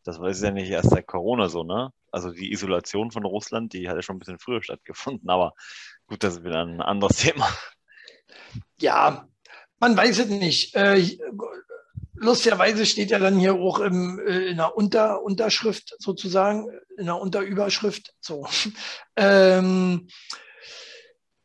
Das 0.03 0.19
ist 0.19 0.43
ja 0.43 0.51
nicht 0.51 0.69
erst 0.69 0.91
seit 0.91 1.07
Corona 1.07 1.49
so, 1.49 1.63
ne? 1.63 1.91
Also 2.15 2.31
die 2.31 2.53
Isolation 2.53 3.11
von 3.11 3.25
Russland, 3.25 3.73
die 3.73 3.89
hat 3.89 3.97
ja 3.97 4.01
schon 4.01 4.15
ein 4.15 4.19
bisschen 4.19 4.39
früher 4.39 4.63
stattgefunden, 4.63 5.29
aber 5.29 5.53
gut, 6.07 6.23
das 6.23 6.35
ist 6.35 6.45
wieder 6.45 6.61
ein 6.63 6.79
anderes 6.79 7.17
Thema. 7.17 7.45
Ja, 8.79 9.27
man 9.79 9.97
weiß 9.97 10.19
es 10.19 10.27
nicht. 10.27 10.73
Äh, 10.75 11.17
lustigerweise 12.13 12.85
steht 12.85 13.11
ja 13.11 13.19
dann 13.19 13.37
hier 13.37 13.55
auch 13.55 13.79
im, 13.79 14.21
äh, 14.25 14.45
in 14.45 14.55
der 14.55 14.77
Unter, 14.77 15.23
Unterschrift 15.23 15.93
sozusagen, 15.99 16.69
in 16.97 17.07
der 17.07 17.19
Unterüberschrift, 17.19 18.13
so. 18.21 18.47
ähm, 19.17 20.07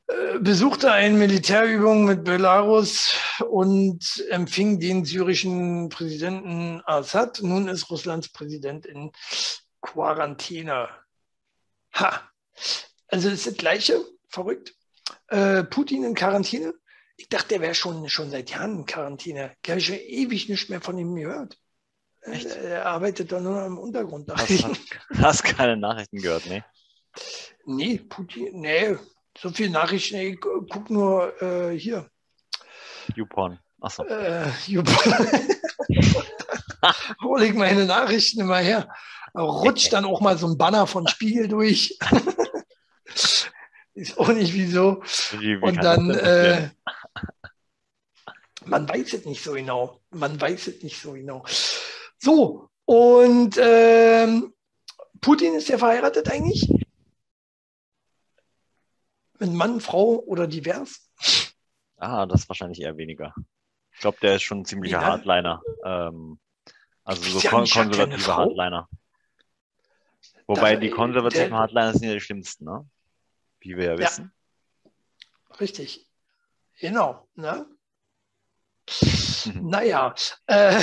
äh, 0.07 0.39
besuchte 0.39 0.93
eine 0.93 1.19
Militärübung 1.19 2.05
mit 2.05 2.23
Belarus 2.23 3.13
und 3.51 4.25
empfing 4.31 4.79
den 4.79 5.05
syrischen 5.05 5.89
Präsidenten 5.89 6.81
Assad. 6.85 7.41
Nun 7.43 7.67
ist 7.67 7.91
Russlands 7.91 8.29
Präsident 8.29 8.87
in 8.87 9.11
Quarantäne. 9.81 10.89
Ha! 11.95 12.31
Also 13.09 13.29
es 13.29 13.35
ist 13.35 13.47
das 13.47 13.57
Gleiche, 13.57 14.05
verrückt. 14.29 14.75
Äh, 15.29 15.65
Putin 15.65 16.05
in 16.05 16.15
Quarantäne. 16.15 16.75
Ich 17.17 17.29
dachte, 17.29 17.49
der 17.49 17.61
wäre 17.61 17.75
schon, 17.75 18.09
schon 18.09 18.31
seit 18.31 18.51
Jahren 18.51 18.79
in 18.79 18.87
Quarantäne. 18.87 19.55
Ich 19.63 19.71
habe 19.71 19.81
schon 19.81 19.97
ewig 19.97 20.49
nicht 20.49 20.71
mehr 20.71 20.81
von 20.81 20.97
ihm 20.99 21.15
gehört. 21.15 21.59
Echt? 22.23 22.47
Er 22.47 22.87
arbeitet 22.87 23.33
da 23.33 23.41
nur 23.41 23.65
im 23.65 23.79
Untergrund. 23.79 24.31
Hast, 24.31 24.65
hast 25.19 25.43
keine 25.43 25.77
Nachrichten 25.77 26.19
gehört, 26.19 26.47
ne? 26.47 26.65
Nee, 27.65 27.99
Putin, 27.99 28.61
nee, 28.61 28.97
so 29.37 29.51
viele 29.51 29.71
Nachrichten, 29.71 30.17
ich 30.17 30.41
gucke 30.41 30.93
nur 30.93 31.43
äh, 31.43 31.79
hier. 31.79 32.09
YouPorn. 33.15 33.59
Achso. 33.81 34.05
Äh, 34.05 34.49
YouPorn. 34.67 35.29
Hole 37.23 37.47
ich 37.47 37.55
meine 37.55 37.85
Nachrichten 37.85 38.41
immer 38.41 38.59
her. 38.59 38.89
Rutscht 39.35 39.93
dann 39.93 40.05
auch 40.05 40.21
mal 40.21 40.37
so 40.39 40.47
ein 40.47 40.59
Banner 40.59 40.87
von 40.87 41.07
Spiegel 41.07 41.49
durch. 41.49 41.99
Ist 43.95 44.19
auch 44.19 44.29
nicht 44.29 44.55
wieso. 44.55 45.03
Wie, 45.39 45.61
wie 45.61 45.65
Und 45.65 45.77
dann, 45.83 46.11
äh, 46.11 46.71
man 48.65 48.89
weiß 48.89 49.15
es 49.15 49.25
nicht 49.25 49.43
so 49.43 49.53
genau. 49.53 50.01
Man 50.11 50.41
weiß 50.41 50.69
es 50.69 50.83
nicht 50.83 51.01
so 51.01 51.13
genau. 51.13 51.45
So, 52.19 52.71
und 52.85 53.59
ähm, 53.61 54.55
Putin 55.21 55.55
ist 55.55 55.69
ja 55.69 55.79
verheiratet 55.79 56.31
eigentlich? 56.31 56.69
Mit 59.39 59.53
Mann, 59.53 59.81
Frau 59.81 60.19
oder 60.21 60.47
divers? 60.47 61.09
Ah, 61.97 62.27
das 62.27 62.49
wahrscheinlich 62.49 62.81
eher 62.81 62.97
weniger. 62.97 63.35
Ich 63.93 64.01
glaube, 64.01 64.19
der 64.23 64.37
ist 64.37 64.43
schon 64.43 64.61
ein 64.61 64.65
ziemlicher 64.65 65.01
ja. 65.01 65.07
Hardliner. 65.07 65.63
Ähm, 65.85 66.39
also 67.05 67.39
so 67.39 67.49
kon 67.49 67.67
konservative 67.67 68.37
Hardliner. 68.37 68.89
Wobei 70.51 70.75
da, 70.75 70.81
die 70.81 70.91
konservativen 70.91 71.51
der, 71.51 71.59
Hardliner 71.59 71.93
sind 71.93 72.09
ja 72.09 72.15
die 72.15 72.21
schlimmsten, 72.21 72.65
ne? 72.65 72.85
Wie 73.61 73.77
wir 73.77 73.85
ja, 73.85 73.93
ja. 73.93 73.99
wissen. 73.99 74.33
Richtig. 75.61 76.09
Genau. 76.81 77.29
Ne? 77.37 77.67
naja. 79.55 80.13
Äh, 80.47 80.83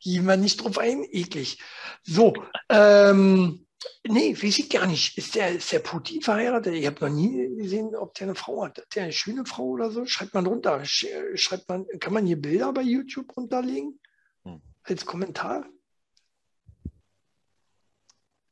gehen 0.00 0.26
wir 0.26 0.36
nicht 0.36 0.62
drauf 0.62 0.76
ein, 0.76 1.04
eklig. 1.10 1.58
So, 2.02 2.34
ähm, 2.68 3.64
Nee, 4.06 4.36
weiß 4.36 4.58
ich 4.58 4.68
gar 4.68 4.86
nicht. 4.86 5.16
Ist 5.16 5.34
der, 5.34 5.52
ist 5.52 5.72
der 5.72 5.78
Putin 5.78 6.20
verheiratet? 6.20 6.74
Ich 6.74 6.84
habe 6.84 7.08
noch 7.08 7.14
nie 7.14 7.56
gesehen, 7.56 7.94
ob 7.94 8.12
der 8.14 8.26
eine 8.26 8.34
Frau 8.34 8.64
hat. 8.64 8.78
Hat 8.78 8.94
der 8.94 9.04
eine 9.04 9.12
schöne 9.12 9.46
Frau 9.46 9.64
oder 9.68 9.90
so? 9.90 10.04
Schreibt 10.04 10.34
man 10.34 10.46
runter. 10.46 10.84
Schreibt 10.84 11.68
man, 11.68 11.86
kann 12.00 12.12
man 12.12 12.26
hier 12.26 12.40
Bilder 12.40 12.72
bei 12.72 12.82
YouTube 12.82 13.34
runterlegen? 13.36 14.00
Hm. 14.42 14.60
Als 14.82 15.06
Kommentar? 15.06 15.64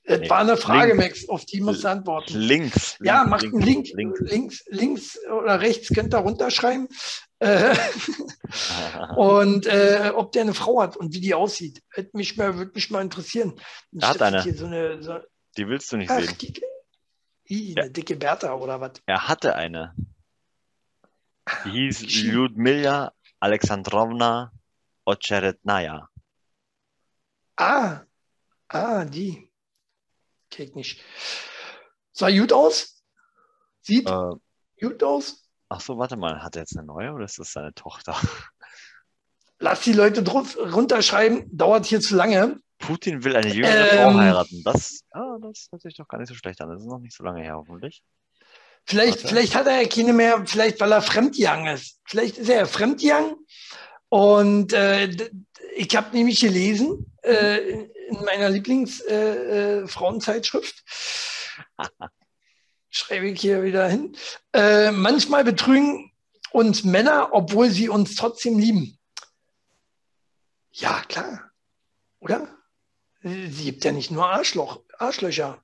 Das 0.07 0.21
nee. 0.21 0.31
war 0.31 0.39
eine 0.39 0.57
Frage, 0.57 0.95
links. 0.95 1.23
Max, 1.23 1.29
auf 1.29 1.45
die 1.45 1.61
muss 1.61 1.81
du 1.81 1.89
antworten. 1.89 2.39
Links. 2.39 2.97
Ja, 3.03 3.25
macht 3.25 3.45
einen 3.45 3.61
Link. 3.61 3.89
Links. 3.93 4.21
links, 4.21 4.65
links 4.69 5.19
oder 5.27 5.61
rechts 5.61 5.89
könnt 5.93 6.15
ihr 6.15 6.19
runterschreiben. 6.19 6.89
Äh, 7.39 7.77
und 9.17 9.67
äh, 9.67 10.11
ob 10.15 10.33
der 10.33 10.41
eine 10.41 10.55
Frau 10.55 10.81
hat 10.81 10.97
und 10.97 11.13
wie 11.13 11.21
die 11.21 11.35
aussieht. 11.35 11.83
Hätte 11.91 12.17
mich 12.17 12.39
mal, 12.39 12.57
würde 12.57 12.73
mich 12.75 12.89
mal 12.89 13.03
interessieren. 13.03 13.61
Er 13.93 14.09
hat 14.09 14.23
eine. 14.23 14.41
So 14.55 14.65
eine 14.65 15.03
so 15.03 15.19
die 15.59 15.69
willst 15.69 15.93
du 15.93 15.99
nicht 15.99 16.11
Ach, 16.11 16.19
sehen. 16.19 16.35
Die, 17.49 17.75
eine 17.77 17.87
ja. 17.87 17.93
dicke 17.93 18.17
Bertha 18.17 18.55
oder 18.55 18.81
was? 18.81 18.93
Er 19.05 19.29
hatte 19.29 19.55
eine. 19.55 19.95
Die 21.67 21.71
hieß 21.71 22.23
Lyudmila 22.25 23.13
Alexandrovna 23.39 24.51
Ocheretnaya. 25.05 26.09
Ah, 27.57 28.01
ah, 28.69 29.05
die. 29.05 29.46
Nicht. 30.59 31.01
Sah 32.13 32.31
gut 32.31 32.53
aus? 32.53 33.03
Sieht 33.83 34.09
äh, 34.09 34.31
gut 34.81 35.03
aus? 35.03 35.49
Ach 35.69 35.81
so, 35.81 35.99
warte 35.99 36.17
mal. 36.17 36.43
Hat 36.43 36.57
er 36.57 36.63
jetzt 36.63 36.77
eine 36.77 36.87
neue 36.87 37.13
oder 37.13 37.25
ist 37.25 37.39
das 37.39 37.53
seine 37.53 37.75
Tochter? 37.75 38.17
Lass 39.59 39.81
die 39.81 39.93
Leute 39.93 40.23
drauf 40.23 40.57
runterschreiben. 40.57 41.45
Dauert 41.57 41.87
hier 41.87 42.01
zu 42.01 42.17
lange. 42.17 42.61
Putin 42.79 43.25
will 43.25 43.37
eine 43.37 43.53
jüngere 43.53 43.93
ähm, 43.93 44.13
Frau 44.13 44.19
heiraten. 44.19 44.63
Das, 44.65 45.01
ja, 45.15 45.39
das 45.41 45.69
hört 45.71 45.83
sich 45.83 45.97
doch 45.97 46.09
gar 46.09 46.19
nicht 46.19 46.29
so 46.29 46.35
schlecht 46.35 46.61
an. 46.61 46.69
Das 46.69 46.81
ist 46.81 46.89
noch 46.89 46.99
nicht 46.99 47.17
so 47.17 47.25
lange 47.25 47.43
her, 47.43 47.57
hoffentlich. 47.57 48.03
Vielleicht, 48.85 49.21
vielleicht 49.21 49.55
hat 49.55 49.67
er 49.67 49.83
ja 49.83 49.89
keine 49.89 50.13
mehr, 50.13 50.47
vielleicht 50.47 50.81
weil 50.81 50.93
er 50.93 51.03
fremdgegangen 51.03 51.75
ist. 51.75 52.01
Vielleicht 52.05 52.39
ist 52.39 52.49
er 52.49 52.67
fremdgegangen. 52.67 53.35
Und 54.09 54.73
äh, 54.73 55.11
ich 55.75 55.97
habe 55.97 56.17
nämlich 56.17 56.41
gelesen, 56.41 57.13
äh, 57.23 57.89
in 58.09 58.25
meiner 58.25 58.51
Lieblingsfrauenzeitschrift. 58.51 60.85
Äh, 61.79 61.85
äh, 61.85 61.87
Schreibe 62.91 63.29
ich 63.29 63.41
hier 63.41 63.63
wieder 63.63 63.89
hin. 63.89 64.15
Äh, 64.53 64.91
manchmal 64.91 65.45
betrügen 65.45 66.11
uns 66.53 66.85
Männer, 66.85 67.31
obwohl 67.33 67.71
sie 67.71 67.89
uns 67.89 68.15
trotzdem 68.15 68.59
lieben. 68.59 68.99
Ja, 70.71 71.03
klar. 71.09 71.51
Oder? 72.21 72.49
Sie 73.23 73.65
gibt 73.65 73.83
ja 73.85 73.93
nicht 73.93 74.11
nur 74.11 74.27
Arschloch, 74.27 74.83
Arschlöcher. 74.99 75.63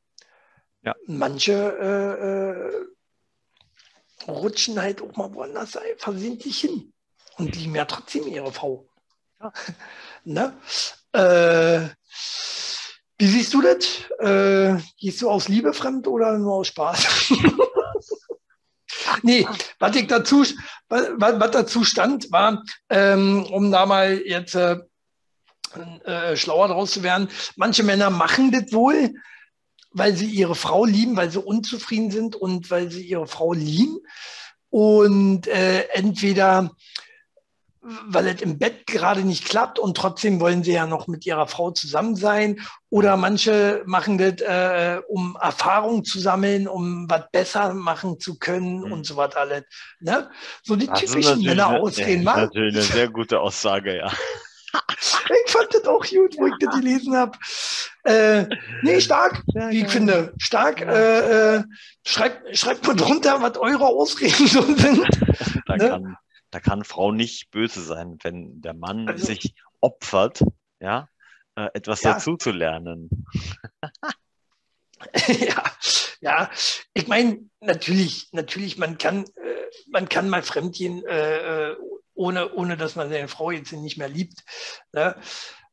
Ja. 0.83 0.95
Manche 1.07 1.53
äh, 1.53 2.29
äh 2.29 2.87
rutschen 4.29 4.81
halt 4.81 5.03
auch 5.03 5.17
mal 5.17 5.35
woanders 5.35 5.79
versehentlich 5.97 6.61
hin 6.61 6.93
und 7.39 7.57
lieben 7.57 7.75
ja 7.75 7.85
trotzdem 7.85 8.27
ihre 8.27 8.53
Frau. 8.53 8.89
Ne? 10.25 10.53
Äh, 11.13 11.89
wie 13.19 13.27
siehst 13.27 13.55
du 13.55 13.63
das? 13.63 13.87
Äh, 14.19 14.81
gehst 14.99 15.23
du 15.23 15.31
aus 15.31 15.49
Liebe 15.49 15.73
fremd 15.73 16.07
oder 16.07 16.39
nur 16.39 16.55
aus 16.55 16.69
Spaß? 16.69 17.33
nee, 19.23 19.47
was 19.79 19.97
ich 19.97 20.07
dazu, 20.07 20.45
was, 20.89 21.09
was 21.17 21.51
dazu 21.51 21.85
stand, 21.85 22.31
war, 22.33 22.63
ähm, 22.89 23.45
um 23.51 23.71
da 23.71 23.87
mal 23.87 24.21
jetzt 24.25 24.55
äh, 24.55 24.79
äh, 26.05 26.37
schlauer 26.37 26.69
draus 26.69 26.93
zu 26.93 27.03
werden, 27.03 27.29
manche 27.57 27.83
Männer 27.83 28.11
machen 28.11 28.51
das 28.51 28.73
wohl, 28.73 29.15
weil 29.91 30.17
sie 30.17 30.27
ihre 30.27 30.55
Frau 30.55 30.85
lieben, 30.85 31.17
weil 31.17 31.31
sie 31.31 31.41
unzufrieden 31.41 32.11
sind 32.11 32.37
und 32.37 32.71
weil 32.71 32.91
sie 32.91 33.03
ihre 33.03 33.27
Frau 33.27 33.53
lieben. 33.53 33.99
Und 34.71 35.47
äh, 35.49 35.83
entweder 35.89 36.71
weil 37.83 38.29
es 38.29 38.41
im 38.41 38.59
Bett 38.59 38.87
gerade 38.87 39.23
nicht 39.23 39.45
klappt 39.45 39.79
und 39.79 39.97
trotzdem 39.97 40.41
wollen 40.41 40.63
sie 40.63 40.73
ja 40.73 40.87
noch 40.87 41.09
mit 41.09 41.27
ihrer 41.27 41.49
Frau 41.49 41.73
zusammen 41.73 42.15
sein. 42.15 42.61
Oder 42.91 43.17
manche 43.17 43.83
machen 43.87 44.19
das, 44.19 44.41
äh, 44.41 45.01
um 45.09 45.37
Erfahrung 45.41 46.05
zu 46.05 46.21
sammeln, 46.21 46.69
um 46.69 47.11
was 47.11 47.25
besser 47.33 47.75
machen 47.75 48.21
zu 48.21 48.39
können 48.39 48.81
mhm. 48.81 48.93
und 48.93 49.07
so 49.07 49.17
was 49.17 49.35
alles. 49.35 49.65
Ne? 50.01 50.31
So 50.63 50.77
die 50.77 50.87
das 50.87 51.01
typischen 51.01 51.43
Männerausreden. 51.43 52.25
Das 52.25 52.37
ist 52.37 52.43
natürlich 52.43 52.75
eine 52.75 52.83
sehr 52.83 53.09
gute 53.09 53.41
Aussage, 53.41 53.97
ja. 53.97 54.13
ich 55.45 55.53
fand 55.53 55.75
das 55.75 55.85
auch 55.85 56.05
gut, 56.05 56.37
wo 56.39 56.47
ich 56.47 56.55
das 56.61 56.75
gelesen 56.75 57.17
habe. 57.17 57.37
Äh, 58.05 58.47
nee, 58.83 59.01
stark, 59.01 59.43
ja, 59.55 59.71
wie 59.71 59.83
ich 59.83 59.89
finde. 59.89 60.33
Stark. 60.39 60.81
Ja. 60.81 60.93
Äh, 60.93 61.57
äh, 61.57 61.63
schreibt, 62.05 62.57
schreibt 62.57 62.87
mal 62.87 62.97
drunter, 62.97 63.41
was 63.43 63.57
eure 63.59 63.87
Ausreden 63.87 64.47
so 64.47 64.63
sind. 64.63 65.07
Da 65.67 65.77
ne? 65.77 66.17
Da 66.53 66.61
kann 66.61 66.85
Frau 66.85 67.11
nicht 67.11 67.51
böse 67.51 67.83
sein, 67.83 68.19
wenn 68.23 68.61
der 68.61 68.75
Mann 68.75 69.09
also, 69.09 69.27
sich 69.27 69.55
opfert, 69.81 70.45
ja, 70.81 71.09
äh, 71.57 71.69
etwas 71.75 72.03
ja. 72.03 72.13
dazu 72.13 72.37
zu 72.37 72.53
lernen. 72.53 73.09
ja, 75.27 75.65
ja, 76.21 76.51
ich 76.95 77.09
meine, 77.09 77.49
natürlich, 77.61 78.29
natürlich, 78.33 78.77
man 78.77 78.99
kann, 78.99 79.25
äh, 79.25 79.71
man 79.89 80.09
kann 80.09 80.29
mal 80.29 80.43
fremdgehen, 80.43 81.05
äh, 81.07 81.71
äh 81.71 81.77
ohne, 82.15 82.53
ohne 82.53 82.77
dass 82.77 82.95
man 82.95 83.09
seine 83.09 83.27
Frau 83.27 83.51
jetzt 83.51 83.73
nicht 83.73 83.97
mehr 83.97 84.09
liebt. 84.09 84.45
Ne? 84.93 85.17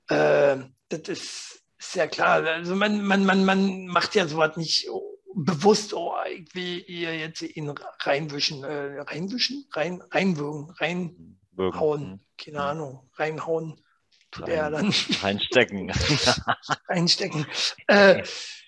Äh, 0.08 0.58
das 0.88 1.10
ist 1.10 1.64
sehr 1.78 2.08
klar. 2.08 2.42
Also 2.46 2.76
man, 2.76 3.02
man, 3.04 3.26
man, 3.26 3.44
man 3.44 3.88
macht 3.88 4.16
ja 4.16 4.26
sowas 4.26 4.56
nicht 4.56 4.88
bewusst, 5.46 5.94
oh, 5.94 6.14
will 6.54 6.84
ihr 6.88 7.18
jetzt 7.18 7.42
ihn 7.42 7.74
reinwischen, 8.00 8.64
äh, 8.64 9.00
reinwischen, 9.02 9.66
rein, 9.72 10.02
reinwürgen, 10.12 10.72
reinhauen, 10.80 12.12
hm. 12.12 12.20
keine. 12.38 12.62
Ahnung, 12.62 13.10
reinhauen, 13.16 13.80
tut 14.32 14.48
Rein, 14.48 14.56
er 14.56 14.72
dann. 14.72 14.94
Reinstecken. 15.22 15.92
reinstecken. 16.88 17.46
Äh, 17.88 18.24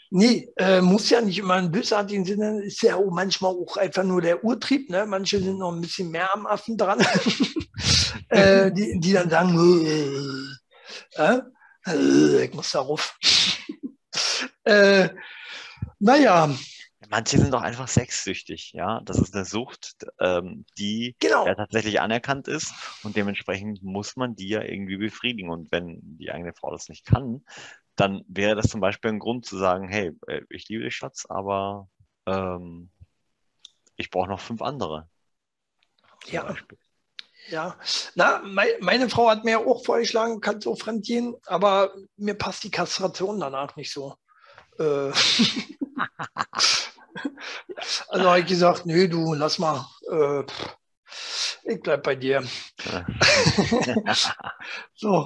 nee, 0.10 0.50
äh, 0.58 0.82
muss 0.82 1.10
ja 1.10 1.22
nicht 1.22 1.40
immer 1.40 1.56
ein 1.56 1.72
bösartigen 1.72 2.26
Sinne, 2.26 2.64
ist 2.64 2.82
ja 2.82 2.96
auch 2.96 3.12
manchmal 3.12 3.52
auch 3.52 3.78
einfach 3.78 4.04
nur 4.04 4.22
der 4.22 4.44
Urtrieb, 4.44 4.90
ne? 4.90 5.06
Manche 5.06 5.40
sind 5.40 5.60
noch 5.60 5.72
ein 5.72 5.82
bisschen 5.82 6.10
mehr 6.10 6.34
am 6.34 6.46
Affen 6.46 6.78
dran. 6.78 7.00
äh, 8.30 8.72
die, 8.72 9.00
die 9.00 9.14
dann 9.14 9.30
sagen, 9.30 9.86
äh, 11.18 11.42
äh, 11.88 12.46
ich 12.46 12.54
muss 12.54 12.72
darauf. 12.72 13.18
äh, 14.64 15.10
naja. 16.02 16.50
Manche 17.10 17.40
sind 17.40 17.52
doch 17.52 17.62
einfach 17.62 17.88
sexsüchtig, 17.88 18.74
ja. 18.74 19.02
Das 19.06 19.18
ist 19.18 19.34
eine 19.34 19.46
Sucht, 19.46 20.06
ähm, 20.20 20.66
die 20.78 21.16
genau. 21.20 21.48
ja 21.48 21.56
tatsächlich 21.56 22.00
anerkannt 22.00 22.48
ist 22.48 22.74
und 23.04 23.16
dementsprechend 23.16 23.82
muss 23.82 24.16
man 24.16 24.36
die 24.36 24.50
ja 24.50 24.62
irgendwie 24.62 24.98
befriedigen. 24.98 25.50
Und 25.50 25.72
wenn 25.72 26.00
die 26.02 26.32
eigene 26.32 26.54
Frau 26.54 26.72
das 26.72 26.90
nicht 26.90 27.06
kann, 27.06 27.44
dann 27.96 28.24
wäre 28.28 28.56
das 28.56 28.68
zum 28.68 28.82
Beispiel 28.82 29.12
ein 29.12 29.20
Grund 29.20 29.46
zu 29.46 29.58
sagen, 29.58 29.88
hey, 29.88 30.12
äh, 30.28 30.42
ich 30.50 30.70
liebe 30.70 30.84
dich, 30.84 30.96
Schatz, 30.96 31.26
aber 31.28 31.88
ähm, 32.28 32.92
ich 33.96 34.10
brauche 34.10 34.30
noch 34.30 34.40
fünf 34.40 34.62
andere. 34.62 35.10
Ja. 36.28 36.44
Beispiel. 36.44 36.78
Ja, 37.50 37.76
na, 38.14 38.42
mein, 38.46 38.70
meine 38.82 39.10
Frau 39.10 39.28
hat 39.28 39.44
mir 39.44 39.60
auch 39.60 39.84
vorgeschlagen, 39.84 40.42
kann 40.42 40.62
so 40.62 40.76
fremd 40.76 41.06
gehen, 41.06 41.36
aber 41.48 41.94
mir 42.16 42.36
passt 42.36 42.64
die 42.64 42.70
Kastration 42.72 43.40
danach 43.40 43.76
nicht 43.76 43.92
so. 43.92 44.16
Äh, 44.82 45.12
also 48.10 48.30
habe 48.30 48.40
ich 48.40 48.48
gesagt, 48.48 48.86
nö, 48.86 49.08
du, 49.08 49.34
lass 49.34 49.60
mal. 49.60 49.88
Äh, 50.12 50.44
ich 51.64 51.82
bleib 51.82 52.04
bei 52.04 52.16
dir. 52.16 52.44
so. 54.96 55.26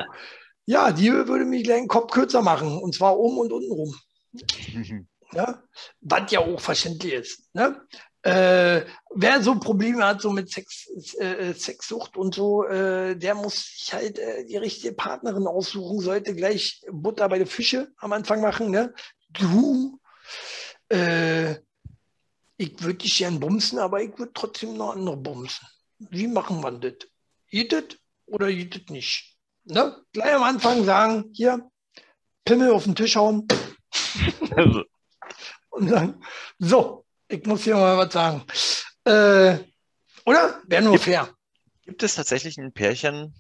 Ja, 0.66 0.92
die 0.92 1.12
würde 1.12 1.46
mich 1.46 1.64
gleich 1.64 1.82
den 1.82 1.88
Kopf 1.88 2.12
kürzer 2.12 2.42
machen, 2.42 2.80
und 2.80 2.96
zwar 2.96 3.18
oben 3.18 3.38
und 3.38 3.54
unten 3.54 3.72
rum. 3.72 3.96
ja? 5.34 5.64
Was 6.02 6.32
ja 6.32 6.40
auch 6.40 6.60
verständlich 6.60 7.14
ist. 7.14 7.54
Ne? 7.54 7.80
Äh, 8.24 8.86
wer 9.14 9.44
so 9.44 9.60
Probleme 9.60 10.04
hat, 10.04 10.22
so 10.22 10.32
mit 10.32 10.50
Sex, 10.50 10.88
äh, 11.20 11.54
Sexsucht 11.54 12.18
und 12.18 12.34
so, 12.34 12.66
äh, 12.66 13.16
der 13.16 13.36
muss 13.36 13.54
sich 13.54 13.94
halt 13.94 14.18
äh, 14.18 14.46
die 14.46 14.58
richtige 14.58 14.96
Partnerin 14.96 15.46
aussuchen, 15.46 16.00
sollte 16.00 16.34
gleich 16.34 16.82
Butter 16.92 17.30
bei 17.30 17.38
den 17.38 17.46
Fische 17.46 17.94
am 17.98 18.14
Anfang 18.14 18.42
machen. 18.42 18.72
Ne? 18.72 18.96
Du, 19.40 20.00
äh, 20.90 21.56
ich 22.58 22.82
würde 22.82 22.96
dich 22.96 23.18
gern 23.18 23.40
bumsen, 23.40 23.80
aber 23.80 24.02
ich 24.02 24.18
würde 24.18 24.34
trotzdem 24.34 24.78
noch 24.78 24.96
andere 24.96 25.18
bumsen. 25.18 25.68
Wie 26.00 26.28
machen 26.28 26.62
wir 26.62 26.72
das? 26.72 27.08
Geht 27.50 28.00
oder 28.26 28.52
geht 28.52 28.90
nicht? 28.90 29.38
Ne? 29.66 30.02
Gleich 30.14 30.36
am 30.36 30.44
Anfang 30.44 30.84
sagen, 30.84 31.32
hier, 31.34 31.70
Pimmel 32.44 32.72
auf 32.72 32.84
den 32.84 32.96
Tisch 32.96 33.16
hauen. 33.16 33.48
Also. 34.52 34.84
und 35.70 35.90
sagen, 35.90 36.22
so, 36.60 37.06
ich 37.28 37.46
muss 37.46 37.64
hier 37.64 37.76
mal 37.76 37.98
was 37.98 38.14
sagen. 38.14 38.44
Äh, 39.04 39.58
oder? 40.26 40.62
Wäre 40.66 40.84
nur 40.84 40.98
fair. 40.98 41.30
Gibt 41.84 42.02
es 42.04 42.16
tatsächlich 42.16 42.58
ein 42.58 42.74
Pärchen, 42.74 43.34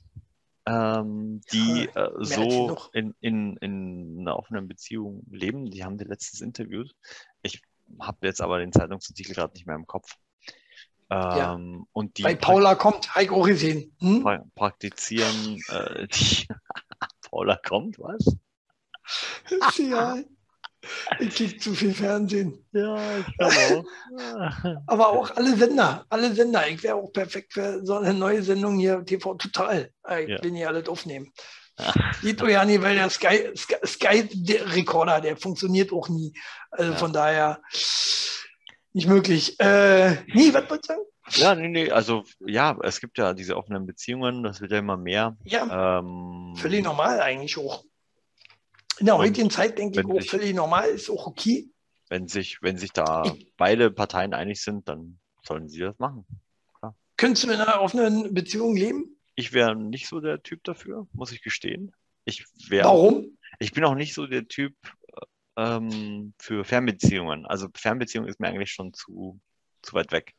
ähm, 0.65 1.41
die 1.51 1.89
ja, 1.93 2.07
äh, 2.07 2.11
so 2.23 2.77
in, 2.93 3.13
in, 3.19 3.57
in 3.57 4.17
einer 4.21 4.37
offenen 4.37 4.67
Beziehung 4.67 5.23
leben? 5.29 5.65
Die 5.65 5.83
haben 5.83 5.97
die 5.97 6.05
letztens 6.05 6.41
interviewt. 6.41 6.95
Ich 7.41 7.61
habe 7.99 8.25
jetzt 8.27 8.41
aber 8.41 8.59
den 8.59 8.71
Zeitungsartikel 8.71 9.35
gerade 9.35 9.53
nicht 9.53 9.67
mehr 9.67 9.75
im 9.75 9.87
Kopf. 9.87 10.15
Ähm, 11.11 11.19
ja. 11.19 11.59
und 11.93 12.17
die 12.17 12.23
Bei 12.23 12.35
Paula 12.35 12.73
kommt, 12.73 13.13
Heiko 13.13 13.41
gesehen. 13.43 13.95
Hm? 13.99 14.25
Praktizieren 14.55 15.61
äh, 15.67 16.07
die 16.13 16.47
Paula 17.29 17.57
kommt, 17.57 17.99
was? 17.99 18.35
Ja, 19.77 20.17
ich 21.19 21.35
kriege 21.35 21.57
zu 21.57 21.73
viel 21.73 21.93
Fernsehen. 21.93 22.65
Ja, 22.71 23.17
ich 23.19 23.41
auch. 23.41 23.85
Aber 24.87 25.09
auch 25.09 25.35
alle 25.35 25.55
Sender, 25.55 26.05
alle 26.09 26.33
Sender. 26.33 26.67
Ich 26.67 26.83
wäre 26.83 26.95
auch 26.95 27.11
perfekt 27.11 27.53
für 27.53 27.85
so 27.85 27.97
eine 27.97 28.13
neue 28.13 28.43
Sendung 28.43 28.77
hier, 28.77 29.03
TV 29.05 29.35
Total. 29.35 29.91
Ich 30.21 30.29
ja. 30.29 30.43
will 30.43 30.55
hier 30.55 30.69
alles 30.69 30.87
aufnehmen. 30.87 31.31
Geht 32.21 32.41
doch 32.41 32.47
ja 32.47 32.63
nicht, 32.63 32.81
weil 32.81 32.95
der 32.95 33.09
Sky, 33.09 33.49
Sky, 33.55 33.75
Sky 33.85 34.29
der 34.45 35.37
funktioniert 35.37 35.91
auch 35.91 36.07
nie. 36.07 36.33
Also 36.71 36.91
ja. 36.91 36.97
von 36.97 37.11
daher 37.11 37.61
nicht 38.93 39.07
möglich. 39.07 39.59
Äh, 39.59 40.23
nee, 40.27 40.53
was 40.53 40.69
wolltest 40.69 40.89
du 40.89 40.93
sagen? 40.93 41.01
Ja, 41.31 41.55
nee, 41.55 41.67
nee, 41.67 41.91
also 41.91 42.23
ja, 42.45 42.77
es 42.83 43.01
gibt 43.01 43.17
ja 43.17 43.33
diese 43.33 43.57
offenen 43.57 43.85
Beziehungen, 43.85 44.43
das 44.43 44.61
wird 44.61 44.71
ja 44.71 44.79
immer 44.79 44.95
mehr. 44.95 45.35
Ja, 45.43 45.99
ähm, 45.99 46.53
völlig 46.55 46.83
normal 46.83 47.19
eigentlich 47.19 47.57
auch 47.57 47.83
in 48.99 49.05
der 49.05 49.17
heutigen 49.17 49.49
Zeit 49.49 49.77
denke 49.77 49.99
ich 49.99 50.05
auch 50.05 50.19
sich, 50.19 50.29
völlig 50.29 50.53
normal, 50.53 50.87
ist 50.89 51.09
auch 51.09 51.27
okay. 51.27 51.69
Wenn 52.09 52.27
sich, 52.27 52.61
wenn 52.61 52.77
sich 52.77 52.91
da 52.91 53.23
ich, 53.25 53.51
beide 53.57 53.91
Parteien 53.91 54.33
einig 54.33 54.61
sind, 54.61 54.87
dann 54.87 55.19
sollen 55.43 55.67
sie 55.67 55.79
das 55.79 55.97
machen. 55.99 56.25
Klar. 56.79 56.95
Könntest 57.17 57.45
du 57.45 57.51
in 57.51 57.59
einer 57.59 57.81
offenen 57.81 58.33
Beziehung 58.33 58.75
leben? 58.75 59.17
Ich 59.35 59.53
wäre 59.53 59.75
nicht 59.75 60.07
so 60.07 60.19
der 60.19 60.41
Typ 60.43 60.63
dafür, 60.63 61.07
muss 61.13 61.31
ich 61.31 61.41
gestehen. 61.41 61.93
Ich 62.25 62.45
wär, 62.69 62.85
Warum? 62.85 63.37
Ich 63.59 63.71
bin 63.71 63.83
auch 63.83 63.95
nicht 63.95 64.13
so 64.13 64.27
der 64.27 64.47
Typ 64.47 64.75
ähm, 65.57 66.33
für 66.39 66.63
Fernbeziehungen. 66.63 67.45
Also 67.45 67.67
Fernbeziehung 67.75 68.27
ist 68.27 68.39
mir 68.39 68.47
eigentlich 68.47 68.71
schon 68.71 68.93
zu, 68.93 69.39
zu 69.81 69.93
weit 69.93 70.11
weg. 70.11 70.33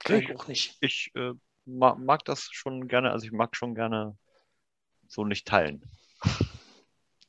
Kann 0.00 0.18
ich, 0.18 0.28
ich 0.28 0.36
auch 0.36 0.48
nicht. 0.48 0.76
Ich 0.80 1.12
äh, 1.14 1.32
mag, 1.64 1.98
mag 1.98 2.24
das 2.24 2.48
schon 2.50 2.88
gerne, 2.88 3.12
also 3.12 3.26
ich 3.26 3.32
mag 3.32 3.56
schon 3.56 3.74
gerne 3.74 4.16
so 5.06 5.24
nicht 5.24 5.46
teilen 5.46 5.82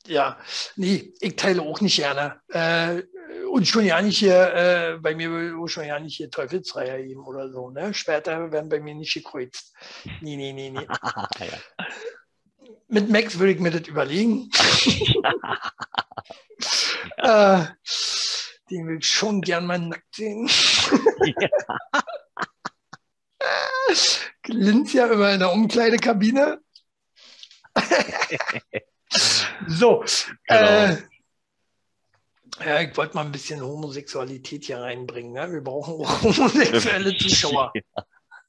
ja, 0.06 0.38
nee, 0.76 1.12
ich 1.20 1.36
teile 1.36 1.62
auch 1.62 1.80
nicht 1.80 1.96
gerne. 1.96 2.40
Äh, 2.48 3.02
und 3.50 3.66
schon 3.66 3.84
ja 3.84 4.00
nicht 4.02 4.18
hier, 4.18 4.54
äh, 4.54 4.98
bei 4.98 5.14
mir 5.14 5.30
will 5.30 5.68
schon 5.68 5.86
ja 5.86 5.98
nicht 5.98 6.16
hier 6.16 6.30
Teufelsfreier 6.30 7.02
geben 7.02 7.24
oder 7.24 7.50
so. 7.50 7.70
Ne? 7.70 7.94
Später 7.94 8.52
werden 8.52 8.68
bei 8.68 8.80
mir 8.80 8.94
nicht 8.94 9.14
gekreuzt. 9.14 9.72
Nee, 10.20 10.36
nee, 10.36 10.52
nee, 10.52 10.70
nee. 10.70 10.86
ja. 11.40 11.86
Mit 12.88 13.10
Max 13.10 13.38
würde 13.38 13.52
ich 13.52 13.60
mir 13.60 13.70
das 13.70 13.88
überlegen. 13.88 14.50
äh, 17.16 17.64
den 18.70 18.86
will 18.86 18.98
ich 18.98 19.08
schon 19.08 19.40
gern 19.40 19.66
mal 19.66 19.78
nackt 19.78 20.14
sehen. 20.14 20.48
ja. 21.40 21.48
Glänzt 24.42 24.94
ja 24.94 25.06
immer 25.06 25.32
in 25.32 25.40
der 25.40 25.52
Umkleidekabine. 25.52 26.60
So, 29.68 30.04
genau. 30.46 30.60
äh, 30.60 30.96
ja, 32.64 32.80
ich 32.80 32.96
wollte 32.96 33.14
mal 33.14 33.24
ein 33.24 33.32
bisschen 33.32 33.60
Homosexualität 33.60 34.64
hier 34.64 34.78
reinbringen. 34.78 35.32
Ne? 35.32 35.52
Wir 35.52 35.60
brauchen 35.62 36.04
auch 36.04 36.22
homosexuelle 36.22 37.16
Zuschauer. 37.16 37.72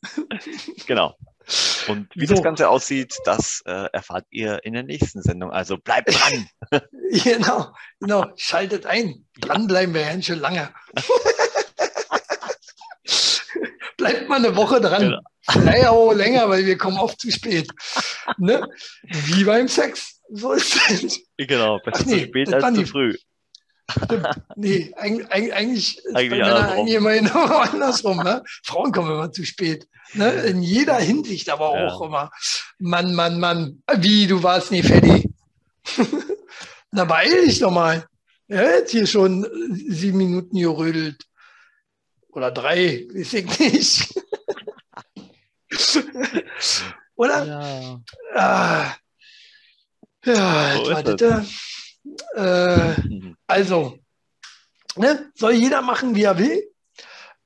genau. 0.87 1.15
Und 1.87 2.09
wie 2.15 2.25
so. 2.25 2.35
das 2.35 2.43
Ganze 2.43 2.69
aussieht, 2.69 3.17
das 3.25 3.61
äh, 3.65 3.89
erfahrt 3.93 4.25
ihr 4.29 4.63
in 4.63 4.73
der 4.73 4.83
nächsten 4.83 5.21
Sendung. 5.21 5.51
Also 5.51 5.77
bleibt 5.77 6.13
dran. 6.13 6.49
genau, 7.23 7.73
genau. 7.99 8.25
Schaltet 8.35 8.85
ein. 8.85 9.25
Dranbleiben 9.39 9.93
wir 9.93 10.01
ja 10.01 10.21
schon 10.21 10.39
lange. 10.39 10.73
bleibt 13.97 14.27
mal 14.27 14.37
eine 14.37 14.55
Woche 14.55 14.81
dran. 14.81 15.01
Genau. 15.01 15.19
Vielleicht 15.49 15.87
auch 15.87 16.11
länger, 16.11 16.49
weil 16.49 16.65
wir 16.65 16.77
kommen 16.77 16.97
oft 16.97 17.19
zu 17.21 17.31
spät. 17.31 17.71
Ne? 18.37 18.67
Wie 19.03 19.45
beim 19.45 19.69
Sex. 19.69 20.16
So 20.29 20.53
ist 20.53 20.77
es. 20.89 21.19
Genau, 21.37 21.79
besser 21.79 22.05
nee, 22.05 22.21
zu 22.21 22.27
spät 22.27 22.53
als 22.53 22.75
zu 22.75 22.85
früh. 22.85 23.15
Stimmt. 23.89 24.27
Nee, 24.55 24.93
eigentlich, 24.97 25.53
eigentlich 25.53 25.97
ist 25.97 26.15
eigentlich 26.15 26.43
eigentlich 26.43 26.95
immer 26.95 27.13
genau 27.13 27.45
andersrum. 27.71 28.17
Ne? 28.17 28.43
Frauen 28.63 28.91
kommen 28.91 29.11
immer 29.11 29.31
zu 29.31 29.45
spät. 29.45 29.87
Ne? 30.13 30.29
In 30.43 30.61
jeder 30.61 30.97
Hinsicht 30.97 31.49
aber 31.49 31.77
ja. 31.77 31.87
auch 31.87 32.01
immer. 32.01 32.31
Mann, 32.79 33.13
Mann, 33.13 33.39
Mann. 33.39 33.81
Wie, 33.97 34.27
du 34.27 34.43
warst 34.43 34.71
nie 34.71 34.83
fertig. 34.83 35.29
Na, 36.91 37.05
beeil 37.05 37.45
dich 37.45 37.59
doch 37.59 37.71
mal. 37.71 38.05
Ja, 38.49 38.63
jetzt 38.63 38.91
hier 38.91 39.07
schon 39.07 39.45
sieben 39.71 40.17
Minuten 40.17 40.57
gerödelt. 40.57 41.23
Oder 42.29 42.51
drei, 42.51 43.07
weiß 43.13 43.33
ich 43.33 43.59
nicht. 43.59 44.13
Oder? 47.15 47.45
Ja. 47.45 48.01
Ah. 48.35 48.95
Ja, 50.27 50.75
so 50.83 50.91
warte. 50.91 51.45
Äh, 52.35 52.95
also, 53.47 53.99
ne, 54.95 55.31
soll 55.35 55.53
jeder 55.53 55.81
machen, 55.81 56.15
wie 56.15 56.23
er 56.23 56.37
will. 56.37 56.63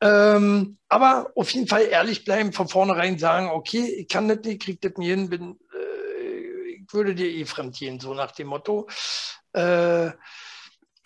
Ähm, 0.02 0.78
aber 0.90 1.32
auf 1.36 1.52
jeden 1.52 1.68
Fall 1.68 1.84
ehrlich 1.84 2.26
bleiben, 2.26 2.54
von 2.54 2.68
vornherein 2.68 3.20
sagen, 3.20 3.50
okay, 3.50 3.86
ich 3.86 4.08
kann 4.08 4.28
das 4.28 4.40
nicht, 4.40 4.64
krieg 4.64 4.82
das 4.82 4.94
nicht 4.98 5.10
hin, 5.10 5.30
bin, 5.30 5.60
äh, 5.74 6.72
ich 6.72 6.94
würde 6.94 7.14
dir 7.14 7.30
eh 7.30 7.46
fremd 7.46 7.78
gehen, 7.78 8.00
so 8.00 8.14
nach 8.16 8.32
dem 8.32 8.48
Motto. 8.48 8.90
Äh, 9.54 10.12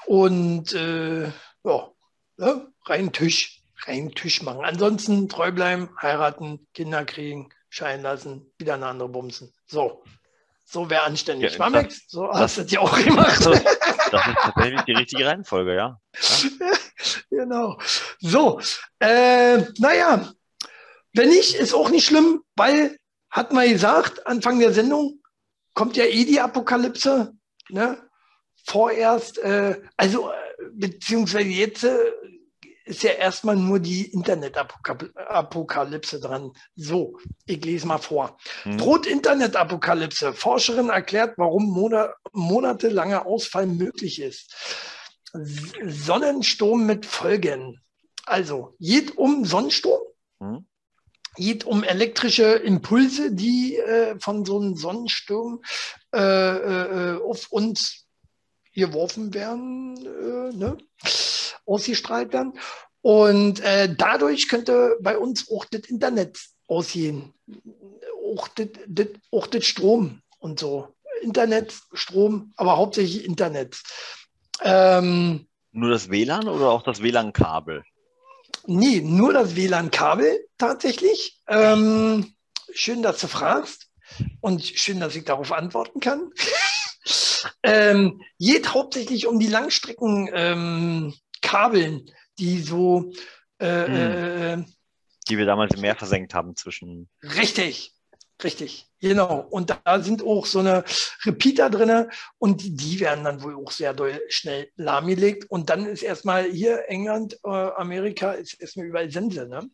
und 0.06 0.74
äh, 0.74 1.24
ja, 1.26 1.92
ne, 2.38 2.72
rein 2.86 3.12
Tisch, 3.12 3.62
rein 3.86 4.12
Tisch 4.12 4.42
machen. 4.44 4.64
Ansonsten 4.64 5.28
treu 5.28 5.52
bleiben, 5.52 5.90
heiraten, 6.02 6.66
Kinder 6.74 7.04
kriegen, 7.04 7.50
scheiden 7.70 8.04
lassen, 8.04 8.54
wieder 8.58 8.76
eine 8.76 8.88
andere 8.88 9.10
bumsen. 9.10 9.54
So, 9.68 10.04
so 10.66 10.90
wäre 10.90 11.04
anständig. 11.04 11.54
Ja, 11.54 11.60
Mamex, 11.60 12.06
so 12.08 12.30
hast 12.32 12.58
du 12.58 12.64
das 12.64 12.72
ja 12.72 12.80
auch 12.80 12.98
gemacht. 12.98 13.46
Das, 13.46 13.64
das 14.12 14.28
ist 14.28 14.36
tatsächlich 14.42 14.82
die 14.82 14.94
richtige 14.94 15.26
Reihenfolge, 15.26 15.76
ja. 15.76 16.00
ja. 16.60 16.72
genau. 17.30 17.80
So, 18.20 18.60
äh, 19.00 19.58
naja, 19.78 20.34
wenn 21.14 21.30
nicht, 21.30 21.56
ist 21.56 21.74
auch 21.74 21.90
nicht 21.90 22.06
schlimm, 22.06 22.42
weil 22.56 22.98
hatten 23.30 23.56
wir 23.56 23.68
gesagt, 23.68 24.26
Anfang 24.28 24.60
der 24.60 24.74
Sendung, 24.74 25.22
kommt 25.74 25.98
ja 25.98 26.06
eh 26.06 26.26
die 26.26 26.40
Apokalypse. 26.40 27.34
Ne? 27.70 27.98
Vorerst, 28.66 29.38
äh, 29.40 29.80
also 29.98 30.30
äh, 30.30 30.34
beziehungsweise 30.74 31.50
jetzt 31.50 31.84
äh, 31.84 31.98
ist 32.86 33.04
ja 33.04 33.12
erstmal 33.12 33.56
nur 33.56 33.80
die 33.80 34.06
Internetapokalypse 34.06 36.20
dran. 36.20 36.52
So, 36.76 37.18
ich 37.46 37.64
lese 37.66 37.88
mal 37.88 37.98
vor. 37.98 38.38
Hm. 38.64 38.78
Droht 38.78 39.08
Internetapokalypse. 39.08 40.34
Forscherin 40.34 40.90
erklärt, 40.90 41.38
warum 41.38 41.66
Monat, 41.66 42.14
monatelanger 42.32 43.26
Ausfall 43.26 43.66
möglich 43.66 44.22
ist. 44.22 44.54
Sonnensturm 45.84 46.86
mit 46.86 47.06
Folgen. 47.06 47.82
Also, 48.26 48.76
geht 48.80 49.18
um 49.18 49.46
Sonnensturm. 49.46 50.02
Hm 50.40 50.66
geht 51.38 51.66
um 51.66 51.84
elektrische 51.84 52.44
Impulse, 52.44 53.34
die 53.34 53.76
äh, 53.76 54.20
von 54.20 54.46
so 54.46 54.60
einem 54.60 54.76
Sonnensturm 54.76 55.62
äh, 56.14 56.18
äh, 56.18 57.22
auf 57.22 57.52
uns 57.52 58.06
geworfen 58.74 59.34
werden, 59.34 59.98
äh, 59.98 60.56
ne? 60.56 60.78
Ausgestrahlt 61.66 62.34
werden. 62.34 62.60
Und 63.02 63.60
äh, 63.60 63.94
dadurch 63.96 64.48
könnte 64.48 64.98
bei 65.02 65.18
uns 65.18 65.52
auch 65.52 65.66
das 65.66 65.82
Internet 65.82 66.40
aussehen. 66.68 67.34
Auch 68.36 68.48
das, 68.48 68.68
das, 68.88 69.08
auch 69.32 69.48
das 69.48 69.66
Strom 69.66 70.22
und 70.40 70.60
so. 70.60 70.88
Internet, 71.22 71.74
Strom, 71.94 72.54
aber 72.56 72.78
hauptsächlich 72.78 73.26
Internet. 73.26 73.82
Ähm, 74.62 75.48
Nur 75.72 75.90
das 75.90 76.10
WLAN 76.10 76.48
oder 76.48 76.70
auch 76.70 76.84
das 76.84 77.02
WLAN-Kabel? 77.02 77.84
Nee, 78.68 79.02
nur 79.02 79.34
das 79.34 79.56
WLAN-Kabel 79.56 80.48
tatsächlich. 80.58 81.40
Ähm, 81.48 82.34
schön, 82.74 83.04
dass 83.04 83.20
du 83.20 83.28
fragst 83.28 83.90
und 84.42 84.64
schön, 84.64 85.00
dass 85.00 85.16
ich 85.16 85.26
darauf 85.26 85.52
antworten 85.52 86.00
kann. 86.00 86.32
ähm, 87.64 88.22
geht 88.40 88.74
hauptsächlich 88.74 89.28
um 89.28 89.40
die 89.40 89.48
Langstreckenkabeln, 89.48 90.30
ähm, 90.34 91.14
die 92.38 92.62
so. 92.62 93.12
Äh, 93.58 93.86
hm. 93.86 93.96
äh, 93.96 94.66
die 95.28 95.38
wir 95.38 95.46
damals 95.46 95.74
im 95.74 95.82
Meer 95.82 95.96
versenkt 95.96 96.34
haben 96.34 96.56
zwischen. 96.56 97.10
Richtig, 97.24 97.96
Richtig, 98.44 98.92
genau. 99.00 99.48
Und 99.50 99.70
da 99.70 100.02
sind 100.02 100.22
auch 100.22 100.46
so 100.46 100.60
eine 100.60 100.84
Repeater 101.24 101.70
drin 101.70 102.10
und 102.38 102.62
die 102.64 103.00
werden 103.00 103.24
dann 103.24 103.42
wohl 103.42 103.56
auch 103.56 103.72
sehr 103.72 103.94
doll 103.94 104.22
schnell 104.28 104.70
lahmgelegt. 104.76 105.50
Und 105.50 105.70
dann 105.70 105.86
ist 105.86 106.04
erstmal 106.04 106.52
hier 106.52 106.84
England, 106.90 107.40
äh, 107.46 107.50
Amerika, 107.50 108.34
ist 108.34 108.60
erstmal 108.60 108.88
überall 108.88 109.10
Sense. 109.10 109.48
Ne? 109.48 109.70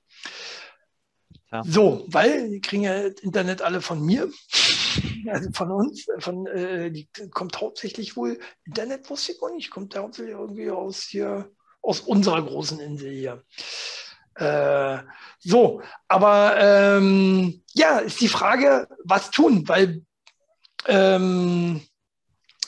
Ja. 1.51 1.63
So, 1.63 2.05
weil 2.07 2.49
die 2.49 2.61
kriegen 2.61 2.84
ja 2.84 3.09
das 3.09 3.22
Internet 3.22 3.63
alle 3.63 3.82
von 3.82 4.05
mir, 4.05 4.30
also 5.28 5.49
von 5.53 5.72
uns, 5.72 6.05
von, 6.19 6.45
äh, 6.45 6.91
die 6.91 7.09
kommt 7.32 7.59
hauptsächlich 7.59 8.15
wohl, 8.15 8.39
Internet 8.63 9.09
wusste 9.09 9.32
ich 9.32 9.41
auch 9.41 9.49
nicht, 9.49 9.72
kommt 9.72 9.95
hauptsächlich 9.97 10.36
irgendwie 10.36 10.69
aus 10.69 11.01
hier, 11.01 11.51
aus 11.82 11.99
unserer 12.01 12.41
großen 12.41 12.79
Insel 12.79 13.11
hier. 13.11 13.43
Äh, 14.36 14.99
so, 15.39 15.82
aber 16.07 16.55
ähm, 16.57 17.63
ja, 17.73 17.99
ist 17.99 18.21
die 18.21 18.27
Frage, 18.27 18.88
was 19.03 19.32
tun, 19.32 19.67
weil 19.67 20.03
ähm, 20.88 21.82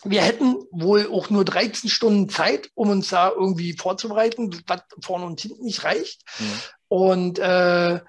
wir 0.04 0.22
hätten 0.22 0.56
wohl 0.72 1.10
auch 1.12 1.30
nur 1.30 1.46
13 1.46 1.90
Stunden 1.90 2.30
Zeit, 2.30 2.70
um 2.74 2.90
uns 2.90 3.10
da 3.10 3.30
irgendwie 3.30 3.74
vorzubereiten, 3.74 4.62
was 4.68 4.82
vorne 5.02 5.26
und 5.26 5.40
hinten 5.40 5.64
nicht 5.64 5.84
reicht. 5.84 6.22
Mhm. 6.40 6.62
Und 6.90 7.40
äh, 7.40 8.02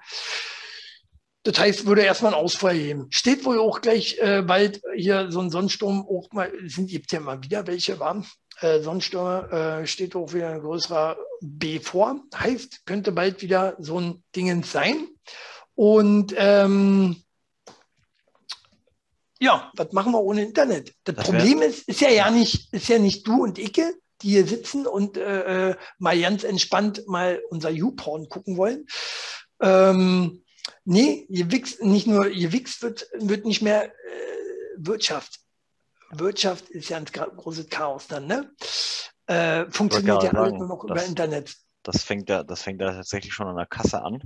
das 1.43 1.59
heißt, 1.59 1.85
würde 1.85 2.01
erstmal 2.01 2.33
ein 2.33 2.39
Ausfall 2.39 2.75
geben. 2.75 3.07
Steht 3.11 3.45
wohl 3.45 3.59
auch 3.59 3.81
gleich 3.81 4.17
äh, 4.17 4.41
bald 4.41 4.81
hier 4.95 5.31
so 5.31 5.39
ein 5.39 5.51
Sonnensturm, 5.51 6.05
auch 6.09 6.31
mal, 6.31 6.51
sind 6.65 6.89
gibt 6.89 7.11
ja 7.11 7.19
mal 7.19 7.41
wieder 7.43 7.67
welche 7.67 7.99
warm. 7.99 8.25
Äh, 8.61 8.81
Sonnenstürme 8.81 9.81
äh, 9.81 9.87
steht 9.87 10.15
auch 10.15 10.33
wieder 10.33 10.49
ein 10.49 10.61
größerer 10.61 11.17
B 11.41 11.79
vor. 11.79 12.21
Heißt, 12.35 12.85
könnte 12.85 13.11
bald 13.11 13.41
wieder 13.41 13.75
so 13.79 13.99
ein 13.99 14.23
Dingens 14.35 14.71
sein. 14.71 15.07
Und 15.75 16.33
ähm, 16.37 17.17
ja, 19.39 19.71
was 19.75 19.91
machen 19.91 20.13
wir 20.13 20.21
ohne 20.21 20.43
Internet? 20.43 20.93
Das, 21.03 21.15
das 21.15 21.25
Problem 21.25 21.61
ist, 21.61 21.87
ist 21.87 21.99
ja, 21.99 22.09
ja 22.09 22.31
nicht, 22.31 22.73
ist 22.73 22.87
ja 22.87 22.97
nicht 22.97 23.27
du 23.27 23.43
und 23.43 23.59
Icke, 23.59 23.93
die 24.21 24.29
hier 24.29 24.47
sitzen 24.47 24.87
und 24.87 25.17
äh, 25.17 25.71
äh 25.71 25.75
mal 25.97 26.19
ganz 26.19 26.45
entspannt 26.45 27.05
mal 27.07 27.41
unser 27.49 27.69
YouPorn 27.69 28.29
gucken 28.29 28.55
wollen. 28.55 28.85
Ähm, 29.61 30.43
nee, 30.85 31.25
gewichst, 31.29 31.83
nicht 31.83 32.07
nur 32.07 32.29
gewichst 32.29 32.81
wird, 32.81 33.07
wird 33.19 33.45
nicht 33.45 33.61
mehr 33.61 33.87
äh, 33.87 33.91
Wirtschaft. 34.77 35.39
Wirtschaft 36.11 36.69
ist 36.69 36.89
ja 36.89 36.97
ein 36.97 37.05
großes 37.05 37.69
Chaos 37.69 38.07
dann, 38.07 38.27
ne? 38.27 38.51
Äh, 39.27 39.65
funktioniert 39.71 40.23
ja 40.23 40.31
alles 40.31 40.53
nur 40.53 40.67
noch 40.67 40.85
das, 40.85 40.97
über 40.97 41.05
Internet. 41.05 41.55
Das 41.83 42.03
fängt 42.03 42.29
ja, 42.29 42.43
das 42.43 42.61
fängt 42.61 42.81
ja 42.81 42.91
tatsächlich 42.91 43.33
schon 43.33 43.47
an 43.47 43.55
der 43.55 43.65
Kasse 43.65 44.01
an. 44.01 44.21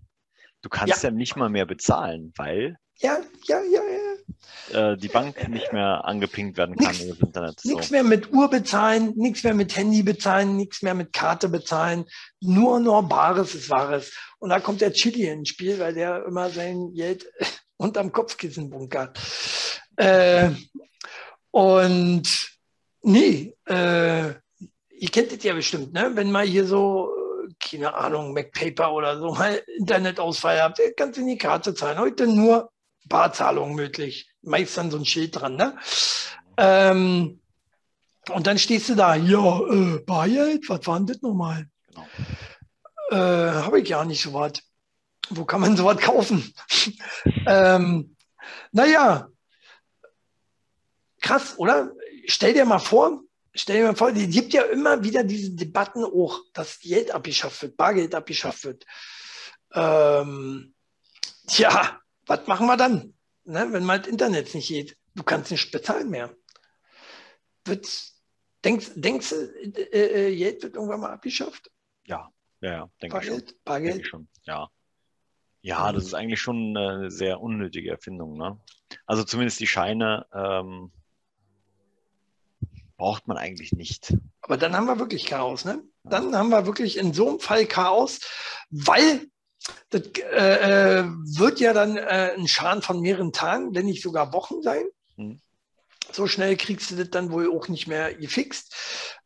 Du 0.62 0.70
kannst 0.70 1.04
ja, 1.04 1.10
ja 1.10 1.16
nicht 1.16 1.36
mal 1.36 1.50
mehr 1.50 1.66
bezahlen, 1.66 2.34
weil 2.36 2.78
ja, 3.02 3.18
ja, 3.48 3.62
ja, 3.62 3.82
ja. 3.82 4.92
Äh, 4.92 4.98
die 4.98 5.08
Bank 5.08 5.48
nicht 5.48 5.72
mehr 5.72 6.04
angepinkt 6.04 6.58
werden 6.58 6.76
kann 6.76 6.92
nix, 6.92 7.04
über 7.04 7.14
das 7.14 7.28
Internet. 7.28 7.60
So. 7.62 7.70
Nichts 7.70 7.92
mehr 7.92 8.04
mit 8.04 8.34
Uhr 8.34 8.50
bezahlen, 8.50 9.14
nichts 9.16 9.44
mehr 9.44 9.54
mit 9.54 9.76
Handy 9.76 10.04
bezahlen, 10.04 10.58
nichts 10.58 10.82
mehr 10.82 10.94
mit 10.94 11.14
Karte 11.14 11.48
bezahlen. 11.48 12.06
Nur 12.42 12.80
nur 12.82 13.08
Bares 13.08 13.56
ist 13.56 13.70
Wahres. 13.70 14.14
Und 14.40 14.50
da 14.50 14.60
kommt 14.60 14.82
der 14.82 14.92
Chili 14.92 15.28
ins 15.28 15.50
Spiel, 15.50 15.80
weil 15.80 15.94
der 15.94 16.26
immer 16.26 16.50
sein 16.50 16.94
Geld 16.94 17.26
unterm 17.78 18.12
Kopfkissen 18.12 18.70
bunkert. 18.70 19.18
Äh, 19.96 20.52
und 21.52 22.24
nee, 23.02 23.56
äh, 23.66 24.28
ihr 24.28 25.10
kennt 25.12 25.32
das 25.32 25.44
ja 25.44 25.54
bestimmt, 25.54 25.94
ne? 25.94 26.12
Wenn 26.14 26.32
mal 26.32 26.46
hier 26.46 26.66
so, 26.66 27.10
keine 27.60 27.94
Ahnung, 27.94 28.34
MacPaper 28.34 28.94
oder 28.94 29.20
so 29.20 29.34
mal 29.34 29.62
Internetausfall 29.78 30.62
habt, 30.62 30.82
kannst 30.98 31.18
du 31.18 31.22
in 31.22 31.28
die 31.28 31.38
Karte 31.38 31.74
zahlen. 31.74 32.00
Heute 32.00 32.28
nur 32.28 32.72
Barzahlung 33.06 33.76
möglich. 33.76 34.30
Meist 34.42 34.78
dann 34.78 34.92
so 34.92 34.98
ein 34.98 35.06
Schild 35.06 35.40
dran, 35.40 35.56
ne? 35.56 35.78
Ähm, 36.58 37.40
und 38.30 38.48
dann 38.48 38.58
stehst 38.58 38.90
du 38.90 38.96
da, 38.96 39.16
ja, 39.16 39.60
äh, 39.62 40.00
Bargeld, 40.06 40.70
was 40.70 40.86
war 40.86 40.98
denn 40.98 41.08
das 41.08 41.22
nochmal? 41.22 41.68
Genau. 41.88 42.06
Äh, 43.12 43.52
Habe 43.64 43.82
ich 43.82 43.90
ja 43.90 44.06
nicht 44.06 44.22
so 44.22 44.34
was. 44.34 44.54
Wo 45.30 45.46
kann 45.46 45.62
man 45.62 45.78
so 45.78 45.86
was 45.86 45.98
kaufen? 45.98 46.54
ähm, 47.48 48.16
naja, 48.72 49.28
krass, 51.30 51.58
oder? 51.58 51.96
Stell 52.26 52.54
dir 52.54 52.66
mal 52.66 52.80
vor, 52.80 53.24
stell 53.54 53.78
dir 53.78 53.88
mal 53.88 53.96
vor, 53.96 54.10
es 54.10 54.30
gibt 54.30 54.54
ja 54.54 54.64
immer 54.64 55.04
wieder 55.04 55.24
diese 55.24 55.52
Debatten 55.52 56.04
auch, 56.04 56.42
dass 56.54 56.80
Geld 56.80 57.12
abgeschafft 57.12 57.62
wird, 57.62 57.78
Bargeld 57.78 58.16
abgeschafft 58.16 58.64
wird. 58.64 58.86
Ähm, 59.74 60.74
tja, 61.48 62.02
was 62.26 62.48
machen 62.48 62.66
wir 62.68 62.78
dann, 62.78 63.14
ne, 63.44 63.68
wenn 63.72 63.84
mal 63.84 64.00
das 64.00 64.08
Internet 64.08 64.54
nicht 64.56 64.68
geht? 64.68 64.98
Du 65.16 65.24
kannst 65.24 65.52
nicht 65.52 65.72
bezahlen 65.72 66.10
mehr. 66.10 66.36
Wird's, 67.66 68.20
denkst, 68.64 68.92
denkst 68.96 69.30
du, 69.30 69.36
äh, 69.36 70.30
äh, 70.32 70.36
Geld 70.36 70.64
wird 70.64 70.76
irgendwann 70.76 71.02
mal 71.02 71.12
abgeschafft? 71.12 71.70
Ja, 72.06 72.32
ja, 72.62 72.72
ja 72.72 72.90
denke 73.02 73.20
ich 73.20 73.26
schon. 73.28 73.44
Bargeld? 73.64 73.94
Denk 73.94 74.04
ich 74.04 74.10
schon, 74.10 74.28
ja. 74.46 74.70
Ja, 75.62 75.92
das 75.92 76.06
ist 76.06 76.14
eigentlich 76.14 76.40
schon 76.40 76.76
eine 76.76 77.12
sehr 77.12 77.42
unnötige 77.42 77.92
Erfindung. 77.92 78.38
Ne? 78.38 78.58
Also 79.06 79.26
zumindest 79.26 79.60
die 79.60 79.68
Scheine 79.68 80.26
ähm, 80.34 80.94
braucht 83.00 83.28
man 83.28 83.38
eigentlich 83.38 83.72
nicht. 83.72 84.14
Aber 84.42 84.58
dann 84.58 84.76
haben 84.76 84.86
wir 84.86 85.00
wirklich 85.00 85.26
Chaos, 85.26 85.66
ne? 85.66 85.82
Dann 86.04 86.36
haben 86.36 86.50
wir 86.50 86.68
wirklich 86.68 86.98
in 86.98 87.14
so 87.14 87.28
einem 87.28 87.40
Fall 87.40 87.66
Chaos, 87.66 88.20
weil 88.70 89.28
das 89.90 90.04
äh, 90.18 91.00
äh, 91.00 91.04
wird 91.06 91.60
ja 91.60 91.74
dann 91.74 91.98
äh, 91.98 92.34
ein 92.38 92.48
Schaden 92.48 92.84
von 92.84 93.02
mehreren 93.02 93.34
Tagen, 93.34 93.74
wenn 93.74 93.86
nicht 93.86 94.04
sogar 94.04 94.32
Wochen 94.34 94.62
sein. 94.62 94.84
Hm. 95.16 95.42
So 96.12 96.28
schnell 96.28 96.56
kriegst 96.58 96.92
du 96.92 96.96
das 96.96 97.10
dann 97.10 97.32
wohl 97.32 97.52
auch 97.52 97.68
nicht 97.68 97.88
mehr 97.88 98.14
gefixt. 98.14 98.74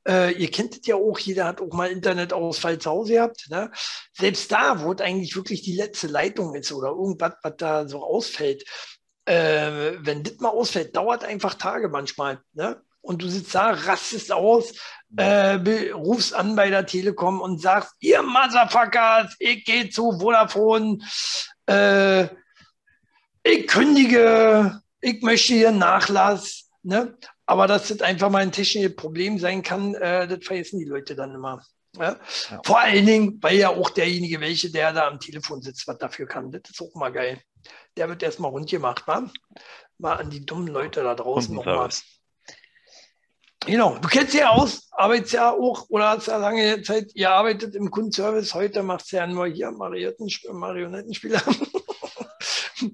Äh, 0.07 0.33
ihr 0.33 0.51
kennt 0.51 0.75
es 0.75 0.85
ja 0.85 0.95
auch, 0.95 1.17
jeder 1.17 1.45
hat 1.45 1.61
auch 1.61 1.71
mal 1.71 1.89
Internetausfall 1.89 2.77
zu 2.77 2.89
Hause 2.89 3.13
gehabt. 3.13 3.49
Ne? 3.49 3.71
Selbst 4.13 4.51
da, 4.51 4.83
wo 4.83 4.91
es 4.91 4.99
eigentlich 4.99 5.35
wirklich 5.35 5.61
die 5.61 5.75
letzte 5.75 6.07
Leitung 6.07 6.55
ist 6.55 6.71
oder 6.73 6.89
irgendwas, 6.89 7.35
was 7.41 7.53
da 7.57 7.87
so 7.87 8.03
ausfällt, 8.03 8.65
äh, 9.25 9.93
wenn 9.99 10.23
das 10.23 10.39
mal 10.39 10.49
ausfällt, 10.49 10.95
dauert 10.95 11.23
einfach 11.23 11.53
Tage 11.53 11.87
manchmal. 11.87 12.41
Ne? 12.51 12.81
Und 13.03 13.21
du 13.21 13.27
sitzt 13.27 13.53
da, 13.53 13.71
rastest 13.71 14.31
aus, 14.31 14.73
äh, 15.17 15.55
rufst 15.91 16.33
an 16.33 16.55
bei 16.55 16.69
der 16.69 16.85
Telekom 16.85 17.41
und 17.41 17.61
sagst, 17.61 17.93
ihr 17.99 18.23
Motherfuckers, 18.23 19.35
ich 19.39 19.63
gehe 19.65 19.89
zu 19.89 20.19
Vodafone, 20.19 20.99
äh, 21.67 22.23
ich 23.43 23.67
kündige, 23.67 24.81
ich 25.01 25.21
möchte 25.21 25.53
hier 25.53 25.71
Nachlass. 25.71 26.69
Ne? 26.81 27.17
Aber 27.45 27.67
dass 27.67 27.89
das 27.89 28.01
einfach 28.01 28.29
mal 28.29 28.41
ein 28.41 28.51
technisches 28.53 28.95
Problem 28.95 29.37
sein 29.37 29.61
kann, 29.61 29.93
äh, 29.95 30.27
das 30.27 30.45
vergessen 30.45 30.79
die 30.79 30.85
Leute 30.85 31.15
dann 31.15 31.35
immer. 31.35 31.61
Ja? 31.97 32.17
Ja. 32.49 32.61
Vor 32.63 32.79
allen 32.79 33.05
Dingen, 33.05 33.37
weil 33.41 33.57
ja 33.57 33.69
auch 33.69 33.89
derjenige, 33.89 34.39
welche, 34.39 34.71
der 34.71 34.93
da 34.93 35.07
am 35.07 35.19
Telefon 35.19 35.61
sitzt, 35.61 35.87
was 35.87 35.97
dafür 35.97 36.25
kann. 36.25 36.51
Das 36.51 36.61
ist 36.69 36.81
auch 36.81 36.95
mal 36.95 37.11
geil. 37.11 37.41
Der 37.97 38.07
wird 38.07 38.23
erstmal 38.23 38.51
rund 38.51 38.69
gemacht, 38.69 39.03
wa? 39.07 39.29
Mal 39.97 40.15
an 40.15 40.29
die 40.29 40.45
dummen 40.45 40.67
Leute 40.67 41.03
da 41.03 41.15
draußen 41.15 41.53
nochmal. 41.53 41.89
Genau, 43.65 43.97
du 43.97 44.07
kennst 44.07 44.33
ja 44.33 44.49
aus, 44.49 44.89
arbeitest 44.91 45.33
ja 45.33 45.51
auch 45.51 45.89
oder 45.89 46.09
hast 46.09 46.27
ja 46.27 46.37
lange 46.37 46.81
Zeit, 46.81 47.11
ihr 47.13 47.31
arbeitet 47.31 47.75
im 47.75 47.89
Kundenservice, 47.91 48.53
heute 48.53 48.83
macht 48.83 49.11
ja 49.11 49.25
nur 49.25 49.47
hier 49.47 49.71
Marionettenspieler. 49.71 51.41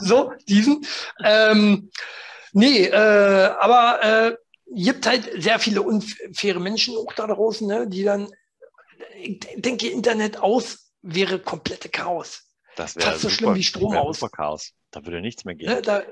so, 0.00 0.32
diesen. 0.48 0.86
Ähm, 1.24 1.90
nee, 2.52 2.84
äh, 2.86 3.50
aber 3.58 4.02
äh, 4.02 4.36
gibt 4.66 5.06
halt 5.06 5.42
sehr 5.42 5.58
viele 5.58 5.82
unfaire 5.82 6.60
Menschen 6.60 6.96
auch 6.96 7.12
da 7.14 7.26
draußen, 7.26 7.66
ne, 7.66 7.88
die 7.88 8.04
dann, 8.04 8.30
ich 9.16 9.40
denke, 9.56 9.88
Internet 9.88 10.38
aus 10.38 10.92
wäre 11.02 11.38
komplette 11.40 11.88
Chaos. 11.88 12.44
Das 12.76 12.94
wäre 12.96 13.18
so 13.18 13.28
schlimm 13.28 13.54
wie 13.56 13.64
Strom 13.64 13.96
aus. 13.96 14.20
Chaos. 14.32 14.72
Da 14.90 15.04
würde 15.04 15.20
nichts 15.20 15.44
mehr 15.44 15.54
gehen. 15.54 15.68
Ne, 15.68 15.82
da, 15.82 16.02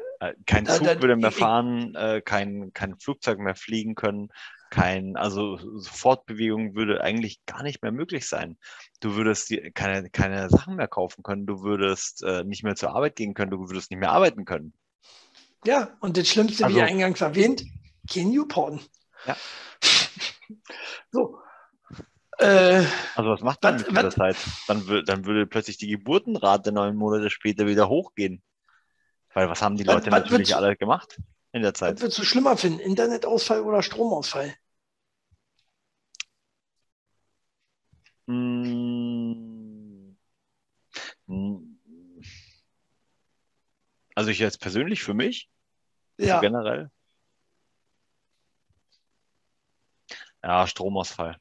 kein 0.46 0.64
da, 0.64 0.74
Zug 0.74 0.86
da, 0.86 1.00
würde 1.00 1.16
mehr 1.16 1.30
fahren, 1.30 1.94
äh, 1.94 2.20
kein, 2.24 2.72
kein 2.72 2.98
Flugzeug 2.98 3.38
mehr 3.38 3.54
fliegen 3.54 3.94
können, 3.94 4.30
kein, 4.70 5.16
also 5.16 5.58
Fortbewegung 5.82 6.74
würde 6.74 7.02
eigentlich 7.02 7.44
gar 7.46 7.62
nicht 7.62 7.82
mehr 7.82 7.92
möglich 7.92 8.26
sein. 8.26 8.58
Du 9.00 9.14
würdest 9.14 9.50
die, 9.50 9.70
keine, 9.72 10.10
keine 10.10 10.48
Sachen 10.50 10.76
mehr 10.76 10.88
kaufen 10.88 11.22
können, 11.22 11.46
du 11.46 11.62
würdest 11.62 12.22
äh, 12.22 12.44
nicht 12.44 12.64
mehr 12.64 12.74
zur 12.74 12.90
Arbeit 12.90 13.16
gehen 13.16 13.34
können, 13.34 13.50
du 13.50 13.68
würdest 13.68 13.90
nicht 13.90 14.00
mehr 14.00 14.12
arbeiten 14.12 14.44
können. 14.44 14.72
Ja, 15.64 15.96
und 16.00 16.16
das 16.16 16.28
Schlimmste, 16.28 16.64
also, 16.64 16.76
wie 16.76 16.82
eingangs 16.82 17.20
erwähnt, 17.20 17.64
kein 18.12 18.30
Newporn. 18.30 18.80
Ja. 19.26 19.36
so. 21.12 21.38
Äh, 22.38 22.84
also 23.16 23.30
was 23.30 23.40
macht 23.40 23.62
man 23.64 23.76
mit 23.76 23.90
dieser 23.90 24.10
Zeit? 24.10 24.36
Dann, 24.68 25.04
dann 25.06 25.26
würde 25.26 25.46
plötzlich 25.46 25.76
die 25.76 25.88
Geburtenrate 25.88 26.70
neun 26.70 26.94
Monate 26.94 27.30
später 27.30 27.66
wieder 27.66 27.88
hochgehen. 27.88 28.42
Weil 29.39 29.49
was 29.49 29.62
haben 29.62 29.76
die 29.76 29.84
Leute 29.84 30.11
was, 30.11 30.22
natürlich 30.22 30.57
alle 30.57 30.76
gemacht 30.76 31.16
in 31.53 31.62
der 31.62 31.72
Zeit? 31.72 31.95
Was 31.95 32.03
würdest 32.03 32.18
du 32.18 32.24
schlimmer 32.24 32.57
finden? 32.57 32.80
Internetausfall 32.80 33.61
oder 33.61 33.84
Stromausfall? 33.84 34.53
Hm. 38.26 40.16
Also 44.16 44.30
ich 44.30 44.41
jetzt 44.41 44.61
persönlich 44.61 45.05
für 45.05 45.14
mich, 45.14 45.49
ja. 46.16 46.41
Also 46.41 46.41
generell. 46.41 46.91
Ja, 50.43 50.66
Stromausfall. 50.66 51.39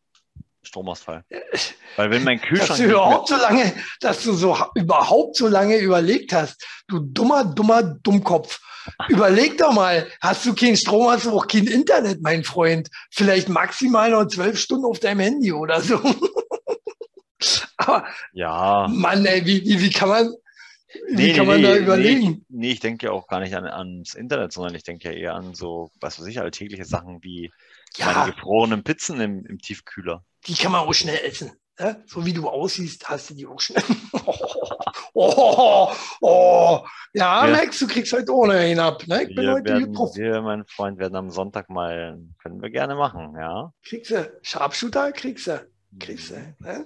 Stromausfall. 0.68 1.24
Weil 1.96 2.12
wenn 2.12 2.24
mein 2.24 2.40
Kühlschrank. 2.40 2.70
Dass 2.70 2.78
du 2.78 2.86
überhaupt 2.86 3.28
so 3.30 3.36
lange, 3.36 3.74
dass 4.00 4.24
du 4.24 4.34
so 4.34 4.58
überhaupt 4.76 5.36
so 5.36 5.48
lange 5.48 5.78
überlegt 5.78 6.34
hast, 6.34 6.64
du 6.88 7.00
dummer, 7.00 7.44
dummer 7.44 7.84
Dummkopf. 7.84 8.60
Überleg 9.10 9.58
doch 9.58 9.74
mal, 9.74 10.08
hast 10.22 10.46
du 10.46 10.54
keinen 10.54 10.78
Strom, 10.78 11.10
hast 11.10 11.26
du 11.26 11.32
auch 11.32 11.48
kein 11.48 11.68
Internet, 11.68 12.22
mein 12.22 12.44
Freund. 12.44 12.90
Vielleicht 13.12 13.50
maximal 13.50 14.12
noch 14.12 14.28
zwölf 14.28 14.58
Stunden 14.60 14.86
auf 14.86 15.00
deinem 15.00 15.20
Handy 15.20 15.52
oder 15.52 15.82
so. 15.82 16.00
Aber 17.78 18.06
ja. 18.34 18.88
Mann, 18.90 19.26
ey, 19.26 19.46
wie, 19.46 19.64
wie, 19.66 19.82
wie 19.82 19.90
kann 19.90 20.10
man, 20.10 20.34
wie 21.10 21.16
nee, 21.16 21.34
kann 21.34 21.48
man 21.48 21.62
nee, 21.62 21.68
da 21.68 21.76
überlegen? 21.76 22.46
Nee, 22.50 22.68
nee, 22.68 22.72
ich 22.72 22.80
denke 22.80 23.08
ja 23.08 23.12
auch 23.12 23.28
gar 23.28 23.40
nicht 23.40 23.54
an, 23.56 23.66
ans 23.66 24.14
Internet, 24.16 24.54
sondern 24.54 24.76
ich 24.76 24.84
denke 24.84 25.10
ja 25.10 25.18
eher 25.18 25.36
an 25.36 25.54
so, 25.54 25.92
was 26.00 26.20
weiß 26.20 26.28
ich, 26.28 26.40
alltägliche 26.40 26.86
Sachen 26.86 27.24
wie 27.24 27.52
ja. 27.96 28.12
meine 28.12 28.34
gefrorenen 28.34 28.84
Pizzen 28.84 29.20
im, 29.22 29.46
im 29.46 29.60
Tiefkühler 29.60 30.24
die 30.48 30.54
kann 30.56 30.72
man 30.72 30.82
auch 30.82 30.94
schnell 30.94 31.20
essen. 31.26 31.52
Ne? 31.80 32.04
So 32.08 32.26
wie 32.26 32.34
du 32.34 32.50
aussiehst, 32.50 33.08
hast 33.08 33.30
du 33.30 33.34
die 33.36 33.46
auch 33.46 33.60
schnell. 33.60 33.84
oh, 34.14 35.34
oh, 35.36 35.92
oh. 36.22 36.86
Ja, 37.14 37.46
ja, 37.46 37.56
Max, 37.56 37.80
du 37.80 37.88
kriegst 37.88 38.14
heute 38.14 38.34
ohne 38.34 38.60
hinab. 38.62 39.06
Ne? 39.08 39.24
Ich 39.24 39.36
bin 39.36 39.46
wir 39.46 39.54
heute 39.54 39.74
werden, 39.74 39.96
Wir, 40.16 40.42
mein 40.42 40.66
Freund, 40.66 40.98
werden 40.98 41.16
am 41.16 41.30
Sonntag 41.30 41.70
mal, 41.70 42.20
können 42.42 42.62
wir 42.62 42.70
gerne 42.70 42.96
machen, 42.96 43.36
ja. 43.38 43.72
Kriegst 43.84 44.12
du. 44.12 44.32
Sharpshooter 44.42 45.12
kriegst 45.12 45.48
du. 45.48 45.68
Kriegst 46.00 46.32
du. 46.32 46.56
Ne? 46.60 46.86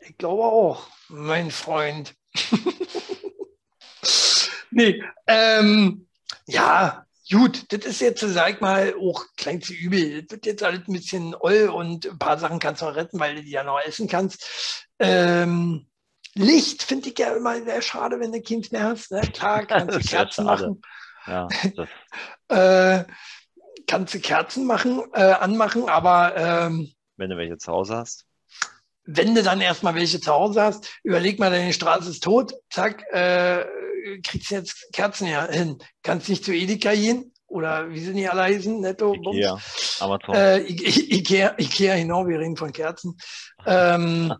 Ich 0.00 0.16
glaube 0.18 0.42
auch, 0.42 0.88
mein 1.08 1.50
Freund. 1.50 2.14
nee, 4.70 5.02
ähm, 5.26 6.08
ja, 6.46 7.05
Gut, 7.30 7.72
das 7.72 7.84
ist 7.84 8.00
jetzt, 8.00 8.20
sag 8.20 8.60
mal, 8.60 8.94
auch 9.00 9.24
kleinste 9.36 9.74
Übel. 9.74 10.22
Das 10.22 10.30
wird 10.30 10.46
jetzt 10.46 10.62
alles 10.62 10.86
ein 10.86 10.92
bisschen 10.92 11.34
oll 11.34 11.68
und 11.68 12.06
ein 12.06 12.18
paar 12.18 12.38
Sachen 12.38 12.60
kannst 12.60 12.82
du 12.82 12.86
noch 12.86 12.94
retten, 12.94 13.18
weil 13.18 13.34
du 13.34 13.42
die 13.42 13.50
ja 13.50 13.64
noch 13.64 13.80
essen 13.80 14.06
kannst. 14.06 14.86
Ähm, 15.00 15.88
Licht 16.34 16.82
finde 16.82 17.08
ich 17.08 17.18
ja 17.18 17.34
immer 17.34 17.60
sehr 17.62 17.82
schade, 17.82 18.20
wenn 18.20 18.30
du 18.30 18.40
Kind 18.40 18.70
mehr 18.70 18.84
hast. 18.84 19.10
Ne? 19.10 19.22
Klar, 19.32 19.66
kannst 19.66 19.96
du 19.96 20.00
Kerzen 20.00 20.44
machen. 20.44 20.82
Ja, 21.26 21.48
äh, 22.48 23.04
kannst 23.88 24.14
du 24.14 24.20
Kerzen 24.20 24.64
machen, 24.64 25.02
äh, 25.12 25.22
anmachen, 25.22 25.88
aber 25.88 26.36
ähm, 26.36 26.92
wenn 27.16 27.30
du 27.30 27.36
welche 27.36 27.58
zu 27.58 27.72
Hause 27.72 27.96
hast. 27.96 28.26
Wenn 29.06 29.34
du 29.34 29.42
dann 29.42 29.60
erstmal 29.60 29.94
welche 29.94 30.20
zu 30.20 30.32
Hause 30.32 30.62
hast, 30.62 30.88
überleg 31.02 31.38
mal, 31.38 31.50
deine 31.50 31.72
Straße 31.72 32.10
ist 32.10 32.24
tot, 32.24 32.54
zack, 32.70 33.04
äh, 33.12 33.64
kriegst 34.22 34.50
du 34.50 34.56
jetzt 34.56 34.88
Kerzen 34.92 35.26
ja 35.28 35.48
hin. 35.48 35.78
Kannst 36.02 36.28
nicht 36.28 36.44
zu 36.44 36.52
Edeka 36.52 36.92
gehen 36.94 37.32
oder 37.46 37.90
wie 37.90 38.00
sind 38.00 38.16
die 38.16 38.28
alle 38.28 38.42
heißen? 38.42 38.80
Netto, 38.80 39.14
Ikea, 39.14 39.58
Amazon. 40.00 40.34
Äh, 40.34 40.60
Ikea, 40.60 41.54
Ikea, 41.58 41.96
genau, 41.96 42.26
wir 42.26 42.38
reden 42.38 42.56
von 42.56 42.72
Kerzen. 42.72 43.16
ähm, 43.66 44.34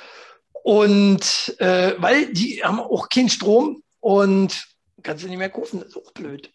und 0.62 1.54
äh, 1.58 1.94
weil 1.98 2.32
die 2.32 2.62
haben 2.62 2.80
auch 2.80 3.08
keinen 3.08 3.28
Strom 3.28 3.82
und 4.00 4.66
kannst 5.02 5.24
du 5.24 5.28
nicht 5.28 5.38
mehr 5.38 5.50
kaufen, 5.50 5.80
das 5.80 5.90
ist 5.90 5.96
auch 5.96 6.12
blöd. 6.12 6.52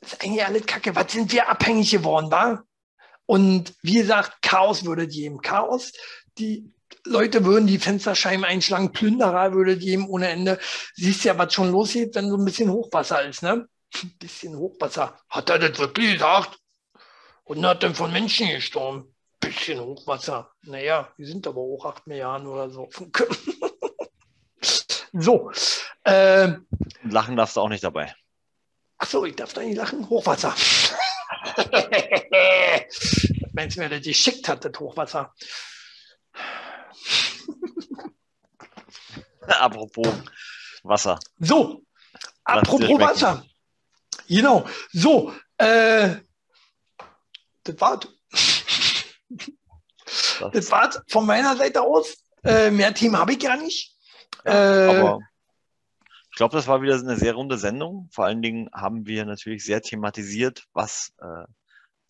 Das 0.00 0.14
ist 0.14 0.24
eigentlich 0.24 0.44
alles 0.44 0.66
Kacke. 0.66 0.94
Was 0.96 1.12
sind 1.12 1.32
wir 1.32 1.48
abhängig 1.48 1.90
geworden, 1.90 2.30
wa? 2.30 2.62
Und 3.32 3.72
wie 3.80 3.94
gesagt, 3.94 4.42
Chaos 4.42 4.84
würde 4.84 5.08
geben. 5.08 5.40
Chaos, 5.40 5.92
die 6.36 6.70
Leute 7.06 7.46
würden 7.46 7.66
die 7.66 7.78
Fensterscheiben 7.78 8.44
einschlagen, 8.44 8.92
Plünderer 8.92 9.54
würde 9.54 9.78
geben 9.78 10.06
ohne 10.06 10.28
Ende. 10.28 10.58
Siehst 10.96 11.24
ja, 11.24 11.38
was 11.38 11.54
schon 11.54 11.72
losgeht, 11.72 12.14
wenn 12.14 12.28
so 12.28 12.36
ein 12.36 12.44
bisschen 12.44 12.70
Hochwasser 12.70 13.22
ist, 13.22 13.42
ne? 13.42 13.66
Ein 14.02 14.18
bisschen 14.18 14.54
Hochwasser. 14.58 15.18
Hat 15.30 15.48
er 15.48 15.58
das 15.58 15.78
wirklich 15.78 16.12
gesagt? 16.12 16.58
Und 17.44 17.64
hat 17.64 17.82
dann 17.82 17.94
von 17.94 18.12
Menschen 18.12 18.50
gestorben. 18.50 19.14
Bisschen 19.40 19.80
Hochwasser. 19.80 20.50
Naja, 20.64 21.08
die 21.16 21.24
sind 21.24 21.46
aber 21.46 21.62
auch 21.62 21.86
acht 21.86 22.06
Milliarden 22.06 22.46
oder 22.46 22.68
so. 22.68 22.90
so. 25.14 25.50
Äh, 26.04 26.52
lachen 27.04 27.36
darfst 27.36 27.56
du 27.56 27.62
auch 27.62 27.70
nicht 27.70 27.82
dabei. 27.82 28.14
Achso, 28.98 29.24
ich 29.24 29.36
darf 29.36 29.54
da 29.54 29.62
nicht 29.62 29.78
lachen. 29.78 30.06
Hochwasser. 30.10 30.54
Meinst 33.52 33.76
du, 33.76 33.80
wer 33.80 33.88
das 33.88 34.02
geschickt 34.02 34.48
hat, 34.48 34.64
das 34.64 34.78
Hochwasser? 34.78 35.34
apropos 39.46 40.08
Wasser. 40.82 41.18
So, 41.38 41.84
apropos 42.44 42.98
Wasser. 42.98 43.44
Genau. 44.28 44.66
So, 44.92 45.32
äh, 45.58 46.16
das 47.64 47.80
war's. 47.80 48.08
Das, 50.52 50.70
war's 50.70 51.00
von 51.08 51.26
meiner 51.26 51.56
Seite 51.56 51.82
aus. 51.82 52.24
Äh, 52.42 52.70
mehr 52.70 52.92
Team 52.92 53.16
habe 53.16 53.32
ich 53.32 53.38
gar 53.38 53.56
nicht. 53.56 53.94
Ja, 54.44 54.52
äh, 54.52 54.98
aber 54.98 55.20
ich 56.30 56.36
glaube, 56.36 56.56
das 56.56 56.66
war 56.66 56.82
wieder 56.82 56.94
eine 56.94 57.16
sehr 57.16 57.34
runde 57.34 57.58
Sendung. 57.58 58.08
Vor 58.10 58.24
allen 58.24 58.42
Dingen 58.42 58.68
haben 58.72 59.06
wir 59.06 59.24
natürlich 59.24 59.64
sehr 59.64 59.82
thematisiert, 59.82 60.64
was 60.72 61.12
äh, 61.20 61.44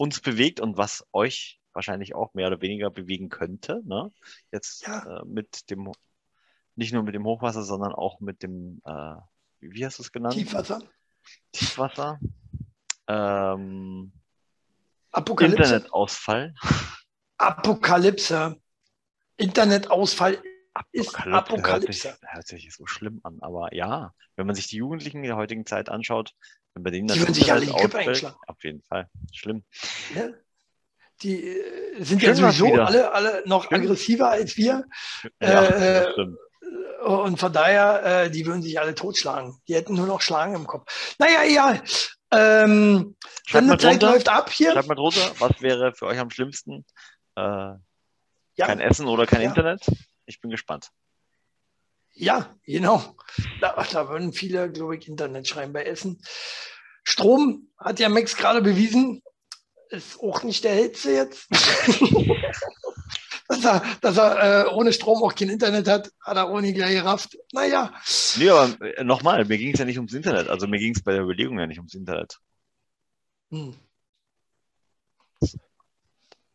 uns 0.03 0.21
bewegt 0.21 0.59
und 0.59 0.77
was 0.77 1.07
euch 1.13 1.61
wahrscheinlich 1.73 2.17
auch 2.17 2.35
mehr 2.35 2.49
oder 2.49 2.61
weniger 2.61 2.91
bewegen 2.91 3.29
könnte. 3.29 3.83
Ne? 3.85 4.11
Jetzt 4.51 4.85
ja. 4.85 5.21
äh, 5.21 5.25
mit 5.25 5.71
dem, 5.71 5.93
nicht 6.75 6.93
nur 6.93 7.05
mit 7.05 7.15
dem 7.15 7.25
Hochwasser, 7.25 7.63
sondern 7.63 7.93
auch 7.93 8.19
mit 8.19 8.43
dem, 8.43 8.83
äh, 8.85 9.15
wie 9.61 9.87
hast 9.87 10.01
du 10.01 10.03
es 10.03 10.11
genannt? 10.11 10.35
Tiefwasser. 10.35 10.83
Tiefwasser. 11.53 12.19
Ähm, 13.07 14.13
Apokalypse. 15.13 15.63
Internetausfall. 15.63 16.55
Apokalypse. 17.39 18.61
Internetausfall 19.37 20.43
ist 20.91 21.15
Apokalypse. 21.17 22.09
Hört 22.09 22.19
sich, 22.19 22.29
hört 22.33 22.47
sich 22.49 22.75
so 22.75 22.87
schlimm 22.87 23.21
an, 23.23 23.39
aber 23.41 23.73
ja, 23.73 24.13
wenn 24.35 24.47
man 24.47 24.57
sich 24.57 24.67
die 24.67 24.79
Jugendlichen 24.79 25.23
der 25.23 25.37
heutigen 25.37 25.65
Zeit 25.65 25.89
anschaut, 25.89 26.35
denen 26.75 27.09
das 27.09 27.17
die 27.17 27.23
würden 27.23 27.35
sich 27.35 27.53
alle 27.53 27.67
die 27.67 27.73
Köpfe 27.73 27.99
einschlagen. 27.99 28.37
Auf 28.47 28.63
jeden 28.65 28.83
Fall. 28.83 29.09
Schlimm. 29.33 29.63
Ja 30.15 30.31
die 31.23 31.45
äh, 31.45 32.03
sind 32.03 32.21
Schön 32.21 32.31
ja 32.31 32.53
sowieso 32.53 32.75
alle, 32.75 33.13
alle 33.13 33.43
noch 33.47 33.69
Schön. 33.69 33.81
aggressiver 33.81 34.31
als 34.31 34.57
wir. 34.57 34.85
Ja, 35.41 35.65
äh, 35.65 36.07
und 37.05 37.39
von 37.39 37.53
daher, 37.53 38.25
äh, 38.25 38.31
die 38.31 38.47
würden 38.47 38.63
sich 38.63 38.79
alle 38.81 38.95
totschlagen. 38.95 39.61
Die 39.69 39.75
hätten 39.75 39.95
nur 39.95 40.07
noch 40.07 40.21
Schlagen 40.21 40.55
im 40.55 40.67
Kopf. 40.67 41.17
Naja, 41.19 41.43
egal. 41.45 41.83
Ähm, 42.31 43.17
Schreibt 43.45 43.67
mal 43.67 43.79
Zeit 43.79 44.03
drunter, 44.03 44.13
läuft 44.13 44.29
ab 44.29 44.51
hier. 44.51 44.73
Schreibt 44.73 44.89
mal 44.89 44.95
drunter, 44.95 45.33
was 45.39 45.61
wäre 45.61 45.93
für 45.93 46.07
euch 46.07 46.19
am 46.19 46.31
schlimmsten? 46.31 46.85
Äh, 47.37 47.43
ja. 47.43 48.67
Kein 48.67 48.81
Essen 48.81 49.07
oder 49.07 49.27
kein 49.27 49.43
ja. 49.43 49.49
Internet? 49.49 49.85
Ich 50.27 50.41
bin 50.41 50.51
gespannt. 50.51 50.91
Ja, 52.15 52.55
genau. 52.65 53.17
Da, 53.61 53.85
da 53.91 54.09
würden 54.09 54.33
viele, 54.33 54.71
glaube 54.71 54.97
ich, 54.97 55.09
Internet 55.09 55.49
schreiben 55.49 55.73
bei 55.73 55.85
Essen. 55.85 56.23
Strom 57.05 57.69
hat 57.79 57.99
ja 57.99 58.09
Max 58.09 58.37
gerade 58.37 58.63
bewiesen, 58.63 59.23
ist 59.91 60.21
auch 60.21 60.43
nicht 60.43 60.65
der 60.65 60.75
hellste 60.75 61.11
jetzt. 61.13 61.49
dass 63.49 63.65
er, 63.65 63.83
dass 64.01 64.17
er 64.17 64.67
äh, 64.67 64.69
ohne 64.75 64.93
Strom 64.93 65.23
auch 65.23 65.35
kein 65.35 65.51
Internet 65.51 65.89
hat, 65.89 66.11
hat 66.21 66.37
er 66.37 66.51
ohne 66.51 66.73
gleich 66.73 66.95
gerafft. 66.95 67.37
Naja. 67.53 67.93
Nee, 68.37 68.49
aber 68.49 68.81
äh, 68.81 69.05
nochmal, 69.05 69.45
mir 69.45 69.59
ging 69.59 69.73
es 69.73 69.79
ja 69.79 69.85
nicht 69.85 69.99
ums 69.99 70.15
Internet. 70.15 70.49
Also 70.49 70.67
mir 70.67 70.79
ging 70.79 70.95
es 70.95 71.03
bei 71.03 71.13
der 71.13 71.23
Überlegung 71.23 71.59
ja 71.59 71.67
nicht 71.67 71.79
ums 71.79 71.95
Internet. 71.95 72.39
Hm. 73.51 73.75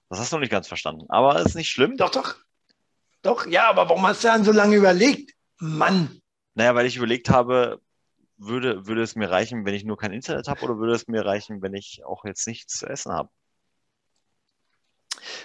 Das 0.10 0.20
hast 0.20 0.32
du 0.32 0.38
noch 0.38 0.42
nicht 0.42 0.52
ganz 0.52 0.68
verstanden. 0.68 1.06
Aber 1.10 1.40
ist 1.42 1.56
nicht 1.56 1.70
schlimm. 1.70 1.98
Doch, 1.98 2.12
doch. 2.12 2.36
Doch, 3.22 3.46
ja, 3.46 3.70
aber 3.70 3.90
warum 3.90 4.08
hast 4.08 4.24
du 4.24 4.30
dann 4.30 4.44
so 4.44 4.52
lange 4.52 4.76
überlegt? 4.76 5.37
Mann. 5.60 6.22
Naja, 6.56 6.76
weil 6.76 6.86
ich 6.86 6.98
überlegt 6.98 7.30
habe, 7.30 7.82
würde, 8.38 8.88
würde 8.88 9.02
es 9.02 9.16
mir 9.16 9.30
reichen, 9.30 9.66
wenn 9.66 9.74
ich 9.74 9.84
nur 9.84 9.98
kein 9.98 10.14
Internet 10.14 10.48
habe 10.48 10.62
oder 10.62 10.78
würde 10.78 10.94
es 10.94 11.08
mir 11.08 11.26
reichen, 11.26 11.62
wenn 11.62 11.74
ich 11.74 12.04
auch 12.06 12.26
jetzt 12.26 12.48
nichts 12.48 12.78
zu 12.78 12.88
essen 12.88 13.12
habe? 13.12 13.30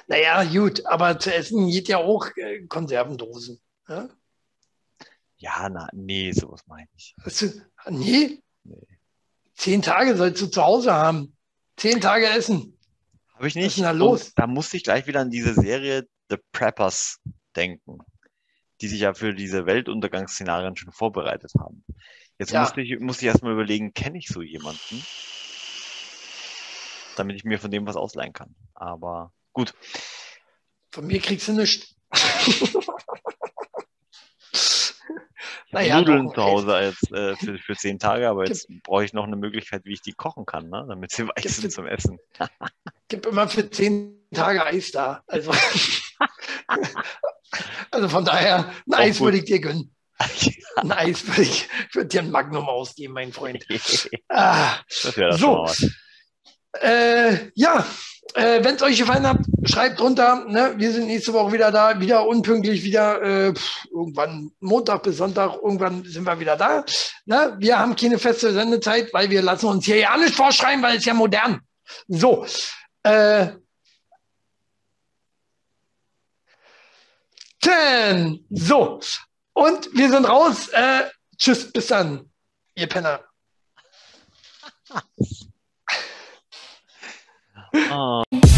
Naja, 0.07 0.45
gut, 0.45 0.85
aber 0.87 1.19
zu 1.19 1.35
essen 1.35 1.69
geht 1.69 1.89
ja 1.89 1.99
auch 1.99 2.29
äh, 2.37 2.67
Konservendosen. 2.67 3.61
Ja, 3.89 4.09
ja 5.37 5.69
na, 5.69 5.89
nee, 5.93 6.33
sowas 6.33 6.67
meine 6.67 6.89
ich. 6.97 7.15
Du, 7.25 7.63
nee? 7.89 8.43
nee? 8.65 8.77
Zehn 9.55 9.83
Tage 9.83 10.17
sollst 10.17 10.43
du 10.43 10.47
zu 10.47 10.63
Hause 10.63 10.93
haben. 10.93 11.37
Zehn 11.77 12.01
Tage 12.01 12.27
essen. 12.27 12.79
Habe 13.35 13.49
ich 13.49 13.55
nicht. 13.55 13.65
Was 13.65 13.73
ist 13.73 13.77
denn 13.79 13.85
da 13.85 13.91
los? 13.93 14.29
Und 14.29 14.39
da 14.39 14.47
musste 14.47 14.77
ich 14.77 14.85
gleich 14.85 15.07
wieder 15.07 15.21
an 15.21 15.31
diese 15.31 15.55
Serie 15.55 16.07
The 16.29 16.37
Preppers 16.53 17.19
denken, 17.57 17.99
die 18.83 18.89
sich 18.89 19.01
ja 19.01 19.14
für 19.14 19.33
diese 19.33 19.64
Weltuntergangsszenarien 19.64 20.76
schon 20.76 20.93
vorbereitet 20.93 21.53
haben. 21.59 21.85
Jetzt 22.39 22.53
ja. 22.53 22.61
musste, 22.61 22.83
ich, 22.83 22.99
musste 22.99 23.24
ich 23.24 23.28
erstmal 23.28 23.53
überlegen, 23.53 23.95
kenne 23.95 24.18
ich 24.18 24.28
so 24.28 24.43
jemanden? 24.43 25.03
Damit 27.16 27.37
ich 27.37 27.45
mir 27.45 27.59
von 27.59 27.70
dem 27.70 27.87
was 27.87 27.97
ausleihen 27.97 28.33
kann. 28.33 28.55
Aber 28.74 29.33
Gut. 29.53 29.74
Von 30.91 31.07
mir 31.07 31.20
kriegst 31.20 31.47
du 31.49 31.53
nichts. 31.53 31.95
naja, 35.70 35.99
Nudeln 35.99 36.33
zu 36.35 36.43
Hause 36.43 36.74
als, 36.74 36.97
äh, 37.12 37.37
für, 37.37 37.59
für 37.59 37.76
zehn 37.76 37.99
Tage, 37.99 38.28
aber 38.28 38.47
jetzt 38.47 38.68
brauche 38.83 39.05
ich 39.05 39.12
noch 39.12 39.24
eine 39.24 39.37
Möglichkeit, 39.37 39.85
wie 39.85 39.93
ich 39.93 40.03
die 40.03 40.12
kochen 40.12 40.45
kann, 40.45 40.68
ne? 40.68 40.85
damit 40.89 41.12
sie 41.12 41.26
weich 41.28 41.45
sind 41.45 41.72
zum 41.72 41.87
Essen. 41.87 42.18
Gib 43.09 43.26
immer 43.26 43.49
für 43.49 43.70
zehn 43.70 44.26
Tage 44.35 44.64
Eis 44.64 44.91
da. 44.91 45.22
Also, 45.26 45.53
also 47.91 48.09
von 48.09 48.25
daher, 48.25 48.73
ein 48.91 48.95
Eis 48.95 49.21
würde 49.21 49.39
ich 49.39 49.45
dir 49.45 49.61
gönnen. 49.61 49.95
Ein 50.77 50.93
Eis 50.93 51.27
würde 51.27 51.43
ich, 51.43 51.69
würde 51.93 52.09
dir 52.09 52.23
ein 52.23 52.31
Magnum 52.31 52.67
ausgeben, 52.67 53.13
mein 53.13 53.33
Freund. 53.33 53.67
ah, 54.29 54.77
so. 54.89 55.67
Äh, 56.81 57.51
ja, 57.55 57.85
äh, 58.35 58.65
Wenn 58.65 58.77
es 58.77 58.83
euch 58.83 58.99
gefallen 58.99 59.27
hat, 59.27 59.39
schreibt 59.65 60.01
drunter. 60.01 60.47
Ne? 60.47 60.75
Wir 60.77 60.93
sind 60.93 61.07
nächste 61.07 61.33
Woche 61.35 61.53
wieder 61.53 61.71
da, 61.71 62.01
wieder 62.01 62.27
unpünktlich, 62.27 62.83
wieder 62.83 63.21
äh, 63.21 63.55
pff, 63.55 63.85
irgendwann 63.91 64.51
Montag 64.61 65.03
bis 65.03 65.19
Sonntag, 65.19 65.57
irgendwann 65.63 66.05
sind 66.05 66.25
wir 66.25 66.41
wieder 66.41 66.57
da. 66.57 66.85
Ne? 67.27 67.57
Wir 67.59 67.79
haben 67.79 67.95
keine 67.95 68.19
feste 68.19 68.53
Sendezeit, 68.53 69.13
weil 69.13 69.29
wir 69.29 69.43
lassen 69.43 69.67
uns 69.67 69.85
hier 69.85 69.99
ja 69.99 70.17
nicht 70.17 70.35
vorschreiben, 70.35 70.83
weil 70.83 70.97
es 70.97 71.05
ja 71.05 71.15
modern. 71.15 71.61
So. 72.09 72.47
Äh, 73.03 73.49
ten. 77.63 78.45
So. 78.51 79.01
Und 79.55 79.89
wir 79.95 80.11
sind 80.11 80.27
raus. 80.27 80.69
Äh, 80.69 81.09
tschüss, 81.39 81.73
bis 81.73 81.87
dann, 81.87 82.31
ihr 82.75 82.89
Penner. 82.89 83.25
Oh. 87.91 88.23